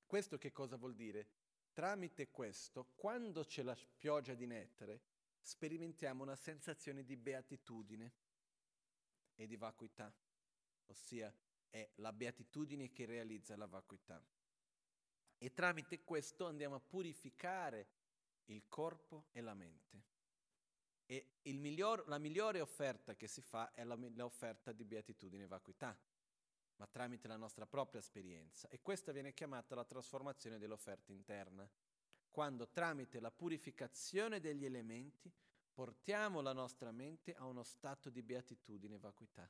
Questo 0.06 0.38
che 0.38 0.52
cosa 0.52 0.78
vuol 0.78 0.96
dire? 0.96 1.30
Tramite 1.74 2.30
questo, 2.30 2.92
quando 2.96 3.44
c'è 3.44 3.62
la 3.62 3.78
pioggia 3.98 4.34
di 4.34 4.46
nettare, 4.46 5.02
sperimentiamo 5.42 6.24
una 6.24 6.36
sensazione 6.36 7.04
di 7.04 7.16
beatitudine 7.18 8.14
e 9.36 9.46
di 9.46 9.56
vacuità, 9.58 10.12
ossia 10.88 11.34
è 11.70 11.90
la 11.96 12.14
beatitudine 12.14 12.92
che 12.92 13.06
realizza 13.06 13.56
la 13.56 13.68
vacuità. 13.68 14.24
E 15.38 15.54
tramite 15.54 16.04
questo 16.04 16.46
andiamo 16.46 16.76
a 16.76 16.80
purificare 16.80 17.88
il 18.46 18.64
corpo 18.68 19.28
e 19.32 19.42
la 19.42 19.54
mente. 19.54 20.04
E 21.06 21.40
miglior, 21.46 22.06
la 22.08 22.18
migliore 22.18 22.60
offerta 22.60 23.16
che 23.16 23.28
si 23.28 23.42
fa 23.42 23.74
è 23.74 23.84
la, 23.84 23.96
l'offerta 23.96 24.74
di 24.74 24.84
beatitudine 24.84 25.44
e 25.44 25.48
vacuità, 25.48 25.98
ma 26.76 26.88
tramite 26.88 27.28
la 27.28 27.38
nostra 27.38 27.66
propria 27.66 28.02
esperienza. 28.02 28.68
E 28.68 28.82
questa 28.82 29.14
viene 29.14 29.34
chiamata 29.34 29.74
la 29.74 29.86
trasformazione 29.86 30.58
dell'offerta 30.58 31.14
interna, 31.14 31.70
quando 32.30 32.68
tramite 32.68 33.20
la 33.22 33.32
purificazione 33.32 34.40
degli 34.40 34.66
elementi 34.66 35.32
portiamo 35.72 36.42
la 36.42 36.54
nostra 36.54 36.92
mente 36.92 37.34
a 37.36 37.46
uno 37.46 37.64
stato 37.64 38.10
di 38.10 38.22
beatitudine 38.22 38.96
e 38.96 39.00
vacuità. 39.00 39.50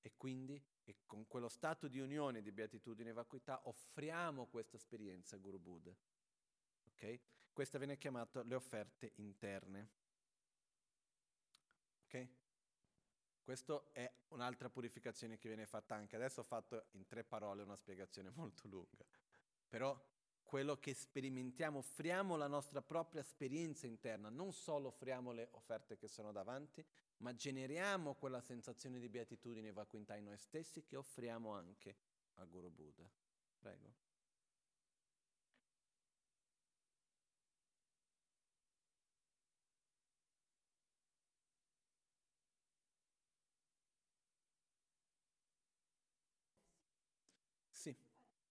E 0.00 0.12
quindi 0.16 0.62
e 0.84 0.96
con 1.04 1.26
quello 1.26 1.48
stato 1.48 1.86
di 1.86 2.00
unione 2.00 2.40
di 2.40 2.50
beatitudine 2.50 3.10
e 3.10 3.12
vacuità 3.12 3.60
offriamo 3.64 4.46
questa 4.46 4.76
esperienza 4.76 5.36
a 5.36 5.38
Guru 5.38 5.58
Buddha. 5.58 5.94
Okay? 6.92 7.20
Questa 7.52 7.78
viene 7.78 7.98
chiamata 7.98 8.42
le 8.42 8.54
offerte 8.54 9.12
interne. 9.16 9.90
Ok? 12.04 12.28
Questa 13.42 13.82
è 13.92 14.10
un'altra 14.28 14.68
purificazione 14.70 15.38
che 15.38 15.48
viene 15.48 15.66
fatta 15.66 15.94
anche 15.94 16.16
adesso. 16.16 16.40
Ho 16.40 16.44
fatto 16.44 16.86
in 16.92 17.06
tre 17.06 17.24
parole 17.24 17.62
una 17.62 17.76
spiegazione 17.76 18.30
molto 18.30 18.68
lunga. 18.68 19.04
Però 19.68 19.98
quello 20.42 20.78
che 20.78 20.94
sperimentiamo, 20.94 21.78
offriamo 21.78 22.36
la 22.36 22.46
nostra 22.46 22.80
propria 22.80 23.20
esperienza 23.20 23.86
interna, 23.86 24.30
non 24.30 24.52
solo 24.52 24.88
offriamo 24.88 25.32
le 25.32 25.48
offerte 25.52 25.98
che 25.98 26.08
sono 26.08 26.32
davanti, 26.32 26.82
ma 27.18 27.34
generiamo 27.34 28.14
quella 28.14 28.40
sensazione 28.40 28.98
di 28.98 29.08
beatitudine 29.08 29.68
e 29.68 29.72
vacuità 29.72 30.16
in 30.16 30.24
noi 30.24 30.38
stessi 30.38 30.84
che 30.84 30.96
offriamo 30.96 31.52
anche 31.52 31.96
a 32.34 32.44
Guru 32.44 32.70
Buddha. 32.70 33.08
Prego. 33.58 33.94
Sì, 47.70 47.96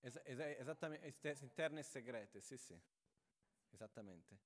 es- 0.01 0.22
es- 0.26 0.39
esattamente, 0.59 1.36
interne 1.41 1.80
e 1.82 1.84
segrete, 1.84 2.41
sì, 2.41 2.57
sì, 2.57 2.80
esattamente. 3.72 4.38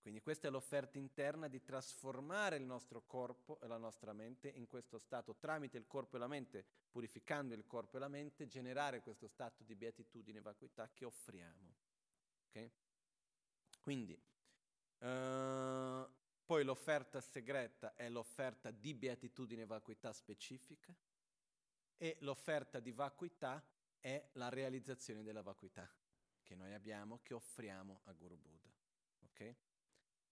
Quindi 0.00 0.20
questa 0.22 0.48
è 0.48 0.50
l'offerta 0.50 0.98
interna 0.98 1.46
di 1.46 1.62
trasformare 1.62 2.56
il 2.56 2.64
nostro 2.64 3.02
corpo 3.02 3.60
e 3.60 3.66
la 3.66 3.76
nostra 3.76 4.14
mente 4.14 4.48
in 4.48 4.66
questo 4.66 4.98
stato 4.98 5.36
tramite 5.36 5.76
il 5.76 5.86
corpo 5.86 6.16
e 6.16 6.18
la 6.18 6.26
mente, 6.26 6.64
purificando 6.90 7.52
il 7.52 7.66
corpo 7.66 7.96
e 7.96 8.00
la 8.00 8.08
mente, 8.08 8.46
generare 8.46 9.02
questo 9.02 9.28
stato 9.28 9.62
di 9.62 9.74
beatitudine 9.74 10.38
e 10.38 10.42
vacuità 10.42 10.90
che 10.94 11.04
offriamo. 11.04 11.74
Okay? 12.48 12.72
Quindi, 13.80 14.18
uh, 14.98 16.08
poi 16.46 16.64
l'offerta 16.64 17.20
segreta 17.20 17.94
è 17.94 18.08
l'offerta 18.08 18.70
di 18.70 18.94
beatitudine 18.94 19.62
e 19.62 19.66
vacuità 19.66 20.12
specifica 20.14 20.96
e 21.98 22.16
l'offerta 22.20 22.80
di 22.80 22.90
vacuità 22.90 23.62
è 24.00 24.30
la 24.32 24.48
realizzazione 24.48 25.22
della 25.22 25.42
vacuità 25.42 25.88
che 26.42 26.54
noi 26.56 26.72
abbiamo, 26.72 27.20
che 27.22 27.34
offriamo 27.34 28.00
a 28.04 28.12
Guru 28.12 28.36
Buddha. 28.36 28.72
Okay? 29.26 29.56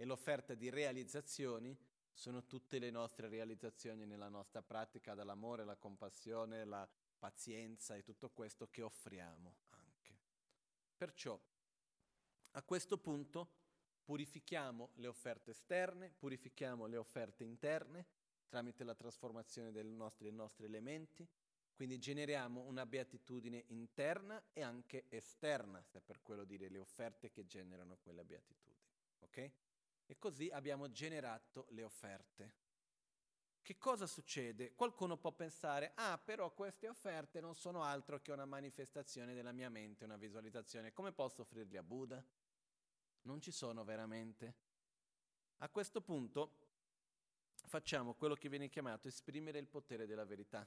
E 0.00 0.04
l'offerta 0.04 0.54
di 0.54 0.70
realizzazioni 0.70 1.76
sono 2.12 2.46
tutte 2.46 2.78
le 2.78 2.90
nostre 2.90 3.28
realizzazioni 3.28 4.06
nella 4.06 4.28
nostra 4.28 4.62
pratica 4.62 5.14
dell'amore, 5.14 5.64
la 5.64 5.76
compassione, 5.76 6.64
la 6.64 6.88
pazienza 7.18 7.96
e 7.96 8.04
tutto 8.04 8.30
questo 8.30 8.70
che 8.70 8.82
offriamo 8.82 9.56
anche. 9.70 10.16
Perciò 10.96 11.38
a 12.52 12.62
questo 12.62 12.96
punto 12.98 13.56
purifichiamo 14.04 14.90
le 14.94 15.08
offerte 15.08 15.50
esterne, 15.50 16.14
purifichiamo 16.16 16.86
le 16.86 16.96
offerte 16.96 17.42
interne 17.42 18.06
tramite 18.48 18.84
la 18.84 18.94
trasformazione 18.94 19.72
dei 19.72 19.84
nostri, 19.84 20.24
dei 20.24 20.34
nostri 20.34 20.64
elementi, 20.64 21.28
quindi 21.74 21.98
generiamo 21.98 22.62
una 22.62 22.86
beatitudine 22.86 23.64
interna 23.68 24.42
e 24.52 24.62
anche 24.62 25.04
esterna, 25.08 25.82
se 25.82 26.00
per 26.00 26.22
quello 26.22 26.44
dire 26.44 26.68
le 26.68 26.78
offerte 26.78 27.30
che 27.30 27.46
generano 27.46 27.98
quella 27.98 28.24
beatitudine. 28.24 28.86
Ok? 29.20 29.50
E 30.10 30.18
così 30.18 30.48
abbiamo 30.48 30.90
generato 30.90 31.66
le 31.70 31.82
offerte. 31.82 32.54
Che 33.60 33.76
cosa 33.76 34.06
succede? 34.06 34.74
Qualcuno 34.74 35.18
può 35.18 35.30
pensare, 35.32 35.92
ah 35.96 36.16
però 36.16 36.54
queste 36.54 36.88
offerte 36.88 37.38
non 37.38 37.54
sono 37.54 37.82
altro 37.82 38.18
che 38.22 38.32
una 38.32 38.46
manifestazione 38.46 39.34
della 39.34 39.52
mia 39.52 39.68
mente, 39.68 40.04
una 40.04 40.16
visualizzazione, 40.16 40.94
come 40.94 41.12
posso 41.12 41.42
offrirli 41.42 41.76
a 41.76 41.82
Buddha? 41.82 42.24
Non 43.22 43.42
ci 43.42 43.50
sono 43.50 43.84
veramente. 43.84 44.54
A 45.58 45.68
questo 45.68 46.00
punto 46.00 46.56
facciamo 47.66 48.14
quello 48.14 48.34
che 48.34 48.48
viene 48.48 48.70
chiamato 48.70 49.08
esprimere 49.08 49.58
il 49.58 49.68
potere 49.68 50.06
della 50.06 50.24
verità. 50.24 50.66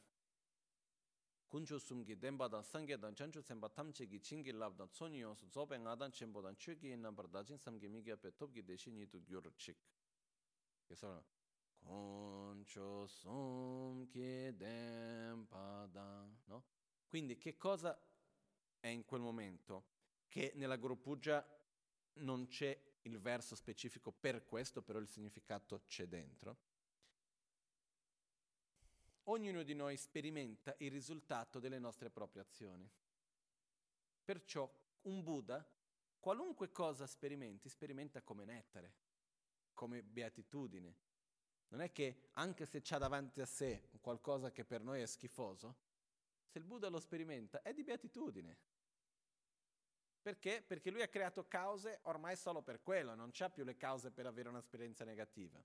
Kunchu 1.52 1.78
sumgi 1.80 2.16
denpa 2.16 2.48
dan 2.48 2.64
sangye 2.64 2.98
dan 2.98 3.14
chanchu 3.14 3.42
tsenpa 3.42 3.68
tamche 3.70 4.08
ki 4.08 4.22
chingi 4.22 4.52
lab 4.54 4.78
dan 4.78 4.90
tsoni 4.90 5.18
yonsu 5.18 5.50
zobe 5.50 5.78
nga 5.78 5.96
dan 5.96 6.10
chenpo 6.10 6.42
dan 6.42 6.56
chuki 6.56 6.88
yin 6.88 7.02
nambar 7.02 7.28
dajin 7.28 7.58
samge 7.58 7.90
migya 7.90 8.16
pe 8.16 8.32
topki 8.32 8.64
deshi 8.64 8.90
nitu 8.90 9.20
gyur 9.22 9.52
chik. 9.58 9.78
Che 10.88 10.96
sono 10.96 11.26
kunchu 11.78 13.06
sumgi 13.06 14.56
denpa 14.56 15.88
dan, 15.92 16.42
no? 16.46 16.64
Quindi 17.06 17.36
che 17.38 17.58
cosa 17.58 18.00
è 18.80 18.88
in 18.88 19.04
quel 19.04 19.20
momento? 19.20 19.84
Che 20.30 20.54
nella 20.56 20.78
Guru 20.78 21.02
Puja 21.02 21.46
non 22.14 22.48
c'è 22.48 22.80
il 23.02 23.20
verso 23.20 23.56
specifico 23.56 24.14
per 24.14 24.46
questo, 24.46 24.82
però 24.82 25.00
il 25.00 25.08
significato 25.10 25.84
c'è 25.86 26.08
dentro 26.08 26.71
ognuno 29.26 29.64
di 29.64 29.74
noi 29.74 29.98
sperimenta 29.98 30.76
il 30.80 30.92
risultato 30.92 31.60
delle 31.60 31.80
nostre 31.80 32.10
proprie 32.10 32.42
azioni. 32.42 32.90
Perciò 34.24 34.72
un 35.04 35.24
Buddha, 35.24 35.68
qualunque 36.20 36.72
cosa 36.72 37.06
sperimenti, 37.06 37.70
sperimenta 37.70 38.22
come 38.22 38.46
nettare, 38.46 38.94
come 39.74 40.04
beatitudine. 40.04 40.96
Non 41.70 41.82
è 41.82 41.92
che 41.92 42.30
anche 42.34 42.66
se 42.66 42.82
c'ha 42.82 42.98
davanti 42.98 43.42
a 43.42 43.46
sé 43.46 43.90
qualcosa 44.02 44.52
che 44.52 44.66
per 44.66 44.82
noi 44.82 45.02
è 45.02 45.06
schifoso, 45.06 45.76
se 46.46 46.58
il 46.58 46.66
Buddha 46.66 46.90
lo 46.90 47.00
sperimenta 47.00 47.62
è 47.62 47.74
di 47.74 47.84
beatitudine. 47.84 48.58
Perché? 50.22 50.62
Perché 50.62 50.92
lui 50.92 51.02
ha 51.02 51.08
creato 51.08 51.48
cause 51.48 52.00
ormai 52.04 52.36
solo 52.36 52.62
per 52.62 52.84
quello, 52.84 53.16
non 53.16 53.30
c'ha 53.32 53.50
più 53.50 53.64
le 53.64 53.78
cause 53.78 54.12
per 54.12 54.26
avere 54.26 54.50
un'esperienza 54.50 55.04
negativa. 55.04 55.64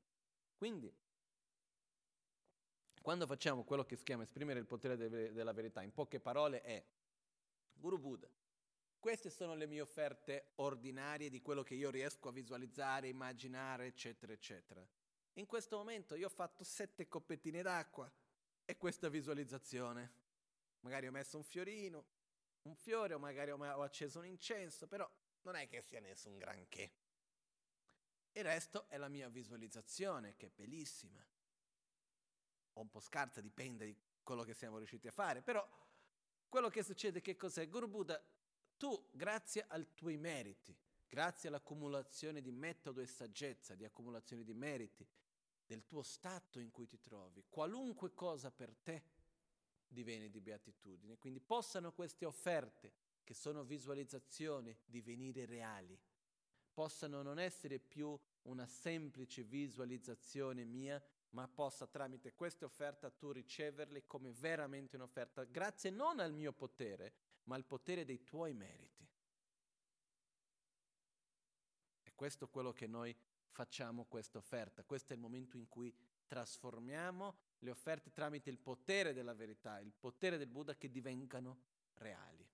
Quindi 0.57 0.91
quando 3.07 3.29
facciamo 3.29 3.63
quello 3.63 3.85
che 3.85 3.95
si 3.95 4.03
chiama 4.03 4.25
esprimere 4.25 4.59
il 4.59 4.67
potere 4.67 4.97
de- 4.97 5.31
della 5.33 5.53
verità, 5.53 5.81
in 5.81 5.93
poche 5.93 6.19
parole 6.19 6.61
è 6.63 6.85
Guru 7.75 8.01
Buddha. 8.01 8.29
Queste 8.99 9.31
sono 9.31 9.55
le 9.55 9.69
mie 9.69 9.81
offerte 9.81 10.55
ordinarie 10.57 11.31
di 11.31 11.41
quello 11.41 11.63
che 11.63 11.77
io 11.77 11.89
riesco 11.89 12.31
a 12.31 12.33
visualizzare, 12.33 13.07
immaginare, 13.07 13.87
eccetera, 13.87 14.33
eccetera. 14.33 14.85
in 15.35 15.47
questo 15.47 15.77
momento 15.77 16.17
io 16.17 16.27
ho 16.27 16.31
fatto 16.31 16.65
sette 16.65 17.07
coppettine 17.07 17.63
d'acqua 17.63 18.11
e 18.65 18.77
questa 18.77 19.09
visualizzazione. 19.09 20.13
Magari 20.81 21.07
ho 21.07 21.13
messo 21.13 21.37
un 21.37 21.45
fiorino, 21.45 22.05
un 22.63 22.75
fiore 22.75 23.15
o 23.15 23.21
magari 23.21 23.53
ho 23.53 23.83
acceso 23.83 24.19
un 24.19 24.27
incenso, 24.27 24.89
però 24.89 25.09
non 25.43 25.55
è 25.55 25.69
che 25.69 25.81
sia 25.81 26.01
nessun 26.01 26.39
granché. 26.39 26.91
Il 28.33 28.43
resto 28.43 28.89
è 28.89 28.97
la 28.97 29.07
mia 29.07 29.29
visualizzazione, 29.29 30.35
che 30.35 30.47
è 30.47 30.51
bellissima. 30.53 31.25
O 32.77 32.81
un 32.81 32.91
po' 32.91 33.01
scarsa, 33.01 33.41
dipende 33.41 33.87
di 33.87 33.97
quello 34.22 34.43
che 34.43 34.55
siamo 34.55 34.79
riusciti 34.79 35.09
a 35.09 35.12
fare, 35.12 35.43
però 35.43 35.66
quello 36.49 36.68
che 36.68 36.83
succede 36.83 37.20
che 37.20 37.37
cos'è? 37.37 37.68
Guru 37.68 37.89
Buddha, 37.89 38.22
tu 38.77 39.09
grazie 39.12 39.64
ai 39.68 39.87
tuoi 39.95 40.16
meriti, 40.16 40.77
grazie 41.09 41.49
all'accumulazione 41.49 42.41
di 42.41 42.53
metodo 42.53 43.01
e 43.01 43.07
saggezza, 43.07 43.74
di 43.74 43.85
accumulazione 43.85 44.45
di 44.45 44.55
meriti, 44.55 45.07
del 45.64 45.87
tuo 45.87 46.03
stato 46.03 46.61
in 46.61 46.70
cui 46.70 46.87
ti 46.87 47.01
trovi, 47.01 47.45
qualunque 47.49 48.14
cosa 48.14 48.51
per 48.51 48.74
te 48.77 49.03
diviene 49.89 50.29
di 50.29 50.41
beatitudine. 50.41 51.18
Quindi 51.18 51.41
possano 51.41 51.93
queste 51.93 52.24
offerte, 52.24 52.93
che 53.24 53.35
sono 53.35 53.64
visualizzazioni, 53.64 54.77
divenire 54.85 55.47
reali 55.47 55.99
possano 56.77 57.22
non 57.22 57.39
essere 57.39 57.79
più 57.79 58.14
una 58.43 58.66
semplice 58.66 59.43
visualizzazione 59.45 60.62
mia, 60.66 61.03
ma 61.37 61.47
possa 61.47 61.87
tramite 61.87 62.32
questa 62.32 62.64
offerta 62.64 63.11
tu 63.11 63.30
riceverle 63.30 64.07
come 64.07 64.32
veramente 64.32 64.97
un'offerta, 64.97 65.45
grazie 65.45 65.91
non 65.91 66.18
al 66.18 66.32
mio 66.32 66.55
potere, 66.55 67.12
ma 67.45 67.57
al 67.57 67.66
potere 67.66 68.07
dei 68.07 68.24
tuoi 68.24 68.55
meriti. 68.55 69.07
E 72.05 72.14
questo 72.14 72.47
è 72.47 72.49
quello 72.49 72.72
che 72.72 72.87
noi 72.87 73.14
facciamo 73.51 74.07
questa 74.07 74.39
offerta, 74.39 74.82
questo 74.84 75.12
è 75.12 75.16
il 75.16 75.20
momento 75.20 75.59
in 75.59 75.68
cui 75.68 75.95
trasformiamo 76.26 77.37
le 77.59 77.70
offerte 77.70 78.11
tramite 78.12 78.49
il 78.49 78.59
potere 78.59 79.12
della 79.12 79.34
verità, 79.34 79.78
il 79.78 79.93
potere 79.93 80.39
del 80.39 80.49
Buddha 80.49 80.74
che 80.74 80.91
divengano 80.91 81.64
reali. 81.97 82.49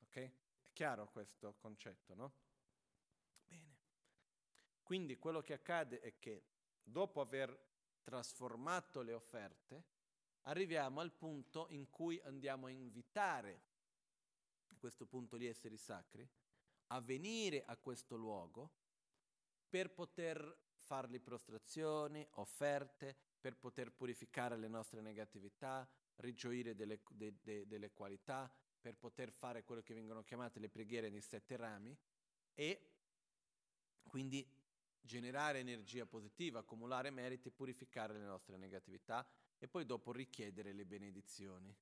Ok? 0.00 0.16
È 0.16 0.72
chiaro 0.72 1.08
questo 1.12 1.54
concetto, 1.54 2.14
no? 2.16 2.32
Quindi 4.82 5.16
quello 5.16 5.40
che 5.42 5.52
accade 5.52 6.00
è 6.00 6.18
che 6.18 6.51
dopo 6.82 7.20
aver 7.20 7.70
trasformato 8.02 9.02
le 9.02 9.12
offerte, 9.12 9.84
arriviamo 10.42 11.00
al 11.00 11.12
punto 11.12 11.66
in 11.70 11.88
cui 11.88 12.20
andiamo 12.24 12.66
a 12.66 12.70
invitare, 12.70 13.70
questo 14.82 15.06
punto 15.06 15.38
gli 15.38 15.46
esseri 15.46 15.76
sacri, 15.76 16.28
a 16.88 17.00
venire 17.00 17.64
a 17.66 17.76
questo 17.76 18.16
luogo 18.16 18.72
per 19.68 19.92
poter 19.92 20.72
fargli 20.74 21.20
prostrazioni, 21.20 22.26
offerte, 22.32 23.16
per 23.40 23.56
poter 23.56 23.92
purificare 23.92 24.56
le 24.56 24.66
nostre 24.66 25.00
negatività, 25.00 25.88
rigioire 26.16 26.74
delle, 26.74 27.00
de, 27.12 27.38
de, 27.40 27.66
delle 27.68 27.92
qualità, 27.92 28.52
per 28.80 28.96
poter 28.96 29.30
fare 29.30 29.62
quello 29.62 29.82
che 29.82 29.94
vengono 29.94 30.24
chiamate 30.24 30.58
le 30.58 30.68
preghiere 30.68 31.08
nei 31.08 31.20
sette 31.20 31.56
rami 31.56 31.96
e 32.54 32.90
quindi 34.08 34.44
generare 35.02 35.58
energia 35.58 36.06
positiva, 36.06 36.60
accumulare 36.60 37.10
meriti, 37.10 37.50
purificare 37.50 38.14
le 38.14 38.24
nostre 38.24 38.56
negatività 38.56 39.26
e 39.58 39.68
poi 39.68 39.84
dopo 39.84 40.12
richiedere 40.12 40.72
le 40.72 40.86
benedizioni. 40.86 41.76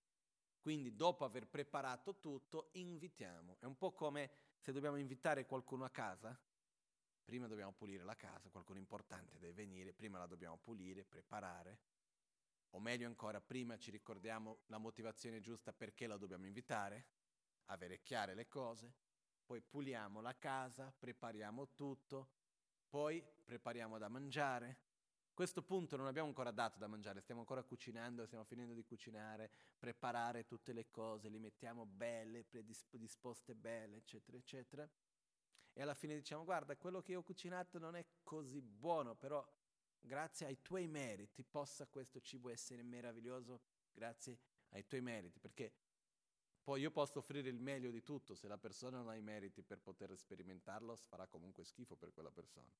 Quindi 0.60 0.94
dopo 0.94 1.24
aver 1.24 1.46
preparato 1.46 2.18
tutto, 2.18 2.70
invitiamo. 2.72 3.56
È 3.60 3.64
un 3.64 3.76
po' 3.76 3.92
come 3.92 4.30
se 4.58 4.72
dobbiamo 4.72 4.96
invitare 4.96 5.46
qualcuno 5.46 5.84
a 5.84 5.90
casa, 5.90 6.38
prima 7.24 7.46
dobbiamo 7.46 7.72
pulire 7.72 8.04
la 8.04 8.16
casa, 8.16 8.50
qualcuno 8.50 8.78
importante 8.78 9.38
deve 9.38 9.54
venire, 9.54 9.92
prima 9.92 10.18
la 10.18 10.26
dobbiamo 10.26 10.58
pulire, 10.58 11.04
preparare, 11.04 11.78
o 12.70 12.80
meglio 12.80 13.06
ancora, 13.06 13.40
prima 13.40 13.78
ci 13.78 13.90
ricordiamo 13.90 14.60
la 14.66 14.78
motivazione 14.78 15.40
giusta 15.40 15.72
perché 15.72 16.06
la 16.06 16.16
dobbiamo 16.16 16.46
invitare, 16.46 17.06
avere 17.66 18.02
chiare 18.02 18.34
le 18.34 18.46
cose, 18.46 18.92
poi 19.44 19.60
puliamo 19.60 20.20
la 20.20 20.36
casa, 20.36 20.92
prepariamo 20.96 21.72
tutto, 21.74 22.28
poi 22.90 23.24
prepariamo 23.44 23.96
da 23.96 24.08
mangiare. 24.08 24.78
A 25.30 25.32
questo 25.32 25.62
punto 25.62 25.96
non 25.96 26.06
abbiamo 26.06 26.28
ancora 26.28 26.50
dato 26.50 26.78
da 26.78 26.88
mangiare, 26.88 27.20
stiamo 27.20 27.40
ancora 27.40 27.62
cucinando, 27.62 28.26
stiamo 28.26 28.44
finendo 28.44 28.74
di 28.74 28.84
cucinare, 28.84 29.50
preparare 29.78 30.44
tutte 30.44 30.72
le 30.72 30.90
cose, 30.90 31.28
li 31.28 31.38
mettiamo 31.38 31.86
belle, 31.86 32.44
predisposte 32.44 33.54
belle, 33.54 33.96
eccetera, 33.96 34.36
eccetera. 34.36 34.90
E 35.72 35.80
alla 35.80 35.94
fine 35.94 36.16
diciamo, 36.16 36.44
guarda, 36.44 36.76
quello 36.76 37.00
che 37.00 37.14
ho 37.14 37.22
cucinato 37.22 37.78
non 37.78 37.94
è 37.94 38.04
così 38.22 38.60
buono, 38.60 39.14
però 39.14 39.46
grazie 40.00 40.46
ai 40.46 40.60
tuoi 40.60 40.88
meriti 40.88 41.44
possa 41.44 41.86
questo 41.86 42.20
cibo 42.20 42.50
essere 42.50 42.82
meraviglioso, 42.82 43.62
grazie 43.92 44.40
ai 44.70 44.86
tuoi 44.86 45.00
meriti, 45.00 45.38
perché 45.38 45.72
poi 46.62 46.80
io 46.82 46.90
posso 46.90 47.18
offrire 47.18 47.48
il 47.48 47.58
meglio 47.58 47.90
di 47.90 48.02
tutto, 48.02 48.34
se 48.34 48.46
la 48.46 48.58
persona 48.58 48.98
non 48.98 49.08
ha 49.08 49.16
i 49.16 49.22
meriti 49.22 49.62
per 49.62 49.80
poter 49.80 50.16
sperimentarlo, 50.16 50.94
farà 51.08 51.26
comunque 51.26 51.64
schifo 51.64 51.96
per 51.96 52.12
quella 52.12 52.30
persona. 52.30 52.70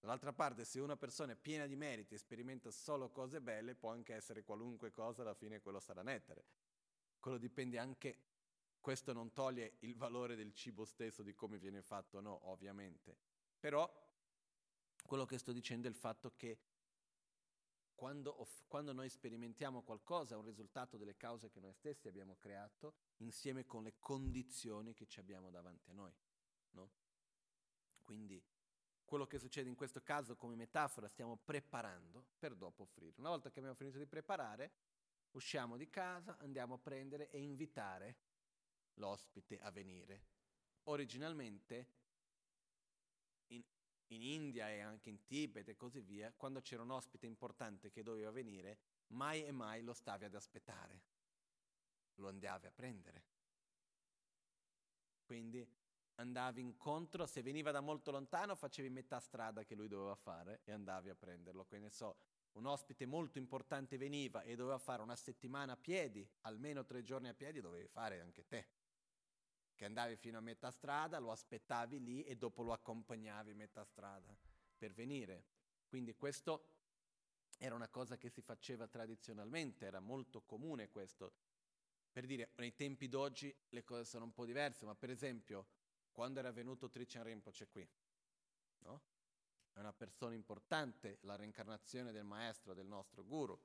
Dall'altra 0.00 0.32
parte, 0.32 0.64
se 0.64 0.80
una 0.80 0.96
persona 0.96 1.32
è 1.32 1.36
piena 1.36 1.66
di 1.66 1.76
meriti 1.76 2.14
e 2.14 2.18
sperimenta 2.18 2.72
solo 2.72 3.10
cose 3.10 3.40
belle, 3.40 3.76
può 3.76 3.92
anche 3.92 4.14
essere 4.14 4.42
qualunque 4.42 4.90
cosa, 4.90 5.22
alla 5.22 5.32
fine 5.32 5.60
quello 5.60 5.78
sarà 5.78 6.02
nettere. 6.02 6.44
Quello 7.20 7.38
dipende 7.38 7.78
anche, 7.78 8.18
questo 8.80 9.12
non 9.12 9.32
toglie 9.32 9.76
il 9.80 9.94
valore 9.94 10.34
del 10.34 10.52
cibo 10.54 10.84
stesso, 10.84 11.22
di 11.22 11.34
come 11.34 11.56
viene 11.56 11.82
fatto 11.82 12.20
no, 12.20 12.50
ovviamente. 12.50 13.16
Però 13.60 13.88
quello 15.06 15.24
che 15.24 15.38
sto 15.38 15.52
dicendo 15.52 15.86
è 15.86 15.90
il 15.90 15.96
fatto 15.96 16.32
che 16.36 16.58
quando, 18.02 18.40
off- 18.40 18.64
quando, 18.66 18.92
noi 18.92 19.08
sperimentiamo 19.08 19.82
qualcosa 19.82 20.34
è 20.34 20.36
un 20.36 20.44
risultato 20.44 20.96
delle 20.96 21.16
cause 21.16 21.50
che 21.50 21.60
noi 21.60 21.72
stessi 21.72 22.08
abbiamo 22.08 22.34
creato 22.34 22.94
insieme 23.18 23.64
con 23.64 23.84
le 23.84 23.94
condizioni 24.00 24.92
che 24.92 25.06
ci 25.06 25.20
abbiamo 25.20 25.50
davanti 25.50 25.88
a 25.88 25.92
noi. 25.92 26.12
No? 26.70 26.90
Quindi 28.02 28.42
quello 29.04 29.24
che 29.28 29.38
succede 29.38 29.68
in 29.68 29.76
questo 29.76 30.02
caso 30.02 30.34
come 30.34 30.56
metafora 30.56 31.06
stiamo 31.06 31.36
preparando 31.36 32.26
per 32.40 32.56
dopo 32.56 32.82
offrire. 32.82 33.14
Una 33.18 33.28
volta 33.28 33.52
che 33.52 33.60
abbiamo 33.60 33.76
finito 33.76 33.98
di 33.98 34.06
preparare, 34.06 34.72
usciamo 35.30 35.76
di 35.76 35.88
casa, 35.88 36.36
andiamo 36.38 36.74
a 36.74 36.78
prendere 36.78 37.30
e 37.30 37.40
invitare 37.40 38.16
l'ospite 38.94 39.60
a 39.60 39.70
venire. 39.70 40.24
Originalmente 40.86 41.86
in 44.14 44.22
India 44.22 44.70
e 44.70 44.80
anche 44.80 45.08
in 45.08 45.24
Tibet 45.24 45.68
e 45.68 45.76
così 45.76 46.00
via, 46.00 46.32
quando 46.36 46.60
c'era 46.60 46.82
un 46.82 46.90
ospite 46.90 47.26
importante 47.26 47.90
che 47.90 48.02
doveva 48.02 48.30
venire, 48.30 48.78
mai 49.08 49.44
e 49.44 49.52
mai 49.52 49.82
lo 49.82 49.92
stavi 49.92 50.24
ad 50.24 50.34
aspettare, 50.34 51.02
lo 52.16 52.28
andavi 52.28 52.66
a 52.66 52.70
prendere. 52.70 53.24
Quindi 55.24 55.66
andavi 56.16 56.60
incontro, 56.60 57.26
se 57.26 57.42
veniva 57.42 57.70
da 57.70 57.80
molto 57.80 58.10
lontano 58.10 58.54
facevi 58.54 58.90
metà 58.90 59.18
strada 59.18 59.64
che 59.64 59.74
lui 59.74 59.88
doveva 59.88 60.14
fare 60.14 60.60
e 60.64 60.72
andavi 60.72 61.08
a 61.08 61.14
prenderlo. 61.14 61.64
Quindi 61.64 61.90
so, 61.90 62.16
un 62.52 62.66
ospite 62.66 63.06
molto 63.06 63.38
importante 63.38 63.96
veniva 63.96 64.42
e 64.42 64.54
doveva 64.56 64.78
fare 64.78 65.00
una 65.02 65.16
settimana 65.16 65.72
a 65.72 65.76
piedi, 65.76 66.28
almeno 66.42 66.84
tre 66.84 67.02
giorni 67.02 67.28
a 67.28 67.34
piedi 67.34 67.60
dovevi 67.60 67.88
fare 67.88 68.20
anche 68.20 68.46
te 68.46 68.81
che 69.82 69.88
andavi 69.88 70.14
fino 70.14 70.38
a 70.38 70.40
metà 70.40 70.70
strada, 70.70 71.18
lo 71.18 71.32
aspettavi 71.32 72.00
lì 72.00 72.22
e 72.22 72.36
dopo 72.36 72.62
lo 72.62 72.72
accompagnavi 72.72 73.52
metà 73.52 73.82
strada 73.82 74.32
per 74.76 74.92
venire. 74.92 75.44
Quindi 75.88 76.14
questo 76.14 76.68
era 77.58 77.74
una 77.74 77.88
cosa 77.88 78.16
che 78.16 78.28
si 78.28 78.42
faceva 78.42 78.86
tradizionalmente, 78.86 79.84
era 79.84 79.98
molto 79.98 80.42
comune 80.42 80.88
questo. 80.88 81.32
Per 82.12 82.26
dire, 82.26 82.52
nei 82.58 82.76
tempi 82.76 83.08
d'oggi 83.08 83.52
le 83.70 83.82
cose 83.82 84.04
sono 84.04 84.26
un 84.26 84.32
po' 84.32 84.44
diverse, 84.44 84.84
ma 84.84 84.94
per 84.94 85.10
esempio, 85.10 85.66
quando 86.12 86.38
era 86.38 86.52
venuto 86.52 86.88
Trichan 86.88 87.24
Rinpoche 87.24 87.66
qui, 87.66 87.88
no? 88.82 89.02
È 89.72 89.80
una 89.80 89.92
persona 89.92 90.34
importante, 90.34 91.18
la 91.22 91.34
reincarnazione 91.34 92.12
del 92.12 92.24
maestro, 92.24 92.72
del 92.72 92.86
nostro 92.86 93.24
guru. 93.24 93.60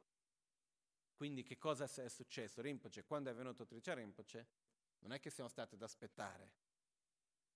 Quindi 1.13 1.43
che 1.43 1.59
cosa 1.59 1.83
è 1.83 2.09
successo? 2.09 2.59
Rinpoche, 2.59 3.03
quando 3.03 3.29
è 3.29 3.35
venuto 3.35 3.67
Trichan 3.67 3.97
Rinpoche, 3.97 4.65
non 5.07 5.15
è 5.15 5.19
che 5.21 5.29
siamo 5.29 5.49
stati 5.49 5.75
ad 5.75 5.81
aspettare. 5.81 6.51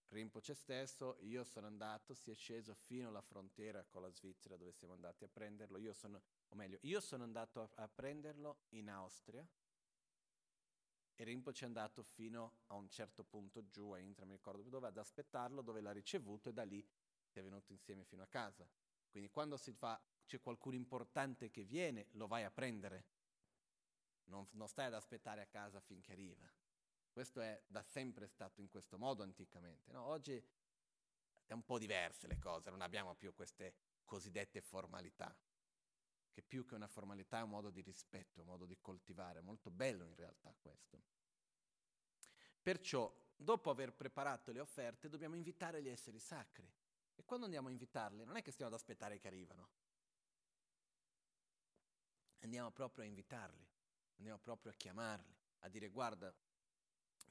Rinpoche 0.07 0.53
stesso, 0.53 1.17
io 1.19 1.43
sono 1.43 1.67
andato, 1.67 2.13
si 2.13 2.31
è 2.31 2.33
sceso 2.33 2.73
fino 2.73 3.09
alla 3.09 3.21
frontiera 3.21 3.83
con 3.83 4.01
la 4.01 4.09
Svizzera 4.09 4.55
dove 4.55 4.71
siamo 4.71 4.93
andati 4.93 5.25
a 5.25 5.27
prenderlo. 5.27 5.77
Io 5.77 5.91
sono, 5.91 6.21
o 6.47 6.55
meglio, 6.55 6.77
io 6.83 7.01
sono 7.01 7.23
andato 7.23 7.61
a, 7.61 7.69
a 7.83 7.87
prenderlo 7.89 8.61
in 8.69 8.89
Austria 8.89 9.45
e 11.13 11.23
Rinpoche 11.25 11.63
è 11.63 11.67
andato 11.67 12.03
fino 12.03 12.59
a 12.67 12.75
un 12.75 12.89
certo 12.89 13.25
punto 13.25 13.67
giù 13.67 13.91
a 13.91 13.99
Intra, 13.99 14.25
mi 14.25 14.35
ricordo 14.35 14.63
dove, 14.69 14.87
ad 14.87 14.97
aspettarlo, 14.97 15.61
dove 15.61 15.81
l'ha 15.81 15.91
ricevuto 15.91 16.47
e 16.47 16.53
da 16.53 16.63
lì 16.63 16.85
si 17.25 17.39
è 17.39 17.43
venuto 17.43 17.73
insieme 17.73 18.05
fino 18.05 18.23
a 18.23 18.27
casa. 18.27 18.65
Quindi 19.09 19.29
quando 19.29 19.57
fa, 19.57 20.01
c'è 20.25 20.39
qualcuno 20.39 20.75
importante 20.75 21.49
che 21.49 21.65
viene, 21.65 22.07
lo 22.11 22.27
vai 22.27 22.43
a 22.43 22.51
prendere. 22.51 23.05
Non, 24.25 24.47
non 24.51 24.69
stai 24.69 24.85
ad 24.85 24.93
aspettare 24.93 25.41
a 25.41 25.47
casa 25.47 25.81
finché 25.81 26.13
arriva. 26.13 26.49
Questo 27.11 27.41
è 27.41 27.61
da 27.67 27.83
sempre 27.83 28.27
stato 28.27 28.61
in 28.61 28.69
questo 28.69 28.97
modo 28.97 29.21
anticamente. 29.21 29.91
No? 29.91 30.03
Oggi 30.05 30.41
è 31.45 31.53
un 31.53 31.63
po' 31.65 31.77
diverse 31.77 32.27
le 32.27 32.39
cose, 32.39 32.69
non 32.69 32.81
abbiamo 32.81 33.15
più 33.15 33.33
queste 33.33 33.75
cosiddette 34.05 34.61
formalità, 34.61 35.35
che 36.31 36.41
più 36.41 36.65
che 36.65 36.75
una 36.75 36.87
formalità 36.87 37.39
è 37.39 37.43
un 37.43 37.49
modo 37.49 37.69
di 37.69 37.81
rispetto, 37.81 38.39
un 38.39 38.47
modo 38.47 38.65
di 38.65 38.77
coltivare, 38.79 39.41
molto 39.41 39.69
bello 39.69 40.05
in 40.05 40.15
realtà 40.15 40.55
questo. 40.57 41.01
Perciò, 42.61 43.13
dopo 43.35 43.69
aver 43.69 43.93
preparato 43.93 44.51
le 44.51 44.61
offerte, 44.61 45.09
dobbiamo 45.09 45.35
invitare 45.35 45.81
gli 45.81 45.89
esseri 45.89 46.19
sacri. 46.19 46.71
E 47.15 47.25
quando 47.25 47.45
andiamo 47.45 47.67
a 47.67 47.71
invitarli, 47.71 48.23
non 48.23 48.37
è 48.37 48.41
che 48.41 48.51
stiamo 48.51 48.71
ad 48.71 48.79
aspettare 48.79 49.19
che 49.19 49.27
arrivano. 49.27 49.69
Andiamo 52.39 52.71
proprio 52.71 53.03
a 53.03 53.07
invitarli, 53.07 53.67
andiamo 54.17 54.39
proprio 54.39 54.71
a 54.71 54.75
chiamarli, 54.75 55.35
a 55.59 55.69
dire 55.69 55.89
guarda, 55.89 56.33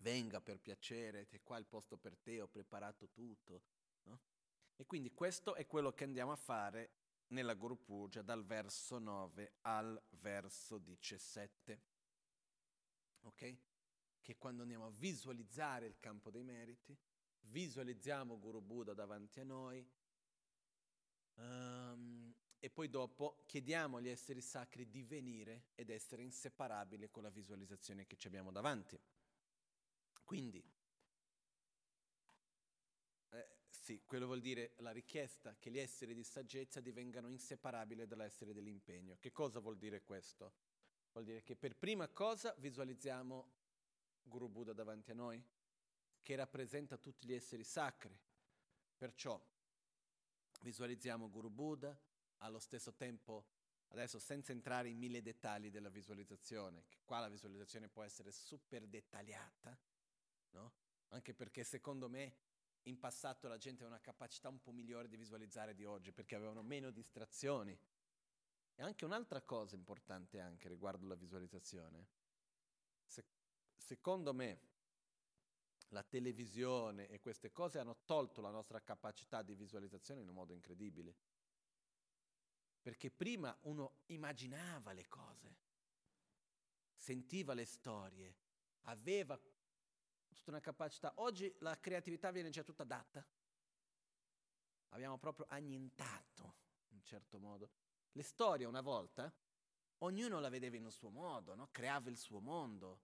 venga 0.00 0.40
per 0.40 0.60
piacere, 0.60 1.28
è 1.28 1.40
qua 1.42 1.58
il 1.58 1.66
posto 1.66 1.96
per 1.96 2.16
te, 2.16 2.40
ho 2.40 2.48
preparato 2.48 3.08
tutto. 3.10 3.62
No? 4.04 4.20
E 4.76 4.86
quindi 4.86 5.12
questo 5.12 5.54
è 5.54 5.66
quello 5.66 5.92
che 5.92 6.04
andiamo 6.04 6.32
a 6.32 6.36
fare 6.36 6.92
nella 7.28 7.54
Guru 7.54 7.82
Puja 7.82 8.22
dal 8.22 8.44
verso 8.44 8.98
9 8.98 9.58
al 9.62 10.00
verso 10.10 10.78
17. 10.78 11.82
Ok? 13.22 13.56
Che 14.20 14.36
quando 14.38 14.62
andiamo 14.62 14.86
a 14.86 14.90
visualizzare 14.90 15.86
il 15.86 15.98
campo 15.98 16.30
dei 16.30 16.42
meriti, 16.42 16.96
visualizziamo 17.42 18.38
Guru 18.38 18.60
Buddha 18.60 18.94
davanti 18.94 19.40
a 19.40 19.44
noi 19.44 19.86
um, 21.34 22.34
e 22.58 22.70
poi 22.70 22.88
dopo 22.90 23.42
chiediamo 23.46 23.96
agli 23.96 24.08
esseri 24.08 24.40
sacri 24.40 24.88
di 24.90 25.02
venire 25.02 25.68
ed 25.74 25.88
essere 25.90 26.22
inseparabili 26.22 27.10
con 27.10 27.22
la 27.22 27.30
visualizzazione 27.30 28.06
che 28.06 28.16
ci 28.16 28.26
abbiamo 28.26 28.52
davanti. 28.52 28.98
Quindi, 30.30 30.64
eh, 33.30 33.48
sì, 33.68 34.00
quello 34.04 34.26
vuol 34.26 34.40
dire 34.40 34.74
la 34.76 34.92
richiesta 34.92 35.56
che 35.58 35.72
gli 35.72 35.78
esseri 35.80 36.14
di 36.14 36.22
saggezza 36.22 36.80
divengano 36.80 37.28
inseparabili 37.30 38.06
dall'essere 38.06 38.52
dell'impegno. 38.52 39.16
Che 39.18 39.32
cosa 39.32 39.58
vuol 39.58 39.76
dire 39.76 40.04
questo? 40.04 40.52
Vuol 41.10 41.24
dire 41.24 41.42
che 41.42 41.56
per 41.56 41.74
prima 41.74 42.06
cosa 42.06 42.54
visualizziamo 42.58 43.52
Guru 44.22 44.48
Buddha 44.48 44.72
davanti 44.72 45.10
a 45.10 45.14
noi, 45.14 45.44
che 46.22 46.36
rappresenta 46.36 46.96
tutti 46.96 47.26
gli 47.26 47.34
esseri 47.34 47.64
sacri. 47.64 48.16
Perciò 48.96 49.44
visualizziamo 50.60 51.28
Guru 51.28 51.50
Buddha, 51.50 52.00
allo 52.36 52.60
stesso 52.60 52.94
tempo, 52.94 53.46
adesso 53.88 54.20
senza 54.20 54.52
entrare 54.52 54.90
in 54.90 54.96
mille 54.96 55.22
dettagli 55.22 55.72
della 55.72 55.88
visualizzazione, 55.88 56.84
che 56.88 57.00
qua 57.04 57.18
la 57.18 57.28
visualizzazione 57.28 57.88
può 57.88 58.04
essere 58.04 58.30
super 58.30 58.86
dettagliata, 58.86 59.76
no? 60.52 60.72
Anche 61.08 61.34
perché 61.34 61.64
secondo 61.64 62.08
me 62.08 62.36
in 62.84 62.98
passato 62.98 63.48
la 63.48 63.58
gente 63.58 63.82
aveva 63.82 63.96
una 63.96 64.04
capacità 64.04 64.48
un 64.48 64.60
po' 64.60 64.72
migliore 64.72 65.08
di 65.08 65.16
visualizzare 65.16 65.74
di 65.74 65.84
oggi, 65.84 66.12
perché 66.12 66.34
avevano 66.34 66.62
meno 66.62 66.90
distrazioni. 66.90 67.78
E 68.74 68.82
anche 68.82 69.04
un'altra 69.04 69.42
cosa 69.42 69.74
importante 69.74 70.40
anche 70.40 70.68
riguardo 70.68 71.06
la 71.06 71.14
visualizzazione. 71.14 72.08
Se, 73.04 73.24
secondo 73.76 74.32
me 74.32 74.68
la 75.88 76.02
televisione 76.02 77.08
e 77.08 77.20
queste 77.20 77.52
cose 77.52 77.78
hanno 77.78 77.98
tolto 78.04 78.40
la 78.40 78.50
nostra 78.50 78.80
capacità 78.80 79.42
di 79.42 79.54
visualizzazione 79.54 80.20
in 80.20 80.28
un 80.28 80.34
modo 80.34 80.52
incredibile. 80.52 81.16
Perché 82.80 83.10
prima 83.10 83.54
uno 83.62 84.02
immaginava 84.06 84.92
le 84.92 85.06
cose, 85.06 85.56
sentiva 86.94 87.52
le 87.52 87.66
storie, 87.66 88.36
aveva 88.84 89.38
tutta 90.34 90.50
una 90.50 90.60
capacità. 90.60 91.12
Oggi 91.16 91.54
la 91.58 91.78
creatività 91.78 92.30
viene 92.30 92.50
già 92.50 92.62
tutta 92.62 92.84
data. 92.84 93.24
Abbiamo 94.90 95.18
proprio 95.18 95.46
annientato, 95.48 96.54
in 96.88 96.96
un 96.96 97.02
certo 97.02 97.38
modo. 97.38 97.70
Le 98.12 98.22
storie 98.22 98.66
una 98.66 98.80
volta, 98.80 99.32
ognuno 99.98 100.40
la 100.40 100.48
vedeva 100.48 100.76
in 100.76 100.84
un 100.84 100.90
suo 100.90 101.10
modo, 101.10 101.54
no? 101.54 101.68
creava 101.70 102.10
il 102.10 102.16
suo 102.16 102.40
mondo. 102.40 103.02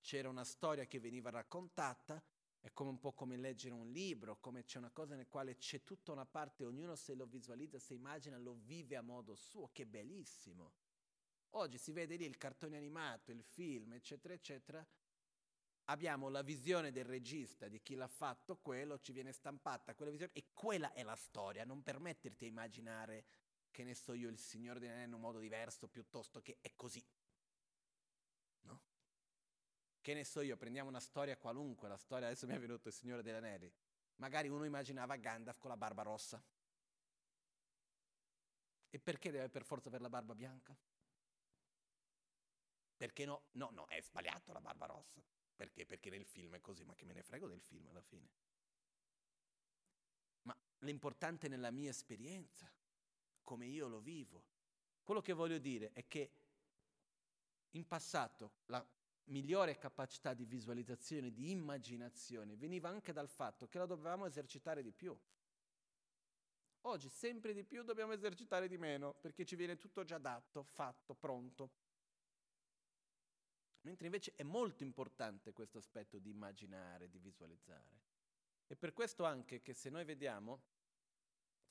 C'era 0.00 0.28
una 0.28 0.44
storia 0.44 0.84
che 0.86 0.98
veniva 0.98 1.30
raccontata, 1.30 2.22
è 2.60 2.72
come 2.72 2.90
un 2.90 2.98
po' 2.98 3.12
come 3.12 3.36
leggere 3.36 3.74
un 3.74 3.88
libro, 3.88 4.38
come 4.38 4.64
c'è 4.64 4.78
una 4.78 4.90
cosa 4.90 5.14
nel 5.14 5.28
quale 5.28 5.56
c'è 5.56 5.82
tutta 5.84 6.12
una 6.12 6.26
parte, 6.26 6.64
ognuno 6.64 6.96
se 6.96 7.14
lo 7.14 7.26
visualizza, 7.26 7.78
se 7.78 7.94
immagina, 7.94 8.36
lo 8.38 8.54
vive 8.54 8.96
a 8.96 9.02
modo 9.02 9.34
suo, 9.36 9.70
che 9.72 9.86
bellissimo. 9.86 10.72
Oggi 11.50 11.78
si 11.78 11.92
vede 11.92 12.16
lì 12.16 12.24
il 12.24 12.38
cartone 12.38 12.76
animato, 12.76 13.30
il 13.30 13.42
film, 13.42 13.92
eccetera, 13.92 14.32
eccetera, 14.32 14.86
abbiamo 15.92 16.28
la 16.30 16.42
visione 16.42 16.90
del 16.90 17.04
regista, 17.04 17.68
di 17.68 17.82
chi 17.82 17.94
l'ha 17.94 18.08
fatto 18.08 18.56
quello, 18.56 18.98
ci 18.98 19.12
viene 19.12 19.30
stampata 19.30 19.94
quella 19.94 20.10
visione 20.10 20.32
e 20.32 20.46
quella 20.54 20.92
è 20.92 21.02
la 21.02 21.14
storia, 21.14 21.64
non 21.64 21.82
permetterti 21.82 22.44
di 22.44 22.50
immaginare, 22.50 23.24
che 23.70 23.84
ne 23.84 23.94
so 23.94 24.14
io, 24.14 24.28
il 24.28 24.38
Signore 24.38 24.80
degli 24.80 24.88
Anelli 24.88 25.08
in 25.08 25.12
un 25.14 25.20
modo 25.20 25.38
diverso 25.38 25.88
piuttosto 25.88 26.40
che 26.40 26.58
è 26.62 26.72
così. 26.74 27.04
No? 28.62 28.80
Che 30.00 30.14
ne 30.14 30.24
so 30.24 30.40
io, 30.40 30.56
prendiamo 30.56 30.88
una 30.88 31.00
storia 31.00 31.36
qualunque, 31.36 31.88
la 31.88 31.98
storia, 31.98 32.26
adesso 32.26 32.46
mi 32.46 32.54
è 32.54 32.58
venuto 32.58 32.88
il 32.88 32.94
Signore 32.94 33.22
degli 33.22 33.34
Anelli, 33.34 33.70
magari 34.16 34.48
uno 34.48 34.64
immaginava 34.64 35.16
Gandalf 35.16 35.58
con 35.58 35.68
la 35.68 35.76
barba 35.76 36.02
rossa. 36.02 36.42
E 38.88 38.98
perché 38.98 39.30
deve 39.30 39.48
per 39.50 39.64
forza 39.64 39.88
avere 39.88 40.02
la 40.02 40.10
barba 40.10 40.34
bianca? 40.34 40.74
Perché 42.96 43.24
no? 43.26 43.44
No, 43.52 43.70
no, 43.72 43.86
è 43.86 44.00
sbagliato 44.00 44.52
la 44.52 44.60
barba 44.60 44.86
rossa. 44.86 45.22
Perché? 45.54 45.86
Perché 45.86 46.10
nel 46.10 46.24
film 46.24 46.54
è 46.54 46.60
così, 46.60 46.84
ma 46.84 46.94
che 46.94 47.04
me 47.04 47.12
ne 47.12 47.22
frego 47.22 47.46
del 47.46 47.60
film 47.60 47.86
alla 47.86 48.00
fine. 48.00 48.28
Ma 50.42 50.56
l'importante 50.78 51.48
nella 51.48 51.70
mia 51.70 51.90
esperienza, 51.90 52.70
come 53.42 53.66
io 53.66 53.88
lo 53.88 54.00
vivo. 54.00 54.44
Quello 55.02 55.20
che 55.20 55.32
voglio 55.32 55.58
dire 55.58 55.92
è 55.92 56.06
che 56.06 56.30
in 57.70 57.86
passato 57.86 58.52
la 58.66 58.84
migliore 59.24 59.78
capacità 59.78 60.34
di 60.34 60.44
visualizzazione, 60.44 61.32
di 61.32 61.50
immaginazione, 61.50 62.56
veniva 62.56 62.88
anche 62.88 63.12
dal 63.12 63.28
fatto 63.28 63.68
che 63.68 63.78
la 63.78 63.86
dovevamo 63.86 64.26
esercitare 64.26 64.82
di 64.82 64.92
più. 64.92 65.16
Oggi 66.84 67.08
sempre 67.08 67.52
di 67.52 67.62
più 67.62 67.84
dobbiamo 67.84 68.12
esercitare 68.12 68.66
di 68.66 68.76
meno, 68.76 69.14
perché 69.14 69.44
ci 69.44 69.54
viene 69.54 69.78
tutto 69.78 70.02
già 70.02 70.18
dato, 70.18 70.64
fatto, 70.64 71.14
pronto. 71.14 71.70
Mentre 73.82 74.06
invece 74.06 74.32
è 74.36 74.42
molto 74.42 74.82
importante 74.82 75.52
questo 75.52 75.78
aspetto 75.78 76.18
di 76.18 76.30
immaginare, 76.30 77.08
di 77.08 77.18
visualizzare. 77.18 78.00
E 78.66 78.76
per 78.76 78.92
questo 78.92 79.24
anche 79.24 79.60
che 79.60 79.74
se 79.74 79.90
noi 79.90 80.04
vediamo 80.04 80.62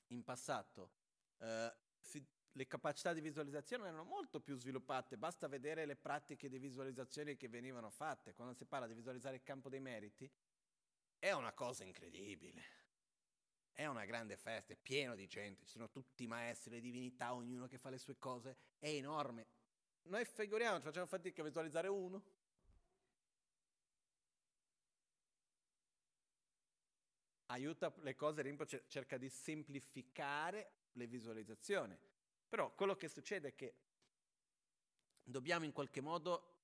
in 0.08 0.24
passato 0.24 0.92
eh, 1.38 1.74
si, 2.00 2.24
le 2.54 2.68
capacità 2.68 3.14
di 3.14 3.22
visualizzazione 3.22 3.88
erano 3.88 4.04
molto 4.04 4.42
più 4.42 4.56
sviluppate, 4.58 5.18
basta 5.18 5.48
vedere 5.48 5.86
le 5.86 5.96
pratiche 5.96 6.50
di 6.50 6.60
visualizzazione 6.60 7.38
che 7.38 7.48
venivano 7.48 7.90
fatte. 7.90 8.34
Quando 8.34 8.54
si 8.54 8.66
parla 8.66 8.88
di 8.88 8.94
visualizzare 8.94 9.38
il 9.38 9.44
campo 9.44 9.70
dei 9.70 9.80
meriti, 9.80 10.30
è 11.18 11.32
una 11.32 11.54
cosa 11.54 11.84
incredibile. 11.84 12.80
È 13.72 13.86
una 13.86 14.06
grande 14.06 14.36
festa, 14.36 14.74
è 14.74 14.76
pieno 14.76 15.16
di 15.16 15.28
gente, 15.28 15.64
ci 15.64 15.72
sono 15.72 15.90
tutti 15.90 16.24
i 16.24 16.28
maestri, 16.28 16.72
le 16.72 16.82
divinità, 16.82 17.34
ognuno 17.34 17.68
che 17.68 17.78
fa 17.78 17.90
le 17.90 17.98
sue 17.98 18.18
cose, 18.18 18.58
è 18.78 18.90
enorme. 18.90 19.48
Noi 20.04 20.26
figuriamoci, 20.26 20.84
facciamo 20.84 21.06
fatica 21.06 21.42
a 21.42 21.46
visualizzare 21.46 21.88
uno. 21.88 22.24
Aiuta 27.48 27.94
le 28.00 28.16
cose, 28.16 28.42
Rinpoche 28.42 28.86
cerca 28.88 29.18
di 29.18 29.30
semplificare 29.30 30.72
le 30.94 31.08
visualizzazioni. 31.08 31.98
Però 32.48 32.74
quello 32.74 32.96
che 32.96 33.08
succede 33.08 33.50
è 33.50 33.56
che 33.56 33.76
dobbiamo 35.24 35.66
in 35.66 35.72
qualche 35.72 36.02
modo, 36.02 36.56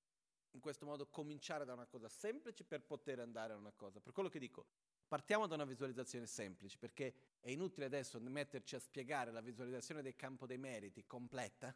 in 0.51 0.59
questo 0.59 0.85
modo, 0.85 1.07
cominciare 1.07 1.65
da 1.65 1.73
una 1.73 1.85
cosa 1.85 2.09
semplice 2.09 2.63
per 2.63 2.81
poter 2.81 3.19
andare 3.19 3.53
a 3.53 3.57
una 3.57 3.71
cosa. 3.71 3.99
Per 3.99 4.13
quello 4.13 4.29
che 4.29 4.39
dico, 4.39 4.65
partiamo 5.07 5.47
da 5.47 5.55
una 5.55 5.65
visualizzazione 5.65 6.25
semplice, 6.25 6.77
perché 6.77 7.13
è 7.39 7.49
inutile 7.49 7.85
adesso 7.85 8.19
metterci 8.19 8.75
a 8.75 8.79
spiegare 8.79 9.31
la 9.31 9.41
visualizzazione 9.41 10.01
del 10.01 10.15
campo 10.15 10.45
dei 10.45 10.57
meriti 10.57 11.05
completa, 11.05 11.75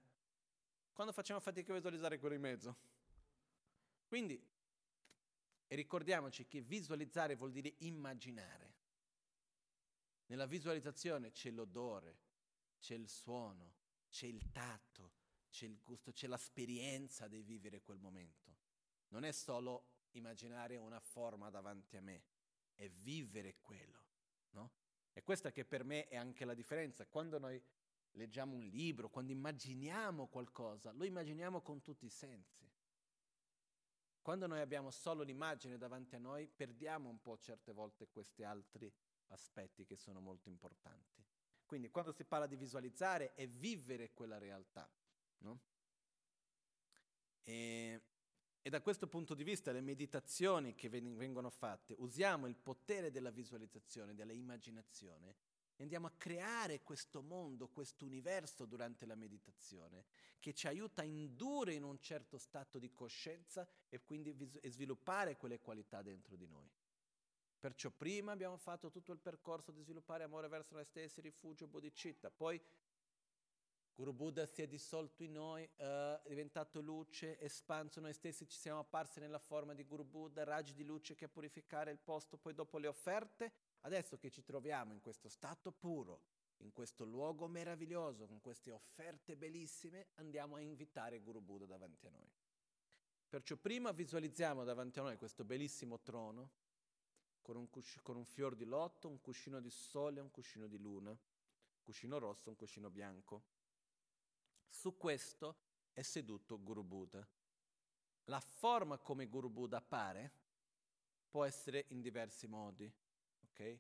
quando 0.94 1.14
facciamo 1.14 1.40
fatica 1.40 1.72
a 1.72 1.76
visualizzare 1.76 2.20
quello 2.20 2.36
in 2.36 2.42
mezzo. 2.42 2.78
Quindi 4.06 4.42
ricordiamoci 5.68 6.46
che 6.48 6.62
visualizzare 6.62 7.36
vuol 7.36 7.52
dire 7.52 7.76
immaginare. 7.80 8.76
Nella 10.28 10.46
visualizzazione 10.46 11.32
c'è 11.32 11.50
l'odore, 11.50 12.20
c'è 12.80 12.96
il 12.96 13.08
suono, 13.08 13.76
c'è 14.10 14.26
il 14.26 14.52
tatto, 14.52 15.14
c'è 15.50 15.66
il 15.66 15.80
gusto, 15.82 16.12
c'è 16.12 16.28
l'esperienza 16.28 17.28
di 17.28 17.42
vivere 17.42 17.82
quel 17.82 18.00
momento. 18.00 18.58
Non 19.10 19.24
è 19.24 19.32
solo 19.32 19.88
immaginare 20.12 20.78
una 20.78 21.00
forma 21.00 21.50
davanti 21.50 21.98
a 21.98 22.02
me, 22.02 22.24
è 22.76 22.90
vivere 22.90 23.58
quello. 23.60 24.00
No? 24.52 24.72
E 25.14 25.24
questa 25.24 25.52
che 25.52 25.66
per 25.66 25.84
me 25.84 26.08
è 26.08 26.16
anche 26.16 26.46
la 26.46 26.54
differenza. 26.54 27.06
Quando 27.08 27.38
noi 27.38 27.62
leggiamo 28.14 28.56
un 28.56 28.64
libro, 28.64 29.10
quando 29.10 29.32
immaginiamo 29.32 30.28
qualcosa, 30.28 30.92
lo 30.92 31.06
immaginiamo 31.06 31.62
con 31.62 31.82
tutti 31.82 32.06
i 32.06 32.10
sensi. 32.10 32.70
Quando 34.22 34.46
noi 34.46 34.60
abbiamo 34.60 34.92
solo 34.92 35.24
l'immagine 35.24 35.78
davanti 35.78 36.16
a 36.16 36.20
noi, 36.20 36.48
perdiamo 36.48 37.10
un 37.10 37.20
po' 37.22 37.38
certe 37.40 37.72
volte 37.72 38.08
questi 38.08 38.44
altri 38.44 38.92
aspetti 39.28 39.86
che 39.86 39.96
sono 39.96 40.20
molto 40.20 40.50
importanti. 40.50 41.24
Quindi 41.66 41.90
quando 41.90 42.12
si 42.12 42.26
parla 42.26 42.46
di 42.46 42.56
visualizzare 42.56 43.34
è 43.34 43.48
vivere 43.48 44.12
quella 44.12 44.38
realtà. 44.38 44.88
No? 45.40 45.60
E, 47.44 48.02
e, 48.62 48.70
da 48.70 48.82
questo 48.82 49.08
punto 49.08 49.34
di 49.34 49.44
vista 49.44 49.72
le 49.72 49.82
meditazioni 49.82 50.76
che 50.76 50.90
vengono 50.90 51.50
fatte, 51.50 51.96
usiamo 51.98 52.46
il 52.46 52.58
potere 52.58 53.10
della 53.10 53.32
visualizzazione, 53.32 54.14
della 54.14 54.34
immaginazione, 54.34 55.36
andiamo 55.82 56.08
a 56.08 56.14
creare 56.18 56.82
questo 56.82 57.22
mondo, 57.22 57.68
questo 57.68 58.06
universo 58.06 58.66
durante 58.66 59.06
la 59.06 59.16
meditazione, 59.16 60.06
che 60.40 60.54
ci 60.54 60.68
aiuta 60.68 61.02
a 61.02 61.06
indurre 61.06 61.74
in 61.74 61.84
un 61.84 62.00
certo 62.00 62.38
stato 62.38 62.80
di 62.80 62.92
coscienza 62.92 63.68
e 63.90 64.02
quindi 64.02 64.32
vis- 64.34 64.60
e 64.62 64.70
sviluppare 64.70 65.38
quelle 65.38 65.60
qualità 65.60 66.02
dentro 66.02 66.36
di 66.36 66.48
noi. 66.48 66.70
Perciò 67.60 67.92
prima 67.92 68.32
abbiamo 68.32 68.58
fatto 68.58 68.90
tutto 68.90 69.12
il 69.12 69.20
percorso 69.20 69.72
di 69.72 69.82
sviluppare 69.82 70.24
amore 70.24 70.48
verso 70.48 70.74
noi 70.74 70.86
stessi, 70.86 71.22
rifugio, 71.22 71.68
bodhicitta, 71.68 72.32
poi 72.32 72.60
Guru 73.94 74.14
Buddha 74.14 74.46
si 74.48 74.64
è 74.64 74.68
dissolto 74.68 75.22
in 75.22 75.34
noi, 75.34 75.70
eh, 75.76 76.22
è 76.24 76.30
diventato 76.30 76.82
luce, 76.82 77.40
espanso 77.40 78.00
noi 78.00 78.14
stessi, 78.14 78.48
ci 78.48 78.58
siamo 78.58 78.80
apparsi 78.80 79.20
nella 79.20 79.38
forma 79.38 79.74
di 79.76 79.84
Guru 79.84 80.04
Buddha, 80.04 80.44
raggi 80.44 80.74
di 80.74 80.84
luce 80.84 81.14
che 81.14 81.26
a 81.26 81.30
purificare 81.30 81.92
il 81.92 82.00
posto, 82.00 82.38
poi 82.38 82.56
dopo 82.56 82.80
le 82.80 82.88
offerte 82.88 83.52
Adesso 83.82 84.18
che 84.18 84.30
ci 84.30 84.44
troviamo 84.44 84.94
in 84.94 85.02
questo 85.02 85.28
stato 85.28 85.72
puro, 85.72 86.22
in 86.58 86.72
questo 86.72 87.04
luogo 87.04 87.48
meraviglioso, 87.48 88.28
con 88.28 88.40
queste 88.40 88.72
offerte 88.72 89.36
bellissime, 89.36 90.10
andiamo 90.16 90.56
a 90.56 90.60
invitare 90.60 91.20
Guru 91.20 91.42
Buddha 91.42 91.66
davanti 91.66 92.06
a 92.06 92.12
noi. 92.12 92.32
Perciò 93.28 93.56
prima 93.56 93.92
visualizziamo 93.92 94.64
davanti 94.64 95.00
a 95.00 95.04
noi 95.04 95.18
questo 95.18 95.44
bellissimo 95.44 96.00
trono, 96.02 96.52
con 97.42 97.56
un, 97.56 97.70
cusci- 97.70 98.02
con 98.02 98.18
un 98.18 98.26
fior 98.26 98.56
di 98.56 98.66
lotto, 98.66 99.08
un 99.08 99.20
cuscino 99.20 99.60
di 99.60 99.70
sole 99.70 100.20
un 100.20 100.30
cuscino 100.30 100.68
di 100.68 100.78
luna, 100.78 101.10
un 101.10 101.82
cuscino 101.82 102.20
rosso, 102.20 102.50
un 102.50 102.56
cuscino 102.56 102.90
bianco. 102.90 103.44
Su 104.68 104.96
questo 104.96 105.58
è 105.92 106.02
seduto 106.02 106.62
Guru 106.62 106.84
Buddha. 106.84 107.28
La 108.26 108.40
forma 108.40 108.98
come 109.00 109.26
Guru 109.26 109.50
Buddha 109.50 109.78
appare 109.78 110.32
può 111.28 111.44
essere 111.44 111.86
in 111.90 112.02
diversi 112.02 112.48
modi. 112.48 112.92
Okay? 113.62 113.80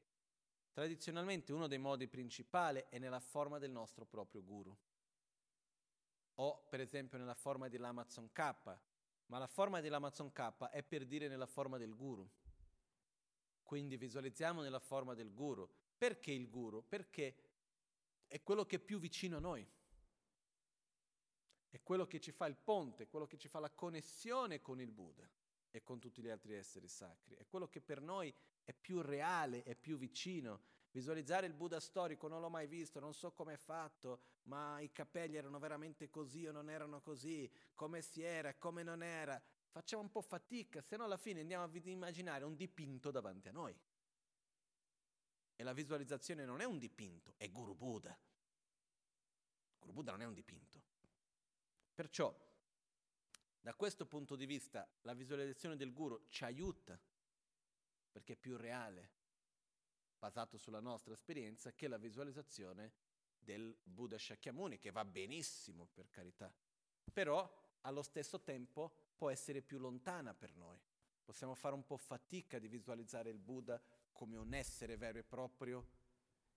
Tradizionalmente 0.71 1.51
uno 1.51 1.67
dei 1.67 1.79
modi 1.79 2.07
principali 2.07 2.85
è 2.89 2.99
nella 2.99 3.19
forma 3.19 3.57
del 3.57 3.71
nostro 3.71 4.05
proprio 4.05 4.43
guru. 4.43 4.77
O 6.35 6.67
per 6.69 6.79
esempio 6.79 7.17
nella 7.17 7.33
forma 7.33 7.67
dell'Amazon 7.67 8.31
K, 8.31 8.39
ma 9.25 9.37
la 9.37 9.47
forma 9.47 9.81
dell'Amazon 9.81 10.31
K 10.31 10.69
è 10.69 10.83
per 10.83 11.05
dire 11.05 11.27
nella 11.27 11.45
forma 11.45 11.77
del 11.77 11.95
guru. 11.95 12.29
Quindi 13.63 13.97
visualizziamo 13.97 14.61
nella 14.61 14.79
forma 14.79 15.13
del 15.13 15.33
guru. 15.33 15.69
Perché 15.97 16.31
il 16.31 16.49
guru? 16.49 16.87
Perché 16.87 17.35
è 18.27 18.41
quello 18.43 18.65
che 18.65 18.77
è 18.77 18.79
più 18.79 18.99
vicino 18.99 19.37
a 19.37 19.41
noi. 19.41 19.67
È 21.69 21.81
quello 21.83 22.05
che 22.05 22.19
ci 22.19 22.31
fa 22.31 22.45
il 22.47 22.55
ponte, 22.55 23.07
quello 23.07 23.27
che 23.27 23.37
ci 23.37 23.47
fa 23.47 23.59
la 23.59 23.69
connessione 23.69 24.61
con 24.61 24.79
il 24.81 24.91
Buddha 24.91 25.29
e 25.69 25.83
con 25.83 25.99
tutti 25.99 26.21
gli 26.21 26.29
altri 26.29 26.53
esseri 26.53 26.87
sacri. 26.87 27.35
È 27.35 27.45
quello 27.47 27.69
che 27.69 27.79
per 27.81 28.01
noi 28.01 28.33
è 28.71 28.73
più 28.73 29.01
reale, 29.01 29.63
è 29.63 29.75
più 29.75 29.97
vicino. 29.97 30.61
Visualizzare 30.91 31.45
il 31.45 31.53
Buddha 31.53 31.79
storico 31.79 32.27
non 32.27 32.41
l'ho 32.41 32.49
mai 32.49 32.67
visto, 32.67 32.99
non 32.99 33.13
so 33.13 33.31
come 33.31 33.53
è 33.53 33.57
fatto, 33.57 34.21
ma 34.43 34.79
i 34.79 34.91
capelli 34.91 35.37
erano 35.37 35.59
veramente 35.59 36.09
così 36.09 36.45
o 36.47 36.51
non 36.51 36.69
erano 36.69 37.01
così, 37.01 37.49
come 37.75 38.01
si 38.01 38.21
era, 38.21 38.55
come 38.55 38.83
non 38.83 39.03
era. 39.03 39.41
Facciamo 39.69 40.01
un 40.01 40.11
po' 40.11 40.21
fatica, 40.21 40.81
se 40.81 40.97
no 40.97 41.05
alla 41.05 41.17
fine 41.17 41.41
andiamo 41.41 41.63
a 41.63 41.69
immaginare 41.83 42.43
un 42.43 42.55
dipinto 42.55 43.11
davanti 43.11 43.47
a 43.47 43.51
noi. 43.51 43.77
E 45.55 45.63
la 45.63 45.73
visualizzazione 45.73 46.43
non 46.43 46.59
è 46.59 46.65
un 46.65 46.77
dipinto, 46.77 47.35
è 47.37 47.49
Guru 47.49 47.75
Buddha. 47.75 48.17
Guru 49.79 49.93
Buddha 49.93 50.11
non 50.11 50.21
è 50.21 50.25
un 50.25 50.33
dipinto. 50.33 50.81
Perciò, 51.93 52.35
da 53.61 53.73
questo 53.75 54.05
punto 54.05 54.35
di 54.35 54.45
vista, 54.45 54.89
la 55.01 55.13
visualizzazione 55.13 55.77
del 55.77 55.93
Guru 55.93 56.25
ci 56.27 56.43
aiuta 56.43 56.99
perché 58.11 58.33
è 58.33 58.37
più 58.37 58.57
reale, 58.57 59.09
basato 60.17 60.57
sulla 60.57 60.79
nostra 60.79 61.13
esperienza, 61.13 61.73
che 61.73 61.87
la 61.87 61.97
visualizzazione 61.97 62.93
del 63.39 63.75
Buddha 63.83 64.17
Shakyamuni, 64.17 64.77
che 64.77 64.91
va 64.91 65.03
benissimo 65.03 65.87
per 65.91 66.09
carità, 66.09 66.53
però 67.11 67.49
allo 67.81 68.03
stesso 68.03 68.41
tempo 68.41 69.11
può 69.15 69.29
essere 69.29 69.61
più 69.61 69.79
lontana 69.79 70.33
per 70.33 70.55
noi. 70.55 70.79
Possiamo 71.23 71.55
fare 71.55 71.73
un 71.73 71.85
po' 71.85 71.97
fatica 71.97 72.59
di 72.59 72.67
visualizzare 72.67 73.29
il 73.29 73.39
Buddha 73.39 73.81
come 74.11 74.37
un 74.37 74.53
essere 74.53 74.97
vero 74.97 75.17
e 75.17 75.23
proprio, 75.23 75.87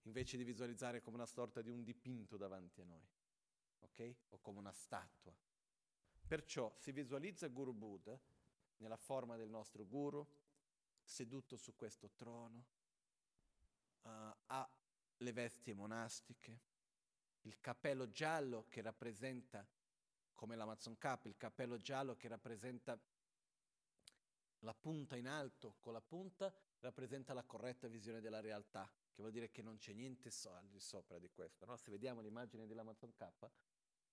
invece 0.02 0.36
di 0.36 0.44
visualizzare 0.44 1.00
come 1.00 1.16
una 1.16 1.26
sorta 1.26 1.62
di 1.62 1.70
un 1.70 1.82
dipinto 1.82 2.36
davanti 2.36 2.80
a 2.80 2.84
noi, 2.84 3.06
ok? 3.80 4.14
O 4.30 4.38
come 4.40 4.58
una 4.58 4.72
statua. 4.72 5.34
Perciò 6.26 6.74
si 6.76 6.92
visualizza 6.92 7.48
Guru 7.48 7.72
Buddha 7.72 8.18
nella 8.78 8.96
forma 8.96 9.36
del 9.36 9.48
nostro 9.48 9.86
Guru, 9.86 10.26
seduto 11.04 11.56
su 11.56 11.74
questo 11.76 12.10
trono, 12.16 12.64
uh, 14.02 14.08
ha 14.46 14.68
le 15.18 15.32
vesti 15.32 15.72
monastiche, 15.72 16.60
il 17.42 17.60
cappello 17.60 18.10
giallo 18.10 18.66
che 18.68 18.80
rappresenta, 18.80 19.66
come 20.32 20.56
l'Amazon 20.56 20.98
Cap, 20.98 21.26
il 21.26 21.36
cappello 21.36 21.78
giallo 21.78 22.16
che 22.16 22.28
rappresenta 22.28 22.98
la 24.60 24.74
punta 24.74 25.16
in 25.16 25.28
alto, 25.28 25.76
con 25.78 25.92
la 25.92 26.00
punta 26.00 26.52
rappresenta 26.80 27.34
la 27.34 27.44
corretta 27.44 27.86
visione 27.86 28.20
della 28.20 28.40
realtà, 28.40 28.90
che 29.10 29.20
vuol 29.20 29.30
dire 29.30 29.50
che 29.50 29.62
non 29.62 29.76
c'è 29.76 29.92
niente 29.92 30.30
so- 30.30 30.52
al 30.54 30.68
di 30.68 30.80
sopra 30.80 31.18
di 31.18 31.30
questo. 31.30 31.66
No? 31.66 31.76
Se 31.76 31.90
vediamo 31.90 32.20
l'immagine 32.20 32.66
dell'Amazon 32.66 33.14
K, 33.14 33.28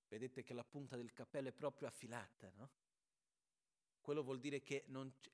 vedete 0.08 0.44
che 0.44 0.54
la 0.54 0.64
punta 0.64 0.98
del 0.98 1.14
cappello 1.14 1.48
è 1.48 1.54
proprio 1.54 1.88
affilata, 1.88 2.52
no? 2.56 2.70
Quello 4.02 4.24
vuol 4.24 4.40
dire 4.40 4.62
che 4.62 4.86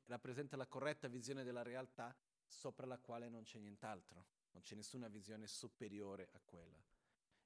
rappresenta 0.05 0.57
la 0.57 0.67
corretta 0.67 1.07
visione 1.07 1.43
della 1.43 1.63
realtà 1.63 2.15
sopra 2.45 2.85
la 2.85 2.99
quale 2.99 3.29
non 3.29 3.43
c'è 3.43 3.59
nient'altro, 3.59 4.25
non 4.51 4.61
c'è 4.61 4.75
nessuna 4.75 5.07
visione 5.07 5.47
superiore 5.47 6.29
a 6.33 6.41
quella. 6.43 6.81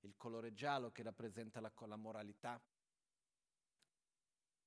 Il 0.02 0.16
colore 0.18 0.54
giallo 0.54 0.92
che 0.92 1.04
rappresenta 1.04 1.60
la, 1.60 1.72
la 1.86 1.96
moralità. 1.96 2.62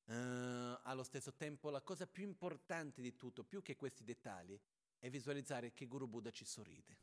Uh, 0.07 0.79
allo 0.83 1.03
stesso 1.03 1.33
tempo 1.33 1.71
la 1.71 1.81
cosa 1.81 2.07
più 2.07 2.25
importante 2.25 3.01
di 3.01 3.17
tutto, 3.17 3.43
più 3.43 3.63
che 3.63 3.75
questi 3.75 4.05
dettagli, 4.05 4.59
è 4.99 5.09
visualizzare 5.09 5.73
che 5.73 5.87
Guru 5.87 6.07
Buddha 6.07 6.31
ci 6.31 6.45
sorride, 6.45 6.99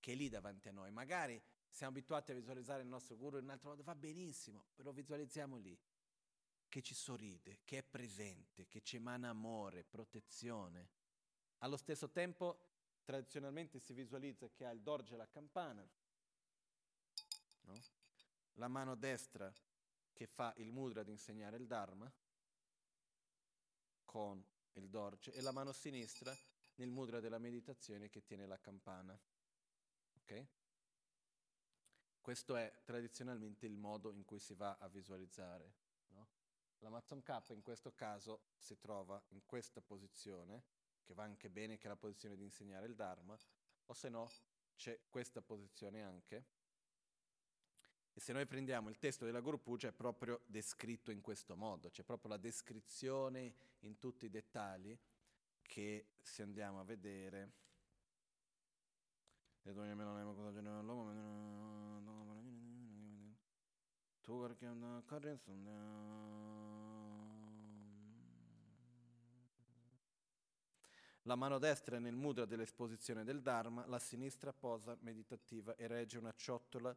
che 0.00 0.12
è 0.12 0.14
lì 0.14 0.28
davanti 0.28 0.68
a 0.68 0.72
noi. 0.72 0.90
Magari 0.90 1.40
siamo 1.68 1.92
abituati 1.92 2.32
a 2.32 2.34
visualizzare 2.34 2.82
il 2.82 2.88
nostro 2.88 3.16
Guru 3.16 3.38
in 3.38 3.44
un 3.44 3.50
altro 3.50 3.70
modo, 3.70 3.82
va 3.82 3.94
benissimo, 3.94 4.66
però 4.74 4.92
visualizziamo 4.92 5.56
lì 5.56 5.78
che 6.74 6.82
ci 6.82 6.94
sorride, 6.96 7.60
che 7.64 7.78
è 7.78 7.82
presente, 7.84 8.66
che 8.66 8.82
ci 8.82 8.96
emana 8.96 9.28
amore, 9.28 9.84
protezione. 9.84 10.88
Allo 11.58 11.76
stesso 11.76 12.10
tempo, 12.10 12.98
tradizionalmente 13.04 13.78
si 13.78 13.92
visualizza 13.92 14.50
che 14.50 14.66
ha 14.66 14.72
il 14.72 14.80
dorje 14.80 15.14
e 15.14 15.16
la 15.16 15.28
campana, 15.28 15.88
no? 17.60 17.80
la 18.54 18.66
mano 18.66 18.96
destra 18.96 19.54
che 20.12 20.26
fa 20.26 20.52
il 20.56 20.72
mudra 20.72 21.04
di 21.04 21.12
insegnare 21.12 21.58
il 21.58 21.68
Dharma 21.68 22.12
con 24.04 24.44
il 24.72 24.88
dorje 24.90 25.32
e 25.32 25.40
la 25.42 25.52
mano 25.52 25.70
sinistra 25.70 26.36
nel 26.74 26.90
mudra 26.90 27.20
della 27.20 27.38
meditazione 27.38 28.08
che 28.08 28.24
tiene 28.24 28.48
la 28.48 28.58
campana. 28.58 29.16
Ok? 30.16 30.46
Questo 32.20 32.56
è 32.56 32.80
tradizionalmente 32.82 33.64
il 33.64 33.76
modo 33.76 34.10
in 34.10 34.24
cui 34.24 34.40
si 34.40 34.54
va 34.54 34.76
a 34.80 34.88
visualizzare. 34.88 35.72
No? 36.08 36.42
L'Amazon 36.84 37.22
K 37.22 37.50
in 37.54 37.62
questo 37.62 37.94
caso 37.94 38.42
si 38.58 38.78
trova 38.78 39.20
in 39.28 39.40
questa 39.46 39.80
posizione, 39.80 40.64
che 41.02 41.14
va 41.14 41.22
anche 41.22 41.48
bene 41.48 41.78
che 41.78 41.86
è 41.86 41.88
la 41.88 41.96
posizione 41.96 42.36
di 42.36 42.44
insegnare 42.44 42.86
il 42.86 42.94
Dharma, 42.94 43.34
o 43.86 43.94
se 43.94 44.10
no 44.10 44.30
c'è 44.76 45.00
questa 45.08 45.40
posizione 45.40 46.02
anche. 46.02 46.44
E 48.12 48.20
se 48.20 48.34
noi 48.34 48.44
prendiamo 48.44 48.90
il 48.90 48.98
testo 48.98 49.24
della 49.24 49.40
Guru 49.40 49.62
Puja 49.62 49.88
è 49.88 49.92
proprio 49.92 50.42
descritto 50.44 51.10
in 51.10 51.22
questo 51.22 51.56
modo, 51.56 51.88
c'è 51.88 52.02
proprio 52.02 52.28
la 52.28 52.36
descrizione 52.36 53.54
in 53.80 53.98
tutti 53.98 54.26
i 54.26 54.30
dettagli 54.30 54.96
che 55.62 56.08
se 56.20 56.42
andiamo 56.42 56.80
a 56.80 56.84
vedere 56.84 57.52
la 71.24 71.36
mano 71.36 71.58
destra 71.58 71.96
è 71.96 71.98
nel 72.00 72.16
mudra 72.16 72.44
dell'esposizione 72.44 73.24
del 73.24 73.40
Dharma, 73.40 73.86
la 73.86 73.98
sinistra 73.98 74.52
posa 74.52 74.96
meditativa 75.00 75.74
e 75.76 75.86
regge 75.86 76.18
una 76.18 76.32
ciotola 76.34 76.94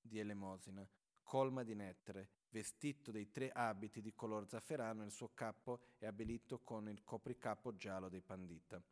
di 0.00 0.18
elemosina, 0.18 0.86
colma 1.22 1.62
di 1.62 1.74
nettare, 1.74 2.30
vestito 2.50 3.10
dei 3.10 3.30
tre 3.30 3.50
abiti 3.50 4.00
di 4.00 4.14
color 4.14 4.48
zafferano 4.48 5.04
il 5.04 5.10
suo 5.10 5.30
capo 5.34 5.80
è 5.98 6.06
abbellito 6.06 6.60
con 6.60 6.88
il 6.88 7.04
copricapo 7.04 7.76
giallo 7.76 8.08
dei 8.08 8.22
pandita. 8.22 8.82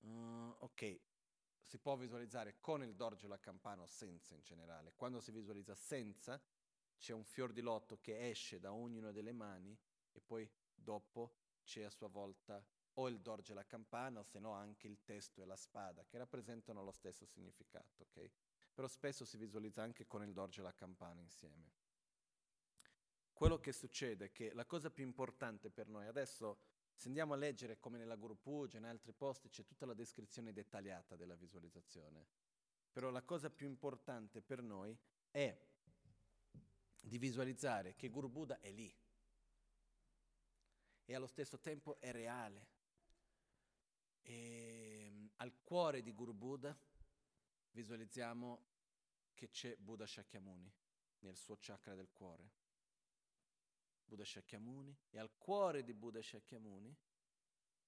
Uh, 0.00 0.54
ok, 0.58 1.00
si 1.64 1.78
può 1.78 1.96
visualizzare 1.96 2.56
con 2.60 2.82
il 2.82 2.94
dorje 2.94 3.26
la 3.26 3.40
campana 3.40 3.82
o 3.82 3.86
senza 3.86 4.34
in 4.34 4.42
generale. 4.42 4.92
Quando 4.94 5.20
si 5.20 5.32
visualizza 5.32 5.74
senza, 5.74 6.40
c'è 6.98 7.12
un 7.12 7.24
fior 7.24 7.52
di 7.52 7.60
lotto 7.60 7.98
che 8.00 8.28
esce 8.28 8.58
da 8.58 8.72
ognuna 8.72 9.12
delle 9.12 9.32
mani 9.32 9.76
e 10.12 10.20
poi 10.20 10.48
dopo 10.74 11.34
c'è 11.62 11.82
a 11.82 11.90
sua 11.90 12.08
volta 12.08 12.64
o 12.94 13.08
il 13.08 13.20
dorje 13.20 13.52
e 13.52 13.54
la 13.54 13.66
campana 13.66 14.20
o 14.20 14.22
se 14.24 14.38
no 14.38 14.52
anche 14.52 14.86
il 14.86 15.02
testo 15.04 15.42
e 15.42 15.46
la 15.46 15.56
spada 15.56 16.04
che 16.04 16.18
rappresentano 16.18 16.82
lo 16.82 16.90
stesso 16.90 17.24
significato, 17.24 18.02
ok? 18.02 18.30
Però 18.74 18.88
spesso 18.88 19.24
si 19.24 19.36
visualizza 19.36 19.82
anche 19.82 20.06
con 20.06 20.22
il 20.22 20.32
dorje 20.32 20.60
e 20.60 20.64
la 20.64 20.74
campana 20.74 21.20
insieme. 21.20 21.72
Quello 23.32 23.60
che 23.60 23.72
succede 23.72 24.26
è 24.26 24.32
che 24.32 24.52
la 24.52 24.66
cosa 24.66 24.90
più 24.90 25.04
importante 25.04 25.70
per 25.70 25.88
noi 25.88 26.06
adesso 26.06 26.58
se 26.98 27.06
andiamo 27.06 27.34
a 27.34 27.36
leggere 27.36 27.78
come 27.78 27.96
nella 27.96 28.16
Guru 28.16 28.40
Puja, 28.40 28.76
in 28.76 28.84
altri 28.84 29.12
posti, 29.12 29.48
c'è 29.48 29.64
tutta 29.64 29.86
la 29.86 29.94
descrizione 29.94 30.52
dettagliata 30.52 31.14
della 31.14 31.36
visualizzazione. 31.36 32.26
Però 32.90 33.10
la 33.10 33.22
cosa 33.22 33.50
più 33.50 33.68
importante 33.68 34.42
per 34.42 34.62
noi 34.62 34.98
è 35.30 35.56
di 37.08 37.18
visualizzare 37.18 37.96
che 37.96 38.08
Guru 38.08 38.28
Buddha 38.28 38.60
è 38.60 38.70
lì 38.70 38.94
e 41.04 41.14
allo 41.14 41.26
stesso 41.26 41.58
tempo 41.58 41.98
è 41.98 42.12
reale. 42.12 42.68
E 44.20 45.06
ehm, 45.06 45.30
al 45.36 45.58
cuore 45.62 46.02
di 46.02 46.12
Guru 46.12 46.34
Buddha 46.34 46.78
visualizziamo 47.70 48.66
che 49.32 49.48
c'è 49.48 49.74
Buddha 49.76 50.06
Shakyamuni 50.06 50.70
nel 51.20 51.36
suo 51.36 51.56
chakra 51.58 51.94
del 51.94 52.10
cuore. 52.12 52.52
Buddha 54.04 54.24
Shakyamuni 54.24 54.94
e 55.08 55.18
al 55.18 55.32
cuore 55.38 55.82
di 55.82 55.94
Buddha 55.94 56.20
Shakyamuni 56.20 56.94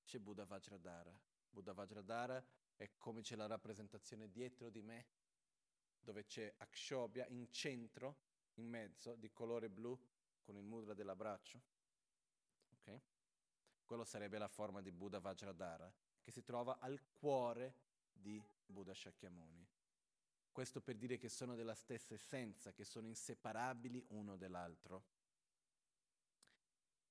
c'è 0.03 0.19
Buddha 0.19 0.47
Vajradhara. 0.47 1.15
Buddha 1.51 1.75
Vajradhara 1.75 2.43
è 2.75 2.91
come 2.97 3.21
c'è 3.21 3.37
la 3.37 3.47
rappresentazione 3.47 4.31
dietro 4.31 4.71
di 4.71 4.81
me, 4.81 5.09
dove 5.99 6.25
c'è 6.25 6.55
Akshobhya 6.57 7.27
in 7.29 7.51
centro, 7.51 8.17
in 8.61 8.69
mezzo, 8.69 9.15
di 9.17 9.31
colore 9.33 9.69
blu, 9.69 9.99
con 10.43 10.57
il 10.57 10.63
mudra 10.63 10.95
dell'abbraccio. 10.95 11.61
Ok? 12.73 13.01
Quello 13.85 14.05
sarebbe 14.05 14.39
la 14.39 14.49
forma 14.49 14.81
di 14.81 14.93
Buddha 14.93 15.19
Vajradhara, 15.19 15.93
che 16.21 16.31
si 16.31 16.43
trova 16.43 16.79
al 16.79 17.01
cuore 17.13 17.75
di 18.13 18.43
Buddha 18.67 18.95
Shakyamuni. 18.95 19.67
Questo 20.53 20.81
per 20.81 20.97
dire 20.97 21.17
che 21.17 21.29
sono 21.29 21.55
della 21.55 21.75
stessa 21.75 22.15
essenza, 22.15 22.73
che 22.73 22.85
sono 22.85 23.07
inseparabili 23.07 24.05
uno 24.09 24.37
dall'altro. 24.37 25.05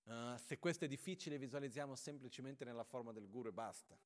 Uh, 0.03 0.37
se 0.37 0.57
questo 0.59 0.85
è 0.85 0.87
difficile, 0.87 1.37
visualizziamo 1.37 1.95
semplicemente 1.95 2.65
nella 2.65 2.83
forma 2.83 3.11
del 3.11 3.29
guru 3.29 3.49
e 3.49 3.53
basta. 3.53 3.97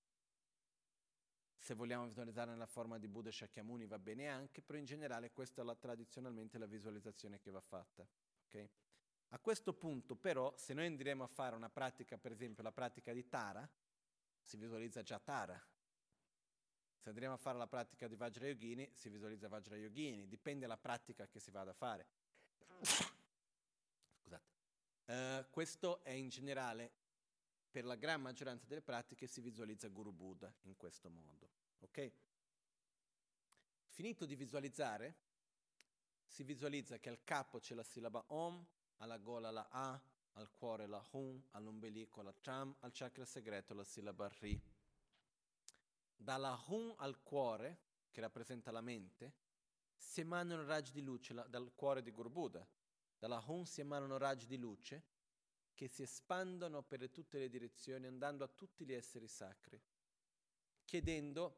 Se 1.64 1.76
vogliamo 1.76 2.03
visualizzare 2.03 2.51
nella 2.51 2.66
forma 2.66 2.99
di 2.99 3.07
Buddha 3.07 3.32
Shakyamuni 3.32 3.86
va 3.86 3.97
bene 3.97 4.28
anche, 4.28 4.61
però 4.61 4.78
in 4.78 4.84
generale 4.84 5.32
questa 5.32 5.61
è 5.61 5.64
la, 5.64 5.74
tradizionalmente 5.74 6.57
la 6.57 6.66
visualizzazione 6.66 7.39
che 7.39 7.51
va 7.51 7.61
fatta. 7.61 8.05
Okay? 8.47 8.70
A 9.30 9.39
questo 9.39 9.72
punto 9.72 10.18
però, 10.18 10.53
se 10.57 10.74
noi 10.74 10.88
andremo 10.88 11.24
a 11.24 11.28
fare 11.28 11.55
una 11.55 11.70
pratica, 11.70 12.18
per 12.18 12.34
esempio 12.34 12.64
la 12.64 12.74
pratica 12.74 13.14
di 13.14 13.30
Tara, 13.30 13.66
si 14.41 14.57
visualizza 14.57 15.03
già 15.03 15.20
Tara. 15.20 15.57
Se 16.97 17.07
andremo 17.07 17.36
a 17.36 17.38
fare 17.38 17.57
la 17.57 17.68
pratica 17.68 18.09
di 18.09 18.18
Vajrayogini, 18.18 18.91
si 18.93 19.07
visualizza 19.07 19.47
Vajrayogini, 19.47 20.28
dipende 20.28 20.68
dalla 20.68 20.78
pratica 20.78 21.30
che 21.30 21.39
si 21.39 21.49
vada 21.49 21.72
a 21.72 21.76
fare. 21.76 22.07
Uh, 25.05 25.45
questo 25.49 26.01
è 26.01 26.11
in 26.11 26.30
generale, 26.30 26.93
per 27.74 27.86
la 27.86 27.95
gran 27.95 28.21
maggioranza 28.21 28.67
delle 28.67 28.84
pratiche, 28.84 29.26
si 29.26 29.41
visualizza 29.41 29.88
Guru 29.88 30.11
Buddha 30.11 30.53
in 30.65 30.78
questo 30.78 31.09
modo. 31.09 31.49
Ok? 31.80 32.11
Finito 33.88 34.28
di 34.28 34.36
visualizzare, 34.36 35.15
si 36.24 36.43
visualizza 36.43 36.99
che 36.99 37.09
al 37.09 37.24
capo 37.24 37.57
c'è 37.57 37.74
la 37.74 37.82
sillaba 37.82 38.24
Om, 38.28 38.63
alla 38.97 39.17
gola 39.17 39.49
la 39.49 39.67
A, 39.71 39.99
al 40.34 40.51
cuore 40.51 40.86
la 40.86 41.03
Hum, 41.13 41.43
all'ombelico 41.49 42.21
la 42.21 42.36
Cham, 42.39 42.76
al 42.82 42.91
chakra 42.91 43.26
segreto 43.26 43.74
la 43.74 43.84
sillaba 43.84 44.28
Ri. 44.39 44.61
Dalla 46.15 46.63
Hum 46.67 46.93
al 46.97 47.24
cuore, 47.24 47.80
che 48.11 48.21
rappresenta 48.21 48.69
la 48.69 48.82
mente, 48.82 49.34
si 49.95 50.21
emanano 50.21 50.63
raggi 50.63 50.91
di 50.91 51.01
luce 51.01 51.34
la, 51.34 51.41
dal 51.47 51.74
cuore 51.74 52.03
di 52.03 52.11
Guru 52.11 52.30
Buddha, 52.30 52.67
dalla 53.17 53.43
Hum 53.47 53.63
si 53.63 53.82
emanano 53.82 54.19
raggi 54.19 54.45
di 54.45 54.57
luce 54.57 55.12
che 55.74 55.88
si 55.88 56.03
espandono 56.03 56.84
per 56.84 57.09
tutte 57.09 57.39
le 57.39 57.49
direzioni 57.49 58.05
andando 58.05 58.43
a 58.43 58.47
tutti 58.47 58.86
gli 58.86 58.93
esseri 58.93 59.28
sacri, 59.28 59.82
chiedendo 60.86 61.57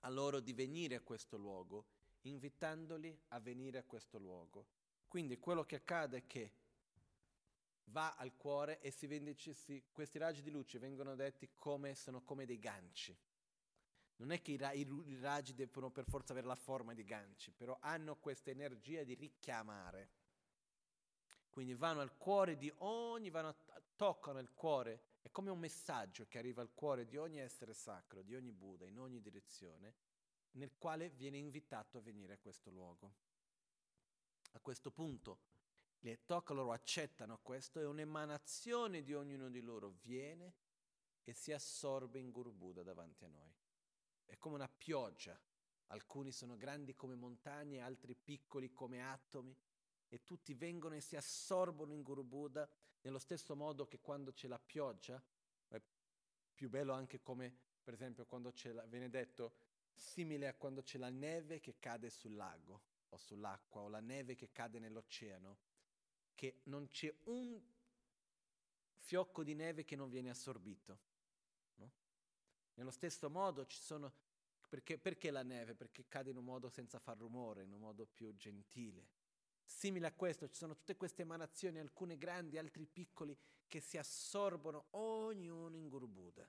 a 0.00 0.08
loro 0.08 0.40
di 0.40 0.52
venire 0.52 0.96
a 0.96 1.00
questo 1.00 1.36
luogo, 1.36 1.86
invitandoli 2.22 3.18
a 3.28 3.40
venire 3.40 3.78
a 3.78 3.84
questo 3.84 4.18
luogo. 4.18 4.66
Quindi 5.08 5.38
quello 5.38 5.64
che 5.64 5.76
accade 5.76 6.18
è 6.18 6.26
che 6.26 6.52
va 7.86 8.14
al 8.14 8.34
cuore 8.36 8.80
e 8.80 8.92
vende, 9.06 9.34
si, 9.36 9.84
questi 9.92 10.18
raggi 10.18 10.42
di 10.42 10.50
luce 10.50 10.78
vengono 10.78 11.14
detti 11.14 11.50
come 11.54 11.94
sono 11.94 12.22
come 12.22 12.46
dei 12.46 12.58
ganci. 12.58 13.16
Non 14.16 14.30
è 14.30 14.40
che 14.40 14.52
i, 14.52 14.56
ra- 14.56 14.72
i 14.72 14.86
raggi 15.20 15.54
devono 15.54 15.90
per 15.90 16.04
forza 16.04 16.32
avere 16.32 16.46
la 16.46 16.54
forma 16.54 16.94
di 16.94 17.04
ganci, 17.04 17.50
però 17.50 17.76
hanno 17.80 18.16
questa 18.16 18.50
energia 18.50 19.02
di 19.02 19.14
richiamare. 19.14 20.10
Quindi 21.54 21.74
vanno 21.74 22.00
al 22.00 22.16
cuore 22.16 22.56
di 22.56 22.68
ogni, 22.78 23.30
vanno, 23.30 23.54
toccano 23.94 24.40
il 24.40 24.50
cuore, 24.54 25.02
è 25.22 25.30
come 25.30 25.50
un 25.50 25.60
messaggio 25.60 26.26
che 26.26 26.38
arriva 26.38 26.60
al 26.60 26.74
cuore 26.74 27.06
di 27.06 27.16
ogni 27.16 27.38
essere 27.38 27.74
sacro, 27.74 28.22
di 28.22 28.34
ogni 28.34 28.50
Buddha, 28.50 28.86
in 28.86 28.98
ogni 28.98 29.20
direzione, 29.20 29.94
nel 30.54 30.72
quale 30.76 31.10
viene 31.10 31.36
invitato 31.36 31.98
a 31.98 32.00
venire 32.00 32.32
a 32.32 32.38
questo 32.38 32.70
luogo. 32.70 33.14
A 34.50 34.58
questo 34.58 34.90
punto 34.90 35.38
le 36.00 36.24
toccano, 36.24 36.62
loro 36.62 36.72
accettano 36.72 37.38
questo 37.40 37.78
e 37.78 37.84
un'emanazione 37.84 39.04
di 39.04 39.14
ognuno 39.14 39.48
di 39.48 39.60
loro 39.60 39.94
viene 40.02 40.54
e 41.22 41.34
si 41.34 41.52
assorbe 41.52 42.18
in 42.18 42.32
Guru 42.32 42.50
Buddha 42.50 42.82
davanti 42.82 43.24
a 43.26 43.28
noi. 43.28 43.54
È 44.24 44.36
come 44.38 44.56
una 44.56 44.68
pioggia. 44.68 45.40
Alcuni 45.86 46.32
sono 46.32 46.56
grandi 46.56 46.96
come 46.96 47.14
montagne, 47.14 47.78
altri 47.78 48.16
piccoli 48.16 48.72
come 48.72 49.08
atomi, 49.08 49.56
e 50.14 50.22
tutti 50.22 50.54
vengono 50.54 50.94
e 50.94 51.00
si 51.00 51.16
assorbono 51.16 51.92
in 51.92 52.02
Guru 52.02 52.22
Buddha 52.22 52.68
nello 53.00 53.18
stesso 53.18 53.56
modo 53.56 53.88
che 53.88 53.98
quando 53.98 54.32
c'è 54.32 54.46
la 54.46 54.60
pioggia, 54.60 55.20
è 55.66 55.82
più 56.54 56.68
bello 56.68 56.92
anche 56.92 57.20
come 57.20 57.52
per 57.82 57.94
esempio 57.94 58.24
quando 58.24 58.52
c'è, 58.52 58.70
la, 58.70 58.84
viene 58.86 59.10
detto, 59.10 59.56
simile 59.92 60.46
a 60.46 60.54
quando 60.54 60.82
c'è 60.82 60.98
la 60.98 61.10
neve 61.10 61.58
che 61.58 61.80
cade 61.80 62.10
sul 62.10 62.36
lago 62.36 62.82
o 63.08 63.16
sull'acqua 63.16 63.80
o 63.80 63.88
la 63.88 63.98
neve 63.98 64.36
che 64.36 64.52
cade 64.52 64.78
nell'oceano, 64.78 65.58
che 66.36 66.60
non 66.64 66.88
c'è 66.90 67.12
un 67.24 67.60
fiocco 68.92 69.42
di 69.42 69.54
neve 69.54 69.84
che 69.84 69.96
non 69.96 70.08
viene 70.08 70.30
assorbito. 70.30 70.98
No? 71.74 71.92
Nello 72.74 72.92
stesso 72.92 73.28
modo 73.28 73.66
ci 73.66 73.80
sono... 73.80 74.12
Perché, 74.68 74.96
perché 74.96 75.30
la 75.30 75.42
neve? 75.42 75.74
Perché 75.74 76.06
cade 76.06 76.30
in 76.30 76.36
un 76.36 76.44
modo 76.44 76.68
senza 76.68 77.00
far 77.00 77.18
rumore, 77.18 77.64
in 77.64 77.72
un 77.72 77.80
modo 77.80 78.06
più 78.06 78.34
gentile. 78.36 79.22
Simile 79.64 80.06
a 80.06 80.12
questo 80.12 80.48
ci 80.48 80.56
sono 80.56 80.74
tutte 80.74 80.96
queste 80.96 81.22
emanazioni, 81.22 81.78
alcune 81.78 82.16
grandi, 82.16 82.58
altri 82.58 82.86
piccoli, 82.86 83.36
che 83.66 83.80
si 83.80 83.96
assorbono 83.96 84.86
ognuno 84.90 85.76
in 85.76 85.88
Guru 85.88 86.06
Buddha. 86.06 86.48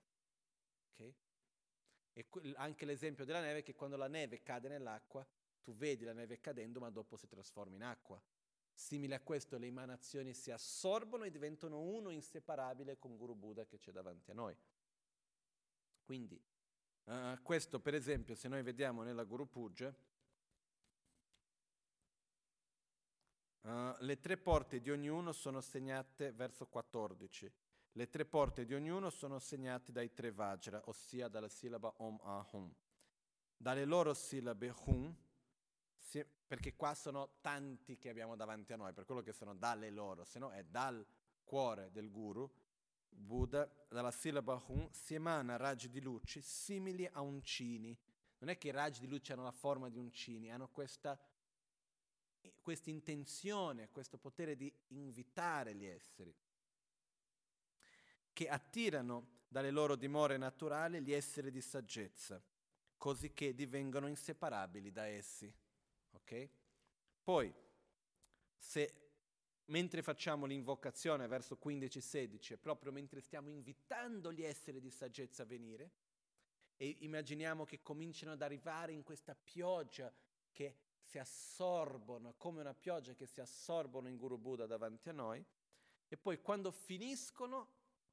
Okay? 0.94 1.16
E 2.14 2.28
anche 2.56 2.86
l'esempio 2.86 3.26
della 3.26 3.42
neve 3.42 3.60
è 3.60 3.64
che 3.64 3.76
quando 3.76 3.98
la 3.98 4.08
neve 4.08 4.42
cade 4.42 4.68
nell'acqua, 4.68 5.26
tu 5.62 5.74
vedi 5.74 6.06
la 6.06 6.14
neve 6.14 6.40
cadendo, 6.40 6.80
ma 6.80 6.90
dopo 6.90 7.18
si 7.18 7.28
trasforma 7.28 7.76
in 7.76 7.84
acqua. 7.84 8.22
Simile 8.74 9.16
a 9.16 9.22
questo, 9.22 9.58
le 9.58 9.68
emanazioni 9.68 10.34
si 10.34 10.52
assorbono 10.52 11.24
e 11.24 11.32
diventano 11.32 11.80
uno 11.80 12.10
inseparabile 12.10 13.00
con 13.00 13.18
Guru 13.18 13.34
Buddha 13.34 13.66
che 13.66 13.80
c'è 13.80 13.92
davanti 13.92 14.32
a 14.32 14.34
noi. 14.34 14.56
Quindi, 16.04 16.40
uh, 17.06 17.42
questo 17.42 17.80
per 17.80 17.96
esempio, 17.96 18.36
se 18.36 18.48
noi 18.48 18.62
vediamo 18.62 19.02
nella 19.02 19.24
Guru 19.24 19.50
Puja, 19.50 19.96
Uh, 23.66 23.96
le 24.02 24.20
tre 24.20 24.38
porte 24.38 24.80
di 24.80 24.92
ognuno 24.92 25.32
sono 25.32 25.60
segnate 25.60 26.32
verso 26.34 26.68
14. 26.68 27.52
Le 27.94 28.10
tre 28.10 28.24
porte 28.24 28.64
di 28.64 28.76
ognuno 28.76 29.10
sono 29.10 29.40
segnate 29.40 29.92
dai 29.92 30.14
tre 30.14 30.32
Vajra, 30.32 30.84
ossia 30.86 31.28
dalla 31.30 31.50
sillaba 31.50 31.92
Om 31.98 32.20
Ahum. 32.22 32.72
Dalle 33.58 33.86
loro 33.86 34.14
sillabe 34.14 34.72
Hum, 34.86 35.16
si, 35.98 36.24
perché 36.46 36.76
qua 36.76 36.94
sono 36.94 37.38
tanti 37.42 37.98
che 37.98 38.10
abbiamo 38.10 38.36
davanti 38.36 38.72
a 38.72 38.76
noi, 38.76 38.94
per 38.94 39.04
quello 39.04 39.24
che 39.24 39.34
sono 39.34 39.56
dalle 39.56 39.90
loro, 39.90 40.26
se 40.26 40.38
no 40.38 40.52
è 40.52 40.64
dal 40.64 41.04
cuore 41.44 41.90
del 41.92 42.12
guru, 42.12 42.48
Buddha, 43.10 43.68
dalla 43.90 44.12
sillaba 44.12 44.62
Hum 44.68 44.92
si 44.92 45.16
emana 45.16 45.58
raggi 45.58 45.90
di 45.90 46.02
luce 46.02 46.40
simili 46.42 47.10
a 47.12 47.22
uncini. 47.22 47.98
Non 48.38 48.50
è 48.50 48.60
che 48.60 48.68
i 48.68 48.72
raggi 48.72 49.00
di 49.00 49.08
luce 49.08 49.34
hanno 49.34 49.42
la 49.42 49.52
forma 49.52 49.90
di 49.90 49.98
uncini, 49.98 50.52
hanno 50.52 50.68
questa 50.68 51.20
questa 52.62 52.90
intenzione, 52.90 53.90
questo 53.92 54.18
potere 54.18 54.56
di 54.56 54.72
invitare 54.88 55.76
gli 55.76 55.86
esseri. 55.86 56.36
che 58.36 58.50
attirano 58.50 59.44
dalle 59.48 59.72
loro 59.72 59.96
dimore 59.96 60.36
naturali 60.36 61.02
gli 61.02 61.14
esseri 61.14 61.50
di 61.52 61.62
saggezza, 61.62 62.44
così 62.98 63.32
che 63.32 63.56
divengono 63.56 64.08
inseparabili 64.08 64.92
da 64.92 65.06
essi. 65.06 65.50
Ok? 66.12 66.50
Poi, 67.24 67.54
se 68.58 68.94
mentre 69.68 70.02
facciamo 70.02 70.46
l'invocazione 70.46 71.28
verso 71.28 71.58
15-16, 71.64 72.58
proprio 72.60 72.92
mentre 72.92 73.22
stiamo 73.22 73.48
invitando 73.48 74.34
gli 74.34 74.44
esseri 74.44 74.82
di 74.82 74.92
saggezza 74.92 75.44
a 75.44 75.46
venire, 75.46 75.92
e 76.76 76.98
immaginiamo 77.00 77.64
che 77.64 77.82
cominciano 77.82 78.34
ad 78.34 78.42
arrivare 78.42 78.92
in 78.92 79.04
questa 79.04 79.34
pioggia 79.34 80.14
che 80.52 80.76
si 81.16 81.20
assorbono, 81.20 82.34
come 82.36 82.60
una 82.60 82.74
pioggia 82.74 83.14
che 83.14 83.26
si 83.26 83.40
assorbono 83.40 84.10
in 84.10 84.18
Guru 84.18 84.38
Buddha 84.38 84.66
davanti 84.66 85.08
a 85.08 85.14
noi, 85.14 85.46
e 86.08 86.18
poi 86.18 86.42
quando 86.42 86.72
finiscono 86.72 87.70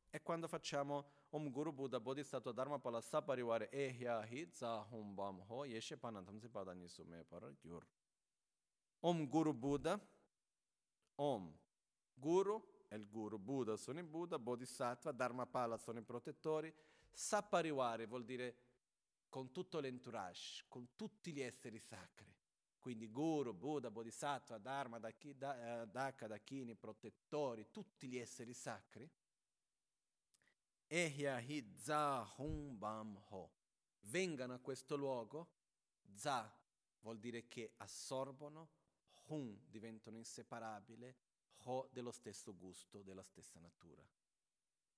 è 0.09 0.23
quando 0.23 0.47
facciamo 0.47 1.11
Om 1.31 1.51
Guru 1.51 1.73
Buddha 1.73 1.99
Bodhisattva 1.99 2.53
Dharma 2.53 2.79
Pala 2.79 3.01
Sapariware 3.01 3.71
Ehya 3.71 4.25
Hi 4.27 4.49
Za 4.53 4.87
Hum 4.91 5.15
Bam 5.15 5.43
Ho 5.49 5.65
Yeshe 5.65 5.97
Panantam 5.97 6.39
Sipadani 6.39 6.87
Sume 6.87 7.25
Paragyur. 7.25 7.85
Om 9.01 9.27
Guru 9.27 9.53
Buddha, 9.53 10.01
Om 11.17 11.59
Guru 12.15 12.85
è 12.87 12.95
il 12.95 13.09
Guru, 13.09 13.39
Buddha 13.39 13.77
sono 13.77 13.99
i 13.99 14.05
Buddha, 14.05 14.39
Bodhisattva, 14.39 15.11
Dharmapala 15.11 15.77
sono 15.77 15.99
i 15.99 16.03
protettori, 16.03 16.73
Sapariware 17.11 18.07
vuol 18.07 18.25
dire 18.25 18.57
con 19.29 19.51
tutto 19.51 19.81
l'entourage, 19.81 20.67
con 20.69 20.95
tutti 20.95 21.33
gli 21.33 21.41
esseri 21.41 21.81
sacri. 21.81 22.33
Quindi 22.83 23.09
Guru, 23.13 23.55
Buddha, 23.55 23.93
Bodhisattva, 23.93 24.59
Dharma, 24.59 24.99
Daka, 24.99 26.27
Dakini, 26.27 26.75
protettori, 26.75 27.71
tutti 27.71 28.09
gli 28.09 28.19
esseri 28.19 28.53
sacri. 28.53 29.09
Ehya 30.89 31.39
hi 31.39 31.65
za 31.77 32.29
hum 32.39 32.77
bam 32.77 33.17
ho. 33.29 33.53
Vengano 34.01 34.55
a 34.55 34.59
questo 34.59 34.97
luogo, 34.97 35.49
za 36.13 36.53
vuol 37.03 37.21
dire 37.21 37.47
che 37.47 37.75
assorbono, 37.77 38.69
hum 39.29 39.57
diventano 39.69 40.17
inseparabili, 40.17 41.15
ho 41.67 41.89
dello 41.93 42.11
stesso 42.11 42.53
gusto, 42.57 43.03
della 43.03 43.23
stessa 43.23 43.61
natura. 43.61 44.05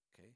Okay? 0.09 0.35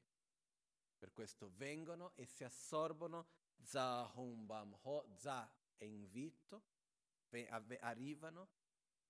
Per 0.99 1.11
questo 1.13 1.51
vengono 1.55 2.11
e 2.13 2.27
si 2.27 2.43
assorbono, 2.43 3.25
za 3.59 4.03
hum 4.13 4.45
bam 4.45 4.77
ho, 4.83 5.07
za 5.15 5.51
è 5.77 5.85
invito, 5.85 6.77
arrivano, 7.79 8.49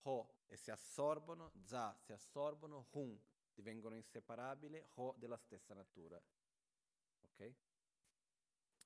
ho 0.03 0.43
e 0.47 0.57
si 0.57 0.71
assorbono, 0.71 1.51
za 1.63 1.95
si 1.99 2.11
assorbono, 2.11 2.87
hum 2.91 3.19
divengono 3.59 3.95
inseparabili, 3.95 4.81
ho 4.95 5.13
della 5.17 5.37
stessa 5.37 5.73
natura. 5.73 6.21
Ok? 7.23 7.53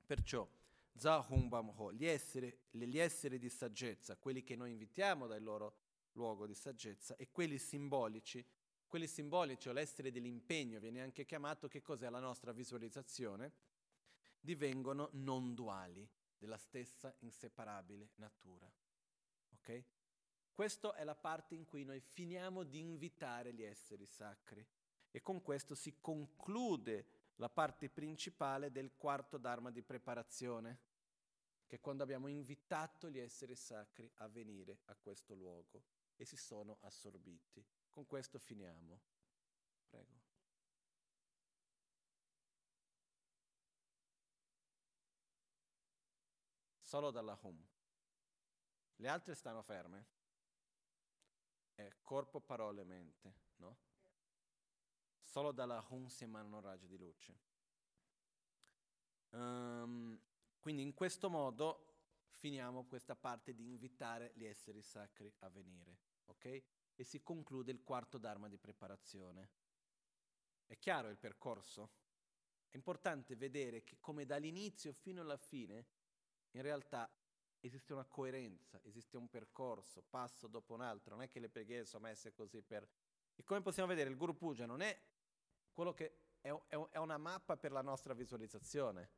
Perciò, 0.06 0.48
za 0.94 1.24
hum 1.30 1.48
bam 1.48 1.72
ho, 1.76 1.94
gli 1.94 2.06
esseri, 2.06 2.56
gli 2.72 2.98
esseri 2.98 3.38
di 3.38 3.50
saggezza, 3.50 4.18
quelli 4.18 4.44
che 4.44 4.56
noi 4.56 4.72
invitiamo 4.72 5.28
dal 5.28 5.44
loro 5.44 5.78
luogo 6.14 6.48
di 6.48 6.56
saggezza, 6.56 7.16
e 7.18 7.30
quelli 7.30 7.60
simbolici, 7.60 8.44
quelli 8.88 9.08
simbolici 9.08 9.70
o 9.70 9.74
l'essere 9.74 10.12
dell'impegno, 10.12 10.80
viene 10.80 11.02
anche 11.02 11.26
chiamato 11.26 11.68
che 11.68 11.82
cos'è 11.82 12.10
la 12.10 12.20
nostra 12.20 12.52
visualizzazione, 12.52 13.54
divengono 14.40 15.10
non 15.14 15.54
duali, 15.54 16.08
della 16.36 16.58
stessa 16.58 17.16
inseparabile 17.20 18.10
natura. 18.16 18.70
Ok? 19.64 19.84
Questa 20.54 20.94
è 20.94 21.04
la 21.06 21.16
parte 21.16 21.56
in 21.56 21.66
cui 21.66 21.86
noi 21.86 22.02
finiamo 22.02 22.64
di 22.64 22.80
invitare 22.80 23.54
gli 23.54 23.64
esseri 23.64 24.06
sacri 24.06 24.66
e 25.10 25.22
con 25.22 25.42
questo 25.42 25.74
si 25.74 26.00
conclude 26.00 27.32
la 27.38 27.50
parte 27.50 27.90
principale 27.90 28.72
del 28.72 28.96
quarto 28.96 29.38
dharma 29.38 29.72
di 29.72 29.82
preparazione, 29.82 30.80
che 31.66 31.78
è 31.78 31.80
quando 31.80 32.04
abbiamo 32.04 32.28
invitato 32.28 33.10
gli 33.10 33.18
esseri 33.18 33.56
sacri 33.56 34.12
a 34.16 34.28
venire 34.28 34.82
a 34.86 34.96
questo 34.96 35.34
luogo 35.34 35.84
e 36.18 36.26
si 36.26 36.36
sono 36.36 36.78
assorbiti. 36.82 37.66
Con 37.90 38.06
questo 38.06 38.38
finiamo. 38.38 39.00
Prego. 39.90 40.22
Solo 46.80 47.10
dalla 47.10 47.38
home. 47.42 47.73
Le 49.04 49.10
altre 49.10 49.36
stanno 49.36 49.62
ferme. 49.62 50.06
È 51.76 51.92
corpo, 52.02 52.40
parole, 52.40 52.86
mente, 52.86 53.34
no? 53.58 53.78
Solo 55.22 55.52
dalla 55.52 55.84
home 55.90 56.10
si 56.10 56.24
emanano 56.24 56.62
raggi 56.62 56.88
di 56.88 56.96
luce. 56.96 57.38
Um, 59.32 60.18
quindi 60.58 60.84
in 60.84 60.94
questo 60.94 61.30
modo 61.30 61.96
finiamo 62.30 62.86
questa 62.86 63.14
parte 63.14 63.54
di 63.54 63.66
invitare 63.66 64.32
gli 64.36 64.46
esseri 64.46 64.82
sacri 64.82 65.30
a 65.40 65.50
venire, 65.50 65.98
ok? 66.28 66.64
E 66.96 67.04
si 67.04 67.22
conclude 67.22 67.74
il 67.74 67.84
quarto 67.84 68.18
dharma 68.18 68.48
di 68.48 68.58
preparazione. 68.58 69.50
È 70.66 70.78
chiaro 70.78 71.10
il 71.10 71.18
percorso? 71.18 71.92
È 72.70 72.78
importante 72.78 73.36
vedere 73.36 73.84
che 73.84 73.98
come 74.00 74.26
dall'inizio 74.26 74.94
fino 74.94 75.20
alla 75.20 75.36
fine, 75.36 75.88
in 76.52 76.62
realtà 76.62 77.14
esiste 77.68 77.94
una 77.94 78.06
coerenza, 78.06 78.80
esiste 78.84 79.16
un 79.16 79.30
percorso, 79.30 80.04
passo 80.10 80.48
dopo 80.48 80.74
un 80.74 80.82
altro, 80.82 81.16
non 81.16 81.24
è 81.24 81.30
che 81.30 81.40
le 81.40 81.50
preghiere 81.50 81.86
sono 81.86 82.08
messe 82.08 82.34
così 82.34 82.62
per... 82.62 82.88
E 83.36 83.44
come 83.44 83.62
possiamo 83.62 83.88
vedere, 83.88 84.10
il 84.10 84.18
Guru 84.18 84.36
Puja 84.36 84.66
non 84.66 84.82
è 84.82 85.00
quello 85.72 85.94
che 85.94 86.18
è, 86.42 86.50
è, 86.50 86.76
è 86.76 86.98
una 86.98 87.18
mappa 87.18 87.56
per 87.56 87.72
la 87.72 87.82
nostra 87.82 88.14
visualizzazione, 88.14 89.10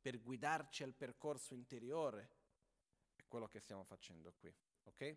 per 0.00 0.22
guidarci 0.22 0.84
al 0.84 0.94
percorso 0.94 1.54
interiore, 1.54 2.30
quello 3.26 3.48
che 3.48 3.58
stiamo 3.58 3.82
facendo 3.82 4.32
qui. 4.32 4.54
Ok? 4.84 5.16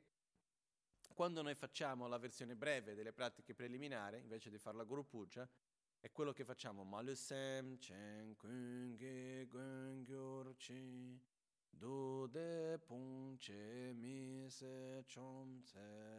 Quando 1.13 1.43
noi 1.43 1.53
facciamo 1.53 2.07
la 2.07 2.17
versione 2.17 2.55
breve 2.55 2.95
delle 2.95 3.13
pratiche 3.13 3.53
preliminari, 3.53 4.19
invece 4.19 4.49
di 4.49 4.57
fare 4.57 4.77
la 4.77 4.83
Guru 4.83 5.05
Puja, 5.05 5.47
è 5.99 6.11
quello 6.11 6.33
che 6.33 6.43
facciamo 6.43 6.83
Malusem 6.83 7.77
Chen 7.77 8.35
Kunge 8.35 9.45
Gwengyur 9.45 10.55
Chi 10.57 11.21
Dude 11.71 12.79
Punce 12.79 13.93
Mise 13.93 15.05
Chom 15.11 15.63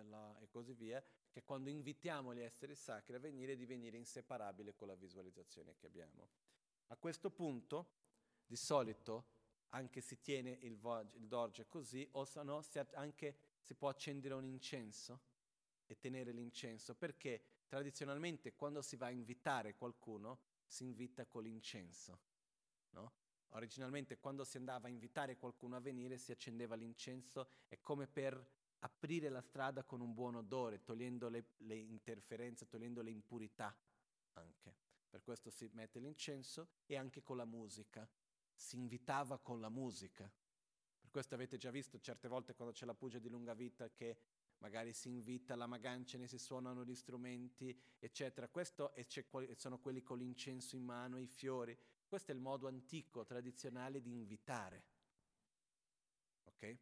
La 0.09 0.37
e 0.41 0.49
così 0.49 0.73
via, 0.75 1.03
che 1.31 1.45
quando 1.45 1.71
invitiamo 1.71 2.35
gli 2.35 2.41
esseri 2.41 2.75
sacri 2.75 3.15
a 3.15 3.19
venire 3.19 3.57
di 3.57 3.67
venire 3.67 3.97
inseparabile 3.97 4.75
con 4.75 4.89
la 4.89 4.95
visualizzazione 4.95 5.77
che 5.77 5.87
abbiamo. 5.87 6.29
A 6.89 6.97
questo 6.97 7.31
punto, 7.31 7.91
di 8.47 8.57
solito, 8.57 9.27
anche 9.71 10.01
si 10.01 10.21
tiene 10.21 10.51
il, 10.63 10.77
vo- 10.77 11.01
il 11.15 11.27
dorje 11.27 11.67
così, 11.67 12.07
o 12.13 12.25
se 12.25 12.43
no 12.43 12.61
si 12.63 12.79
anche 12.95 13.37
si 13.61 13.75
può 13.75 13.89
accendere 13.89 14.35
un 14.35 14.45
incenso 14.45 15.21
e 15.87 15.99
tenere 15.99 16.33
l'incenso, 16.33 16.95
perché 16.95 17.65
tradizionalmente 17.69 18.55
quando 18.55 18.83
si 18.83 18.97
va 18.97 19.07
a 19.07 19.11
invitare 19.11 19.77
qualcuno 19.77 20.41
si 20.67 20.85
invita 20.85 21.27
con 21.27 21.45
l'incenso. 21.45 22.21
No? 22.91 23.13
Originalmente 23.55 24.19
quando 24.19 24.45
si 24.45 24.57
andava 24.57 24.89
a 24.89 24.91
invitare 24.91 25.37
qualcuno 25.37 25.77
a 25.77 25.81
venire 25.81 26.19
si 26.19 26.33
accendeva 26.33 26.75
l'incenso, 26.75 27.49
è 27.69 27.81
come 27.81 28.07
per 28.07 28.61
aprire 28.81 29.29
la 29.29 29.41
strada 29.41 29.85
con 29.85 30.01
un 30.01 30.13
buon 30.13 30.37
odore, 30.37 30.83
togliendo 30.83 31.29
le, 31.29 31.45
le 31.59 31.77
interferenze, 31.77 32.67
togliendo 32.67 33.03
le 33.03 33.11
impurità 33.11 33.77
anche. 34.35 34.75
Per 35.09 35.23
questo 35.23 35.51
si 35.51 35.69
mette 35.75 36.01
l'incenso 36.01 36.69
e 36.87 36.97
anche 36.97 37.23
con 37.23 37.37
la 37.37 37.45
musica 37.45 38.09
si 38.55 38.77
invitava 38.77 39.39
con 39.39 39.61
la 39.61 39.69
musica. 39.69 40.31
Per 41.01 41.11
questo 41.11 41.35
avete 41.35 41.57
già 41.57 41.71
visto 41.71 41.99
certe 41.99 42.29
volte 42.29 42.55
quando 42.55 42.73
c'è 42.73 42.87
la 42.87 42.95
pugia 42.95 43.19
di 43.19 43.29
lunga 43.29 43.55
vita 43.55 43.91
che 43.91 44.19
magari 44.59 44.93
si 44.93 45.09
invita 45.09 45.57
la 45.57 45.67
magancene, 45.67 46.29
si 46.29 46.39
suonano 46.39 46.85
gli 46.85 46.95
strumenti, 46.95 47.77
eccetera. 47.99 48.49
Questo 48.49 48.95
e 48.95 49.07
sono 49.57 49.79
quelli 49.81 50.03
con 50.03 50.19
l'incenso 50.19 50.77
in 50.77 50.85
mano, 50.85 51.19
i 51.19 51.27
fiori. 51.27 51.77
Questo 52.13 52.31
è 52.31 52.35
il 52.35 52.43
modo 52.43 52.69
antico, 52.69 53.25
tradizionale 53.25 54.03
di 54.03 54.13
invitare. 54.13 54.85
Ok? 56.45 56.77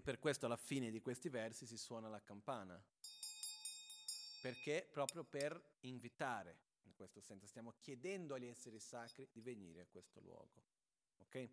Per 0.00 0.18
questo 0.18 0.46
alla 0.46 0.56
fine 0.56 0.90
di 0.90 1.02
questi 1.02 1.28
versi 1.28 1.66
si 1.66 1.76
suona 1.76 2.08
la 2.08 2.22
campana. 2.22 2.82
Perché? 4.40 4.88
Proprio 4.90 5.22
per 5.22 5.76
invitare 5.80 6.60
in 6.84 6.94
questo 6.94 7.20
senso, 7.20 7.46
stiamo 7.46 7.74
chiedendo 7.78 8.32
agli 8.32 8.46
esseri 8.46 8.78
sacri 8.78 9.28
di 9.30 9.42
venire 9.42 9.82
a 9.82 9.86
questo 9.86 10.18
luogo. 10.20 10.62
Ok? 11.18 11.50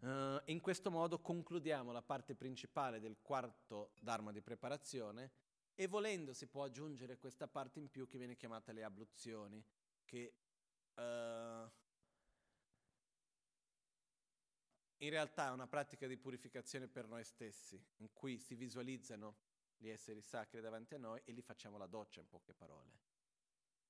Uh, 0.00 0.42
in 0.50 0.60
questo 0.60 0.90
modo 0.90 1.18
concludiamo 1.20 1.92
la 1.92 2.02
parte 2.02 2.34
principale 2.34 3.00
del 3.00 3.16
quarto 3.22 3.92
Dharma 3.98 4.32
di 4.32 4.42
preparazione 4.42 5.32
e 5.74 5.86
volendo 5.86 6.34
si 6.34 6.46
può 6.46 6.64
aggiungere 6.64 7.16
questa 7.16 7.48
parte 7.48 7.78
in 7.78 7.88
più 7.88 8.06
che 8.06 8.18
viene 8.18 8.36
chiamata 8.36 8.70
le 8.70 8.84
abluzioni, 8.84 9.64
che 10.10 10.34
uh, 10.94 11.70
in 14.96 15.10
realtà 15.10 15.46
è 15.46 15.50
una 15.50 15.68
pratica 15.68 16.08
di 16.08 16.16
purificazione 16.16 16.88
per 16.88 17.06
noi 17.06 17.22
stessi, 17.22 17.80
in 17.98 18.12
cui 18.12 18.38
si 18.38 18.56
visualizzano 18.56 19.36
gli 19.76 19.88
esseri 19.88 20.20
sacri 20.20 20.60
davanti 20.60 20.94
a 20.94 20.98
noi 20.98 21.22
e 21.24 21.32
li 21.32 21.42
facciamo 21.42 21.78
la 21.78 21.86
doccia 21.86 22.20
in 22.20 22.28
poche 22.28 22.54
parole. 22.54 22.98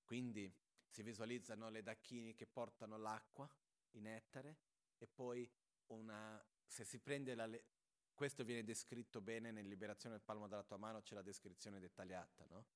Quindi 0.05 0.53
si 0.87 1.03
visualizzano 1.03 1.71
le 1.71 1.83
dacchini 1.83 2.35
che 2.35 2.47
portano 2.47 2.99
l'acqua, 2.99 3.51
in 3.93 4.07
ettare, 4.07 4.59
e 4.99 5.07
poi 5.09 5.51
una, 5.87 6.45
se 6.67 6.85
si 6.85 7.01
prende 7.01 7.35
la, 7.35 7.47
le- 7.47 7.65
questo 8.15 8.45
viene 8.45 8.63
descritto 8.63 9.23
bene 9.23 9.51
nel 9.51 9.67
Liberazione 9.67 10.17
del 10.17 10.25
palmo 10.25 10.47
della 10.47 10.65
tua 10.65 10.77
mano, 10.77 11.01
c'è 11.01 11.15
la 11.15 11.23
descrizione 11.23 11.81
dettagliata, 11.81 12.45
no? 12.51 12.67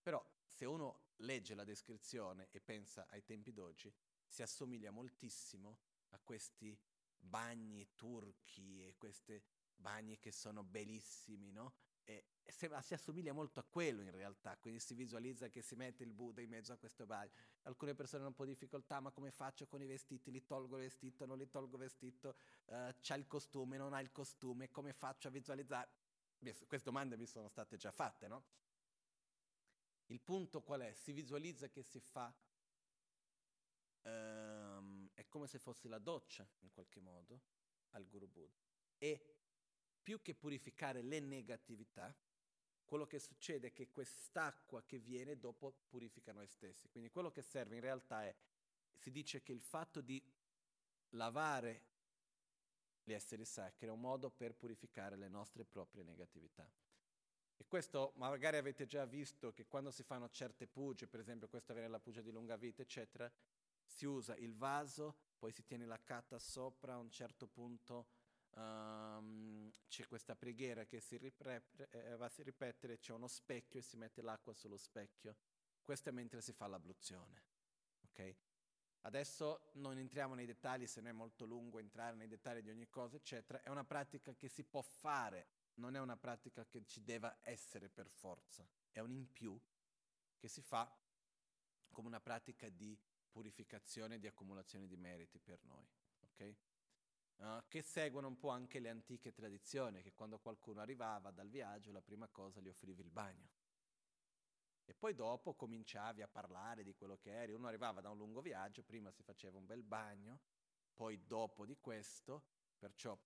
Però 0.00 0.24
se 0.54 0.66
uno 0.66 1.00
legge 1.16 1.54
la 1.54 1.64
descrizione 1.64 2.46
e 2.52 2.60
pensa 2.60 3.08
ai 3.10 3.24
tempi 3.24 3.52
d'oggi, 3.52 3.92
si 4.24 4.42
assomiglia 4.42 4.92
moltissimo 4.92 5.78
a 6.10 6.20
questi 6.22 6.78
bagni 7.18 7.88
turchi 7.96 8.86
e 8.86 8.94
questi 8.96 9.42
bagni 9.74 10.18
che 10.20 10.30
sono 10.30 10.62
bellissimi, 10.62 11.50
no? 11.50 11.74
E 12.04 12.26
sembra, 12.46 12.80
si 12.82 12.94
assomiglia 12.94 13.32
molto 13.32 13.58
a 13.58 13.64
quello 13.64 14.02
in 14.02 14.12
realtà, 14.12 14.56
quindi 14.58 14.78
si 14.78 14.94
visualizza 14.94 15.48
che 15.48 15.60
si 15.60 15.74
mette 15.74 16.04
il 16.04 16.12
Buddha 16.12 16.40
in 16.40 16.50
mezzo 16.50 16.72
a 16.72 16.76
questo 16.76 17.04
bagno. 17.04 17.32
Alcune 17.62 17.94
persone 17.94 18.20
hanno 18.20 18.28
un 18.28 18.36
po' 18.36 18.44
di 18.44 18.52
difficoltà, 18.52 19.00
ma 19.00 19.10
come 19.10 19.32
faccio 19.32 19.66
con 19.66 19.82
i 19.82 19.86
vestiti? 19.86 20.30
Li 20.30 20.44
tolgo 20.44 20.76
il 20.76 20.82
vestito, 20.82 21.26
non 21.26 21.36
li 21.36 21.48
tolgo 21.48 21.76
il 21.76 21.82
vestito? 21.82 22.36
Uh, 22.66 22.94
c'ha 23.00 23.16
il 23.16 23.26
costume, 23.26 23.76
non 23.76 23.92
ha 23.92 24.00
il 24.00 24.12
costume? 24.12 24.70
Come 24.70 24.92
faccio 24.92 25.26
a 25.26 25.30
visualizzare? 25.32 25.88
Queste 26.38 26.84
domande 26.84 27.16
mi 27.16 27.26
sono 27.26 27.48
state 27.48 27.76
già 27.76 27.90
fatte, 27.90 28.28
no? 28.28 28.44
Il 30.06 30.20
punto 30.20 30.62
qual 30.62 30.82
è? 30.82 30.92
Si 30.92 31.12
visualizza 31.12 31.68
che 31.68 31.82
si 31.82 32.00
fa, 32.00 32.32
um, 34.02 35.10
è 35.14 35.26
come 35.26 35.46
se 35.46 35.58
fosse 35.58 35.88
la 35.88 35.98
doccia 35.98 36.46
in 36.60 36.70
qualche 36.72 37.00
modo 37.00 37.40
al 37.90 38.06
Guru 38.06 38.28
Buddha. 38.28 38.62
E 38.98 39.36
più 40.02 40.20
che 40.20 40.34
purificare 40.34 41.02
le 41.02 41.20
negatività, 41.20 42.14
quello 42.84 43.06
che 43.06 43.18
succede 43.18 43.68
è 43.68 43.72
che 43.72 43.90
quest'acqua 43.90 44.84
che 44.84 44.98
viene 44.98 45.38
dopo 45.38 45.72
purifica 45.88 46.32
noi 46.32 46.46
stessi. 46.46 46.88
Quindi 46.90 47.10
quello 47.10 47.30
che 47.30 47.42
serve 47.42 47.76
in 47.76 47.80
realtà 47.80 48.24
è, 48.24 48.34
si 48.94 49.10
dice 49.10 49.42
che 49.42 49.52
il 49.52 49.62
fatto 49.62 50.00
di 50.00 50.22
lavare 51.10 51.92
gli 53.02 53.12
esseri 53.12 53.44
sacri 53.44 53.86
è 53.86 53.90
un 53.90 54.00
modo 54.00 54.30
per 54.30 54.54
purificare 54.54 55.16
le 55.16 55.28
nostre 55.28 55.64
proprie 55.64 56.04
negatività. 56.04 56.70
E 57.56 57.64
questo 57.66 58.12
magari 58.16 58.56
avete 58.56 58.86
già 58.86 59.04
visto 59.04 59.52
che 59.52 59.66
quando 59.66 59.90
si 59.90 60.02
fanno 60.02 60.28
certe 60.30 60.66
puge, 60.66 61.06
per 61.06 61.20
esempio 61.20 61.48
questa 61.48 61.72
viene 61.72 61.88
la 61.88 62.00
pugia 62.00 62.20
di 62.20 62.30
lunga 62.30 62.56
vita, 62.56 62.82
eccetera, 62.82 63.30
si 63.84 64.06
usa 64.06 64.34
il 64.36 64.54
vaso, 64.54 65.14
poi 65.38 65.52
si 65.52 65.64
tiene 65.64 65.86
la 65.86 66.00
carta 66.02 66.38
sopra, 66.38 66.94
a 66.94 66.98
un 66.98 67.10
certo 67.10 67.46
punto 67.46 68.06
um, 68.56 69.70
c'è 69.88 70.06
questa 70.06 70.34
preghiera 70.34 70.84
che 70.84 71.00
si 71.00 71.16
ripre- 71.16 71.68
eh, 71.90 72.16
va 72.16 72.26
a 72.26 72.32
ripetere, 72.38 72.98
c'è 72.98 73.12
uno 73.12 73.28
specchio 73.28 73.80
e 73.80 73.82
si 73.82 73.96
mette 73.96 74.22
l'acqua 74.22 74.52
sullo 74.52 74.76
specchio. 74.76 75.36
Questo 75.82 76.08
è 76.08 76.12
mentre 76.12 76.40
si 76.40 76.52
fa 76.52 76.66
l'abluzione. 76.66 77.42
Okay? 78.10 78.36
Adesso 79.02 79.70
non 79.74 79.98
entriamo 79.98 80.34
nei 80.34 80.46
dettagli, 80.46 80.86
se 80.86 81.02
no 81.02 81.08
è 81.08 81.12
molto 81.12 81.44
lungo 81.44 81.78
entrare 81.78 82.16
nei 82.16 82.26
dettagli 82.26 82.62
di 82.62 82.70
ogni 82.70 82.88
cosa, 82.88 83.16
eccetera. 83.16 83.60
È 83.60 83.68
una 83.68 83.84
pratica 83.84 84.34
che 84.34 84.48
si 84.48 84.64
può 84.64 84.80
fare, 84.80 85.46
non 85.74 85.96
è 85.96 86.00
una 86.00 86.16
pratica 86.16 86.66
che 86.66 86.84
ci 86.84 87.02
deve 87.02 87.38
essere 87.42 87.88
per 87.88 88.08
forza, 88.08 88.68
è 88.90 89.00
un 89.00 89.10
in 89.10 89.30
più 89.32 89.58
che 90.36 90.48
si 90.48 90.62
fa 90.62 90.90
come 91.90 92.08
una 92.08 92.20
pratica 92.20 92.68
di 92.68 92.98
purificazione 93.30 94.16
e 94.16 94.18
di 94.18 94.26
accumulazione 94.26 94.86
di 94.86 94.96
meriti 94.96 95.38
per 95.38 95.62
noi. 95.64 95.86
Okay? 96.32 96.56
Uh, 97.36 97.64
che 97.66 97.82
seguono 97.82 98.28
un 98.28 98.38
po' 98.38 98.50
anche 98.50 98.78
le 98.78 98.90
antiche 98.90 99.32
tradizioni, 99.32 100.02
che 100.02 100.12
quando 100.12 100.38
qualcuno 100.38 100.80
arrivava 100.80 101.30
dal 101.30 101.48
viaggio 101.48 101.90
la 101.90 102.02
prima 102.02 102.28
cosa 102.28 102.60
gli 102.60 102.68
offrivi 102.68 103.02
il 103.02 103.10
bagno. 103.10 103.50
E 104.84 104.94
poi 104.94 105.14
dopo 105.14 105.54
cominciavi 105.54 106.22
a 106.22 106.28
parlare 106.28 106.84
di 106.84 106.94
quello 106.94 107.16
che 107.16 107.32
eri. 107.32 107.52
Uno 107.52 107.66
arrivava 107.66 108.00
da 108.00 108.10
un 108.10 108.18
lungo 108.18 108.40
viaggio, 108.40 108.82
prima 108.82 109.10
si 109.10 109.22
faceva 109.22 109.58
un 109.58 109.66
bel 109.66 109.82
bagno, 109.82 110.40
poi 110.92 111.24
dopo 111.26 111.64
di 111.64 111.76
questo, 111.80 112.44
perciò 112.78 113.18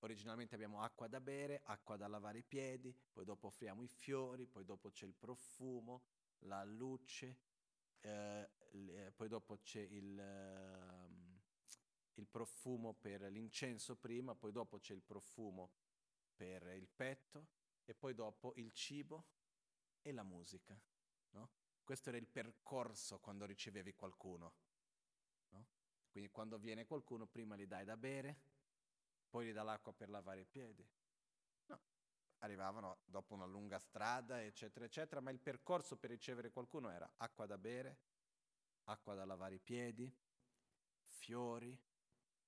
originalmente 0.00 0.54
abbiamo 0.54 0.82
acqua 0.82 1.08
da 1.08 1.20
bere, 1.20 1.62
acqua 1.64 1.96
da 1.96 2.06
lavare 2.06 2.38
i 2.38 2.42
piedi, 2.42 2.94
poi 3.12 3.24
dopo 3.24 3.46
offriamo 3.46 3.82
i 3.82 3.88
fiori, 3.88 4.46
poi 4.46 4.64
dopo 4.64 4.90
c'è 4.90 5.06
il 5.06 5.14
profumo, 5.14 6.04
la 6.40 6.64
luce, 6.64 7.38
eh, 8.00 8.48
poi 9.14 9.28
dopo 9.28 9.58
c'è 9.58 9.80
il... 9.80 10.18
Uh, 10.18 11.28
il 12.20 12.26
profumo 12.26 12.92
per 12.92 13.22
l'incenso 13.22 13.96
prima, 13.96 14.34
poi 14.34 14.52
dopo 14.52 14.78
c'è 14.78 14.92
il 14.92 15.02
profumo 15.02 15.72
per 16.36 16.66
il 16.74 16.86
petto 16.86 17.48
e 17.84 17.94
poi 17.94 18.14
dopo 18.14 18.52
il 18.56 18.72
cibo 18.72 19.24
e 20.02 20.12
la 20.12 20.22
musica. 20.22 20.78
No? 21.30 21.50
Questo 21.82 22.10
era 22.10 22.18
il 22.18 22.26
percorso 22.26 23.18
quando 23.20 23.46
ricevevi 23.46 23.94
qualcuno. 23.94 24.54
No? 25.48 25.66
Quindi 26.10 26.30
quando 26.30 26.58
viene 26.58 26.86
qualcuno 26.86 27.26
prima 27.26 27.56
gli 27.56 27.66
dai 27.66 27.84
da 27.84 27.96
bere, 27.96 28.40
poi 29.30 29.46
gli 29.46 29.52
dà 29.52 29.62
l'acqua 29.62 29.92
per 29.92 30.10
lavare 30.10 30.40
i 30.40 30.44
piedi. 30.44 30.86
No, 31.66 31.80
arrivavano 32.38 32.98
dopo 33.04 33.32
una 33.34 33.46
lunga 33.46 33.78
strada, 33.78 34.42
eccetera, 34.42 34.84
eccetera, 34.84 35.20
ma 35.20 35.30
il 35.30 35.38
percorso 35.38 35.96
per 35.96 36.10
ricevere 36.10 36.50
qualcuno 36.50 36.90
era 36.90 37.10
acqua 37.16 37.46
da 37.46 37.56
bere, 37.56 37.98
acqua 38.84 39.14
da 39.14 39.24
lavare 39.24 39.54
i 39.54 39.60
piedi, 39.60 40.12
fiori, 41.04 41.80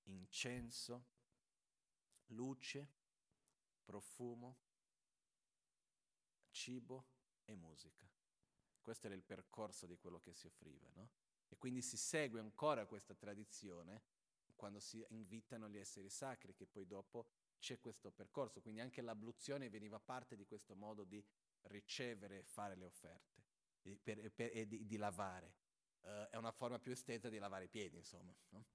incenso, 0.03 1.07
luce, 2.27 2.93
profumo, 3.83 4.57
cibo 6.51 7.07
e 7.45 7.55
musica. 7.55 8.05
Questo 8.81 9.07
era 9.07 9.15
il 9.15 9.23
percorso 9.23 9.85
di 9.85 9.97
quello 9.97 10.19
che 10.19 10.33
si 10.33 10.45
offriva, 10.47 10.89
no? 10.95 11.11
E 11.47 11.57
quindi 11.57 11.81
si 11.81 11.95
segue 11.95 12.41
ancora 12.41 12.85
questa 12.85 13.13
tradizione 13.13 14.01
quando 14.63 14.79
si 14.79 15.05
invitano 15.09 15.67
gli 15.67 15.75
esseri 15.75 16.09
sacri, 16.09 16.53
che 16.53 16.65
poi 16.65 16.87
dopo 16.87 17.27
c'è 17.59 17.81
questo 17.81 18.11
percorso. 18.11 18.61
Quindi 18.61 18.79
anche 18.79 19.01
l'abluzione 19.01 19.69
veniva 19.69 19.99
parte 19.99 20.37
di 20.37 20.45
questo 20.45 20.73
modo 20.73 21.03
di 21.03 21.21
ricevere 21.63 22.37
e 22.37 22.43
fare 22.43 22.77
le 22.77 22.85
offerte 22.85 23.43
e, 23.81 23.99
per, 24.01 24.31
per, 24.31 24.51
e 24.53 24.65
di, 24.65 24.85
di, 24.85 24.95
lavare. 24.95 25.55
Uh, 25.99 26.29
è 26.29 26.37
una 26.37 26.53
forma 26.53 26.79
più 26.79 26.93
estesa 26.93 27.27
di 27.27 27.39
lavare 27.39 27.65
i 27.65 27.67
piedi, 27.67 27.97
insomma. 27.97 28.33
No? 28.51 28.65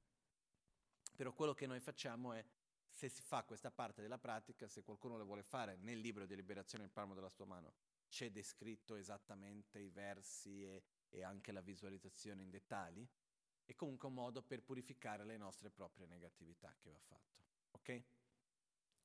Però 1.17 1.33
quello 1.33 1.55
che 1.55 1.67
noi 1.67 1.81
facciamo 1.81 2.35
è, 2.35 2.45
se 2.91 3.09
si 3.09 3.23
fa 3.23 3.43
questa 3.45 3.71
parte 3.71 4.03
della 4.03 4.19
pratica, 4.19 4.69
se 4.69 4.83
qualcuno 4.83 5.17
lo 5.17 5.25
vuole 5.25 5.43
fare 5.43 5.77
nel 5.77 6.01
libro 6.01 6.27
di 6.27 6.37
liberazione 6.37 6.85
il 6.85 6.91
palmo 6.91 7.15
della 7.15 7.31
sua 7.31 7.47
mano, 7.47 7.73
c'è 8.11 8.31
descritto 8.31 8.95
esattamente 8.95 9.79
i 9.79 9.89
versi 9.89 10.63
e, 10.65 10.83
e 11.09 11.23
anche 11.23 11.51
la 11.51 11.63
visualizzazione 11.63 12.43
in 12.43 12.51
dettagli, 12.51 13.09
è 13.69 13.75
comunque 13.75 14.09
un 14.09 14.15
modo 14.15 14.41
per 14.41 14.63
purificare 14.63 15.27
le 15.27 15.37
nostre 15.37 15.69
proprie 15.69 16.07
negatività 16.07 16.75
che 16.81 16.89
va 16.89 16.99
fatto. 17.01 17.43
Ok? 17.73 18.03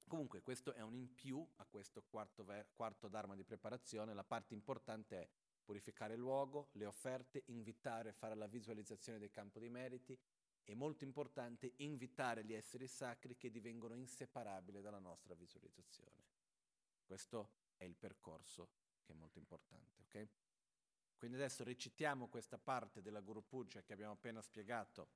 Comunque 0.08 0.42
questo 0.42 0.72
è 0.72 0.80
un 0.80 0.96
in 0.96 1.14
più 1.14 1.46
a 1.58 1.66
questo 1.66 2.02
quarto, 2.04 2.46
ver- 2.46 2.70
quarto 2.74 3.10
dharma 3.10 3.36
di 3.36 3.44
preparazione, 3.44 4.14
la 4.14 4.24
parte 4.24 4.54
importante 4.54 5.20
è 5.20 5.30
purificare 5.62 6.14
il 6.14 6.22
luogo, 6.22 6.70
le 6.74 6.86
offerte, 6.86 7.44
invitare 7.48 8.10
a 8.10 8.14
fare 8.14 8.36
la 8.36 8.48
visualizzazione 8.48 9.20
del 9.20 9.32
campo 9.32 9.60
dei 9.60 9.70
meriti, 9.70 10.18
è 10.64 10.74
molto 10.74 11.04
importante 11.04 11.74
invitare 11.78 12.46
gli 12.46 12.54
esseri 12.54 12.88
sacri 12.88 13.36
che 13.36 13.52
divengono 13.52 13.96
inseparabili 13.96 14.80
dalla 14.80 15.00
nostra 15.00 15.36
visualizzazione. 15.36 16.24
Questo 17.04 17.52
è 17.76 17.84
il 17.84 17.96
percorso 17.96 18.70
che 19.02 19.12
è 19.12 19.16
molto 19.16 19.40
importante, 19.40 20.04
ok? 20.04 20.28
Quindi 21.24 21.40
adesso 21.40 21.64
recitiamo 21.64 22.28
questa 22.28 22.58
parte 22.58 23.02
della 23.02 23.22
Guru 23.22 23.46
Puja 23.48 23.82
che 23.82 23.94
abbiamo 23.94 24.12
appena 24.12 24.42
spiegato 24.42 25.08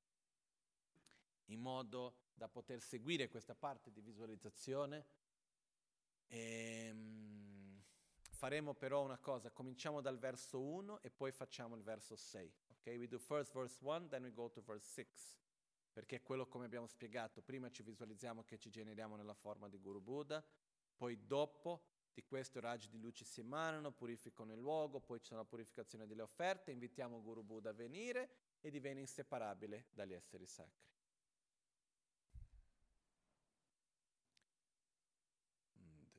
in 1.48 1.60
modo 1.60 2.30
da 2.32 2.48
poter 2.48 2.80
seguire 2.80 3.28
questa 3.28 3.54
parte 3.54 3.92
di 3.92 4.00
visualizzazione. 4.00 5.04
E, 6.26 6.86
ehm, 6.86 7.82
faremo 8.30 8.72
però 8.72 9.04
una 9.04 9.18
cosa, 9.18 9.50
cominciamo 9.50 10.00
dal 10.00 10.18
verso 10.18 10.62
1 10.62 11.02
e 11.02 11.10
poi 11.10 11.30
facciamo 11.30 11.76
il 11.76 11.82
verso 11.82 12.16
6. 12.16 12.54
Ok, 12.68 12.86
we 12.96 13.06
do 13.06 13.18
first 13.18 13.52
verse 13.52 13.76
1, 13.78 14.08
then 14.08 14.22
we 14.22 14.32
go 14.32 14.48
to 14.48 14.62
verse 14.62 14.88
6. 14.88 15.06
Perché 15.92 16.16
è 16.16 16.22
quello 16.22 16.46
come 16.46 16.64
abbiamo 16.64 16.86
spiegato, 16.86 17.42
prima 17.42 17.68
ci 17.68 17.82
visualizziamo 17.82 18.44
che 18.44 18.56
ci 18.56 18.70
generiamo 18.70 19.14
nella 19.14 19.34
forma 19.34 19.68
di 19.68 19.78
Guru 19.78 20.00
Buddha, 20.00 20.42
poi 20.96 21.26
dopo 21.26 21.97
di 22.18 22.24
questo 22.24 22.58
i 22.58 22.60
raggi 22.60 22.88
di 22.88 22.98
luce 22.98 23.24
si 23.24 23.38
emanano, 23.38 23.92
purificano 23.92 24.52
il 24.52 24.58
luogo, 24.58 24.98
poi 24.98 25.20
c'è 25.20 25.36
la 25.36 25.44
purificazione 25.44 26.04
delle 26.04 26.22
offerte, 26.22 26.72
invitiamo 26.72 27.22
Guru 27.22 27.44
Buddha 27.44 27.70
a 27.70 27.72
venire 27.72 28.30
e 28.60 28.70
diviene 28.70 28.98
inseparabile 28.98 29.86
dagli 29.92 30.14
esseri 30.14 30.44
sacri. 30.44 30.86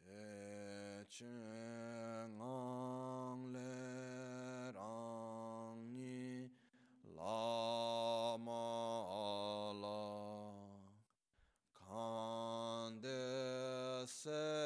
selve 0.06 1.40
kule 2.38 3.90
veser 14.10 14.59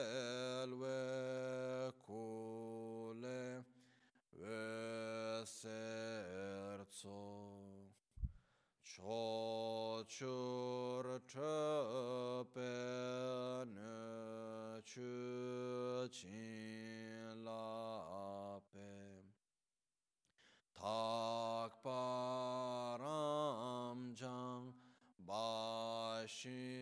ba 26.45 26.72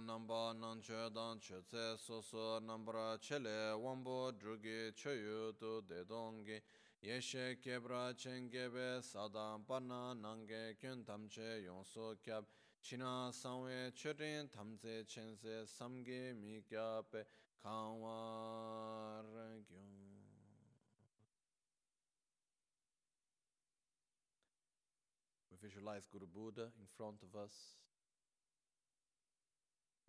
namba 0.00 0.52
dan 1.12 1.38
che 1.38 1.62
tse 1.64 1.96
nambra 2.60 3.18
drugi 4.32 4.92
che 4.94 5.10
yu 5.10 5.54
tu 5.56 5.82
dongi 6.06 6.62
yeshe 7.00 7.58
kebra 7.60 8.14
sadam 9.02 9.64
nange 10.20 10.76
kyun 10.78 11.04
kyab. 12.22 12.44
China 12.82 13.32
mi 16.34 16.62
We 25.50 25.56
visualize 25.60 26.06
Guru 26.06 26.26
Buddha 26.26 26.70
in 26.78 26.86
front 26.96 27.22
of 27.22 27.34
us. 27.34 27.85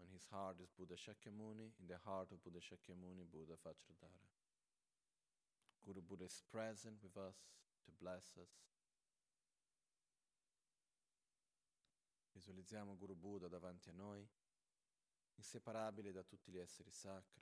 On 0.02 0.08
his 0.12 0.26
heart 0.30 0.60
is 0.60 0.72
Buddha 0.72 0.96
Shakyamuni. 0.96 1.74
In 1.80 1.88
the 1.88 1.98
heart 2.04 2.32
of 2.32 2.42
Buddha 2.44 2.60
Shakyamuni, 2.60 3.26
Buddha 3.30 3.58
Vajradhara. 3.64 4.28
Guru 5.84 6.02
Buddha 6.02 6.26
is 6.26 6.44
present 6.52 7.02
with 7.02 7.16
us 7.18 7.36
to 7.86 7.92
bless 7.98 8.36
us. 8.38 8.66
Visualizziamo 12.34 12.96
Guru 12.98 13.16
Buddha 13.16 13.48
davanti 13.48 13.90
a 13.90 13.94
noi, 13.94 14.28
inseparabile 15.36 16.12
da 16.12 16.24
tutti 16.24 16.52
gli 16.52 16.60
esseri 16.60 16.92
sacri, 16.92 17.42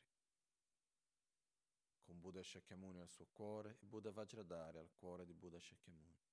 con 2.01 2.19
Buddha 2.19 2.41
Shakyamuni 2.41 3.01
al 3.01 3.09
suo 3.09 3.25
cuore 3.31 3.77
e 3.81 3.85
Buddha 3.85 4.11
Vajradhara 4.11 4.79
al 4.79 4.91
cuore 4.93 5.25
di 5.25 5.33
Buddha 5.33 5.59
Shakyamuni. 5.59 6.24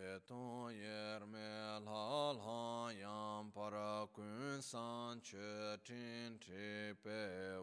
De 0.00 0.18
ton 0.26 0.72
yer 0.72 1.26
me 1.26 1.48
la 1.84 2.32
la 2.32 2.90
yam 2.90 3.50
para 3.52 4.08
kun 4.14 4.62
san 4.62 5.20
che 5.20 5.76
tin 5.84 6.38
tri 6.40 6.94
pe 7.04 7.58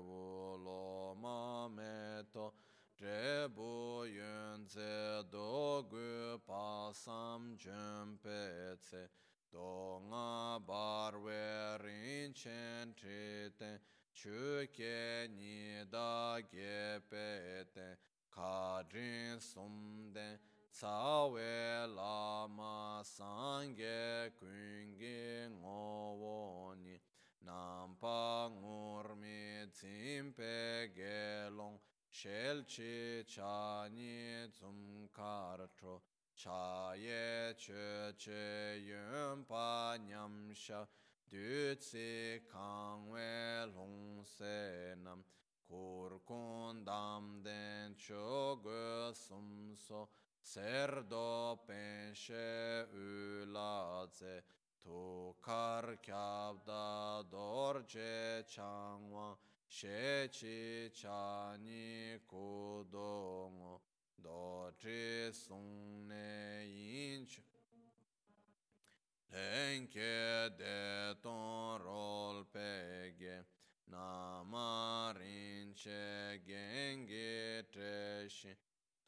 to 2.31 2.53
tre 2.95 3.47
bu 3.55 4.05
yun 4.05 4.68
ze 4.68 5.23
do 5.31 5.84
gu 5.89 6.38
pa 6.45 6.91
sam 6.93 7.57
jen 7.57 8.19
pe 8.22 8.77
tse. 8.84 9.09
Do 9.51 9.99
nga 10.09 10.59
bar 10.59 11.18
we 11.18 11.41
rin 11.84 12.34
chen 12.34 12.93
tri 12.93 13.49
ten 13.57 13.80
chu 14.14 14.68
ke 14.77 15.27
ni 15.35 15.84
da 15.89 16.38
ge 16.53 17.01
pe 17.09 17.65
ten 17.73 17.97
ka 18.30 18.84
Tsawe 20.72 21.88
lama 21.95 23.02
sange 23.03 24.31
kungi 24.39 25.49
ngowo 25.60 26.76
ni 26.84 26.99
Nampa 27.45 28.49
ngurmi 28.52 29.65
tsimpe 29.72 30.91
gelong 30.95 31.80
Shelchi 32.11 33.23
chani 33.26 34.48
tsumkarcho 34.52 36.02
Chaye 36.35 37.53
cheche 37.57 38.77
yunpa 38.88 39.98
nyamsha 40.07 40.85
Dutsi 41.30 42.39
kangwe 42.52 43.65
longse 43.73 44.95
nam 45.03 45.23
Kurkun 45.69 46.85
damden 46.85 47.95
chogo 47.98 49.11
sumso 49.14 50.07
Serdo 50.48 51.60
penshe 51.68 52.88
tu 54.82 55.36
kar 55.41 55.98
kyabda 56.02 57.26
dorje 57.30 58.45
changwa 58.48 59.36
shechi 59.69 60.90
chani 60.95 62.18
kudongo 62.32 63.82
doji 64.24 65.34
sungne 65.34 66.64
inch. 66.64 67.41
Lenke 69.34 70.49
de 70.57 71.14
ton 71.22 71.82
rol 71.82 72.45
pege 72.53 73.44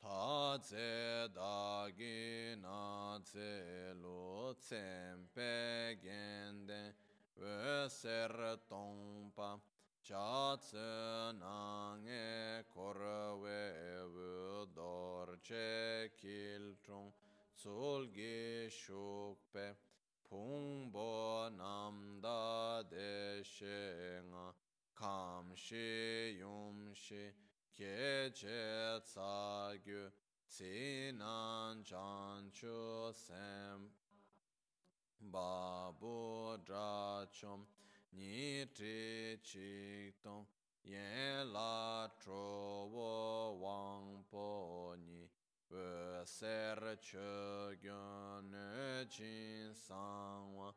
namarinche 0.04 0.08
genge 0.08 0.08
treshi 0.08 0.08
Ta 0.08 0.58
tse 0.60 1.30
da 1.34 1.90
gi 1.98 2.56
na 2.62 3.20
tse 3.24 3.94
lu 4.02 4.54
tsempe 4.54 5.98
gende 6.02 6.94
we 7.36 7.88
ser 7.90 8.60
tongpa 8.70 9.60
cha 10.02 10.56
tse 10.58 11.34
na 11.40 11.96
nge 11.98 12.64
kor 12.74 12.98
we 13.42 13.60
wu 14.14 14.66
dor 14.74 15.38
che 15.42 16.10
kil 16.16 16.76
chung 16.82 17.12
sul 17.54 18.10
gi 18.14 18.68
shukpe 18.70 19.76
pung 20.30 20.92
bo 20.92 21.50
nam 21.50 22.20
da 22.22 22.82
de 22.84 23.44
she 23.44 24.22
nga 24.32 24.54
kam 24.96 25.56
shi 25.56 26.38
yum 26.40 26.94
shi 26.94 27.32
ke 27.34 27.49
che 27.80 29.00
tsa 29.02 29.74
gyu 29.86 30.12
tsi 30.46 31.12
nan 31.18 31.82
chan 31.86 32.52
chu 32.52 33.10
sem 33.14 33.90
ba 35.32 35.90
bu 35.98 36.58
dra 36.66 37.26
chom 37.32 37.66
ni 38.12 38.66
tri 38.76 39.40
chi 39.42 40.12
tong 40.22 40.46
yen 40.84 41.54
la 41.54 42.10
tro 42.20 42.90
wo 42.92 43.58
wang 43.64 44.26
ni 45.06 45.30
we 45.70 46.26
ser 46.26 46.98
che 47.00 47.78
gyön 47.82 48.52
ne 48.52 49.06
chin 49.08 49.74
sang 49.74 50.54
wa 50.58 50.74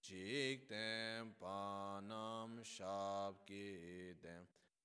jik 0.00 0.68
ten 0.68 1.34
pa 1.40 2.00
nam 2.00 2.62
shab 2.62 3.44
ki 3.44 4.14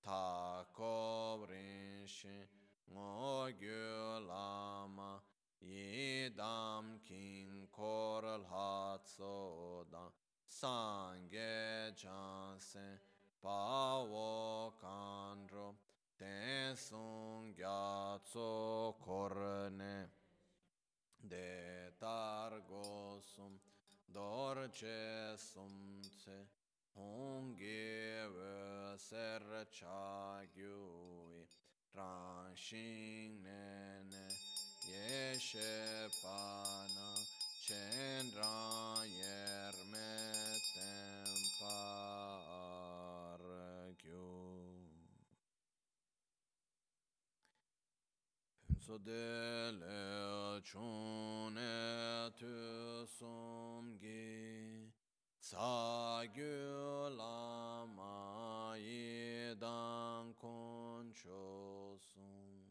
ta 0.03 0.65
ko 0.73 1.45
rin 1.49 2.07
shin 2.07 2.47
ngo 2.93 3.49
gyu 3.59 4.19
lama 4.27 5.21
yi 5.61 6.29
dam 6.35 6.99
kin 7.07 7.67
kor 7.71 8.23
la 8.23 8.97
tso 9.03 9.85
da 9.91 10.03
sang 10.47 11.29
ge 11.31 11.91
chan 12.01 12.59
sen 12.59 12.97
pa 13.41 14.03
wo 14.11 14.73
kan 14.81 15.47
ro 15.53 15.75
ten 16.19 16.75
sung 16.75 17.53
gya 17.55 18.17
tso 18.23 18.95
kor 19.05 19.35
ne 19.79 19.95
de 21.31 21.91
tar 21.99 22.51
go 22.69 23.19
sum 23.33 23.53
dor 26.95 27.55
che 27.55 28.25
sum 28.25 28.25
tse 28.25 28.25
honge 28.27 28.27
we 28.35 28.97
ser 28.97 29.65
cha 29.69 30.41
gyui 30.55 31.45
ran 31.93 32.55
shin 32.55 33.41
ne 33.43 34.03
ne 34.09 34.27
ye 34.85 35.37
she 35.37 36.07
pa 36.21 36.85
na 36.95 37.15
chen 37.65 38.31
ran 38.35 39.07
yer 39.07 39.73
me 39.91 40.15
tem 40.73 41.49
par 41.59 43.39
gyu 44.03 44.75
so 48.79 48.97
de 48.97 49.71
le 49.79 50.61
chun 50.63 51.57
e 51.57 52.29
tu 52.39 53.05
som 53.17 53.97
gi 53.99 54.78
sa 55.49 56.21
gyu 56.35 57.09
la 57.17 57.81
ma 57.97 58.75
yi 58.77 59.55
dan 59.59 60.29
kun 60.41 61.09
cho 61.21 61.97
sum 61.97 62.61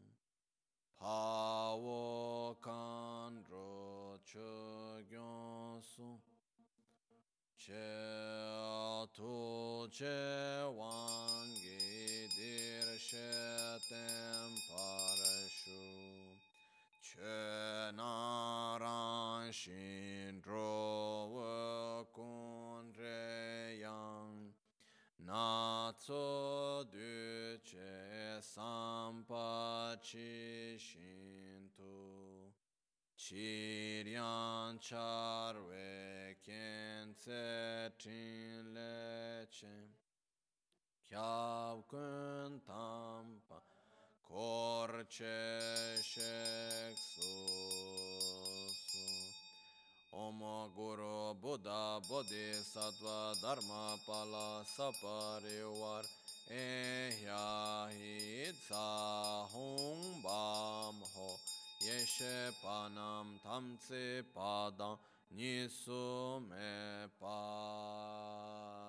pa 0.97 1.75
wo 1.75 2.55
kan 2.63 3.43
ro 3.51 4.15
cho 4.31 4.55
gyon 5.11 5.81
sum 5.91 6.15
che 7.57 7.91
tu 9.11 9.35
che 9.97 10.17
wang 10.79 11.51
gi 11.63 12.31
dir 12.37 12.87
she 13.07 13.29
tem 13.89 14.51
par 14.71 15.19
che 17.09 17.91
na 17.95 18.77
ran 18.79 19.51
shin 19.51 20.41
ro 20.45 21.25
wo 21.33 22.07
kun 22.13 22.93
re 22.93 23.77
yang 23.81 24.53
na 25.25 25.91
tso 25.97 26.83
du 26.83 27.57
che 27.63 28.37
sam 28.41 29.23
pa 29.25 29.97
chi 30.01 30.77
shin 30.77 31.71
tu 31.75 32.53
chi 33.15 34.03
rian 34.05 34.77
char 34.79 35.55
we 35.67 36.37
kien 36.45 37.15
tse 37.15 37.91
trin 37.97 38.73
le 38.75 39.47
che 39.49 39.75
kyav 41.09 41.87
kun 41.87 42.61
tam 42.67 43.41
kor 44.29 45.05
che 45.09 45.97
shek 46.01 46.95
su 46.95 47.33
su 48.69 49.07
Om 50.11 50.71
Guru 50.75 51.33
Buddha 51.39 51.99
Bodhisattva 52.07 53.33
Dharma 53.41 53.97
Pala 54.05 54.63
Saparivar 54.65 56.05
Ehya 56.47 57.89
Hitsa 57.89 59.47
Hung 59.51 60.21
Bam 60.21 61.01
Ho. 61.13 61.39
Yeshe 61.81 62.51
Panam 62.61 63.39
Tamtse 63.43 64.23
Padam 64.35 64.97
Nisu 65.35 66.41
Me 66.49 67.07
Pa 67.19 68.88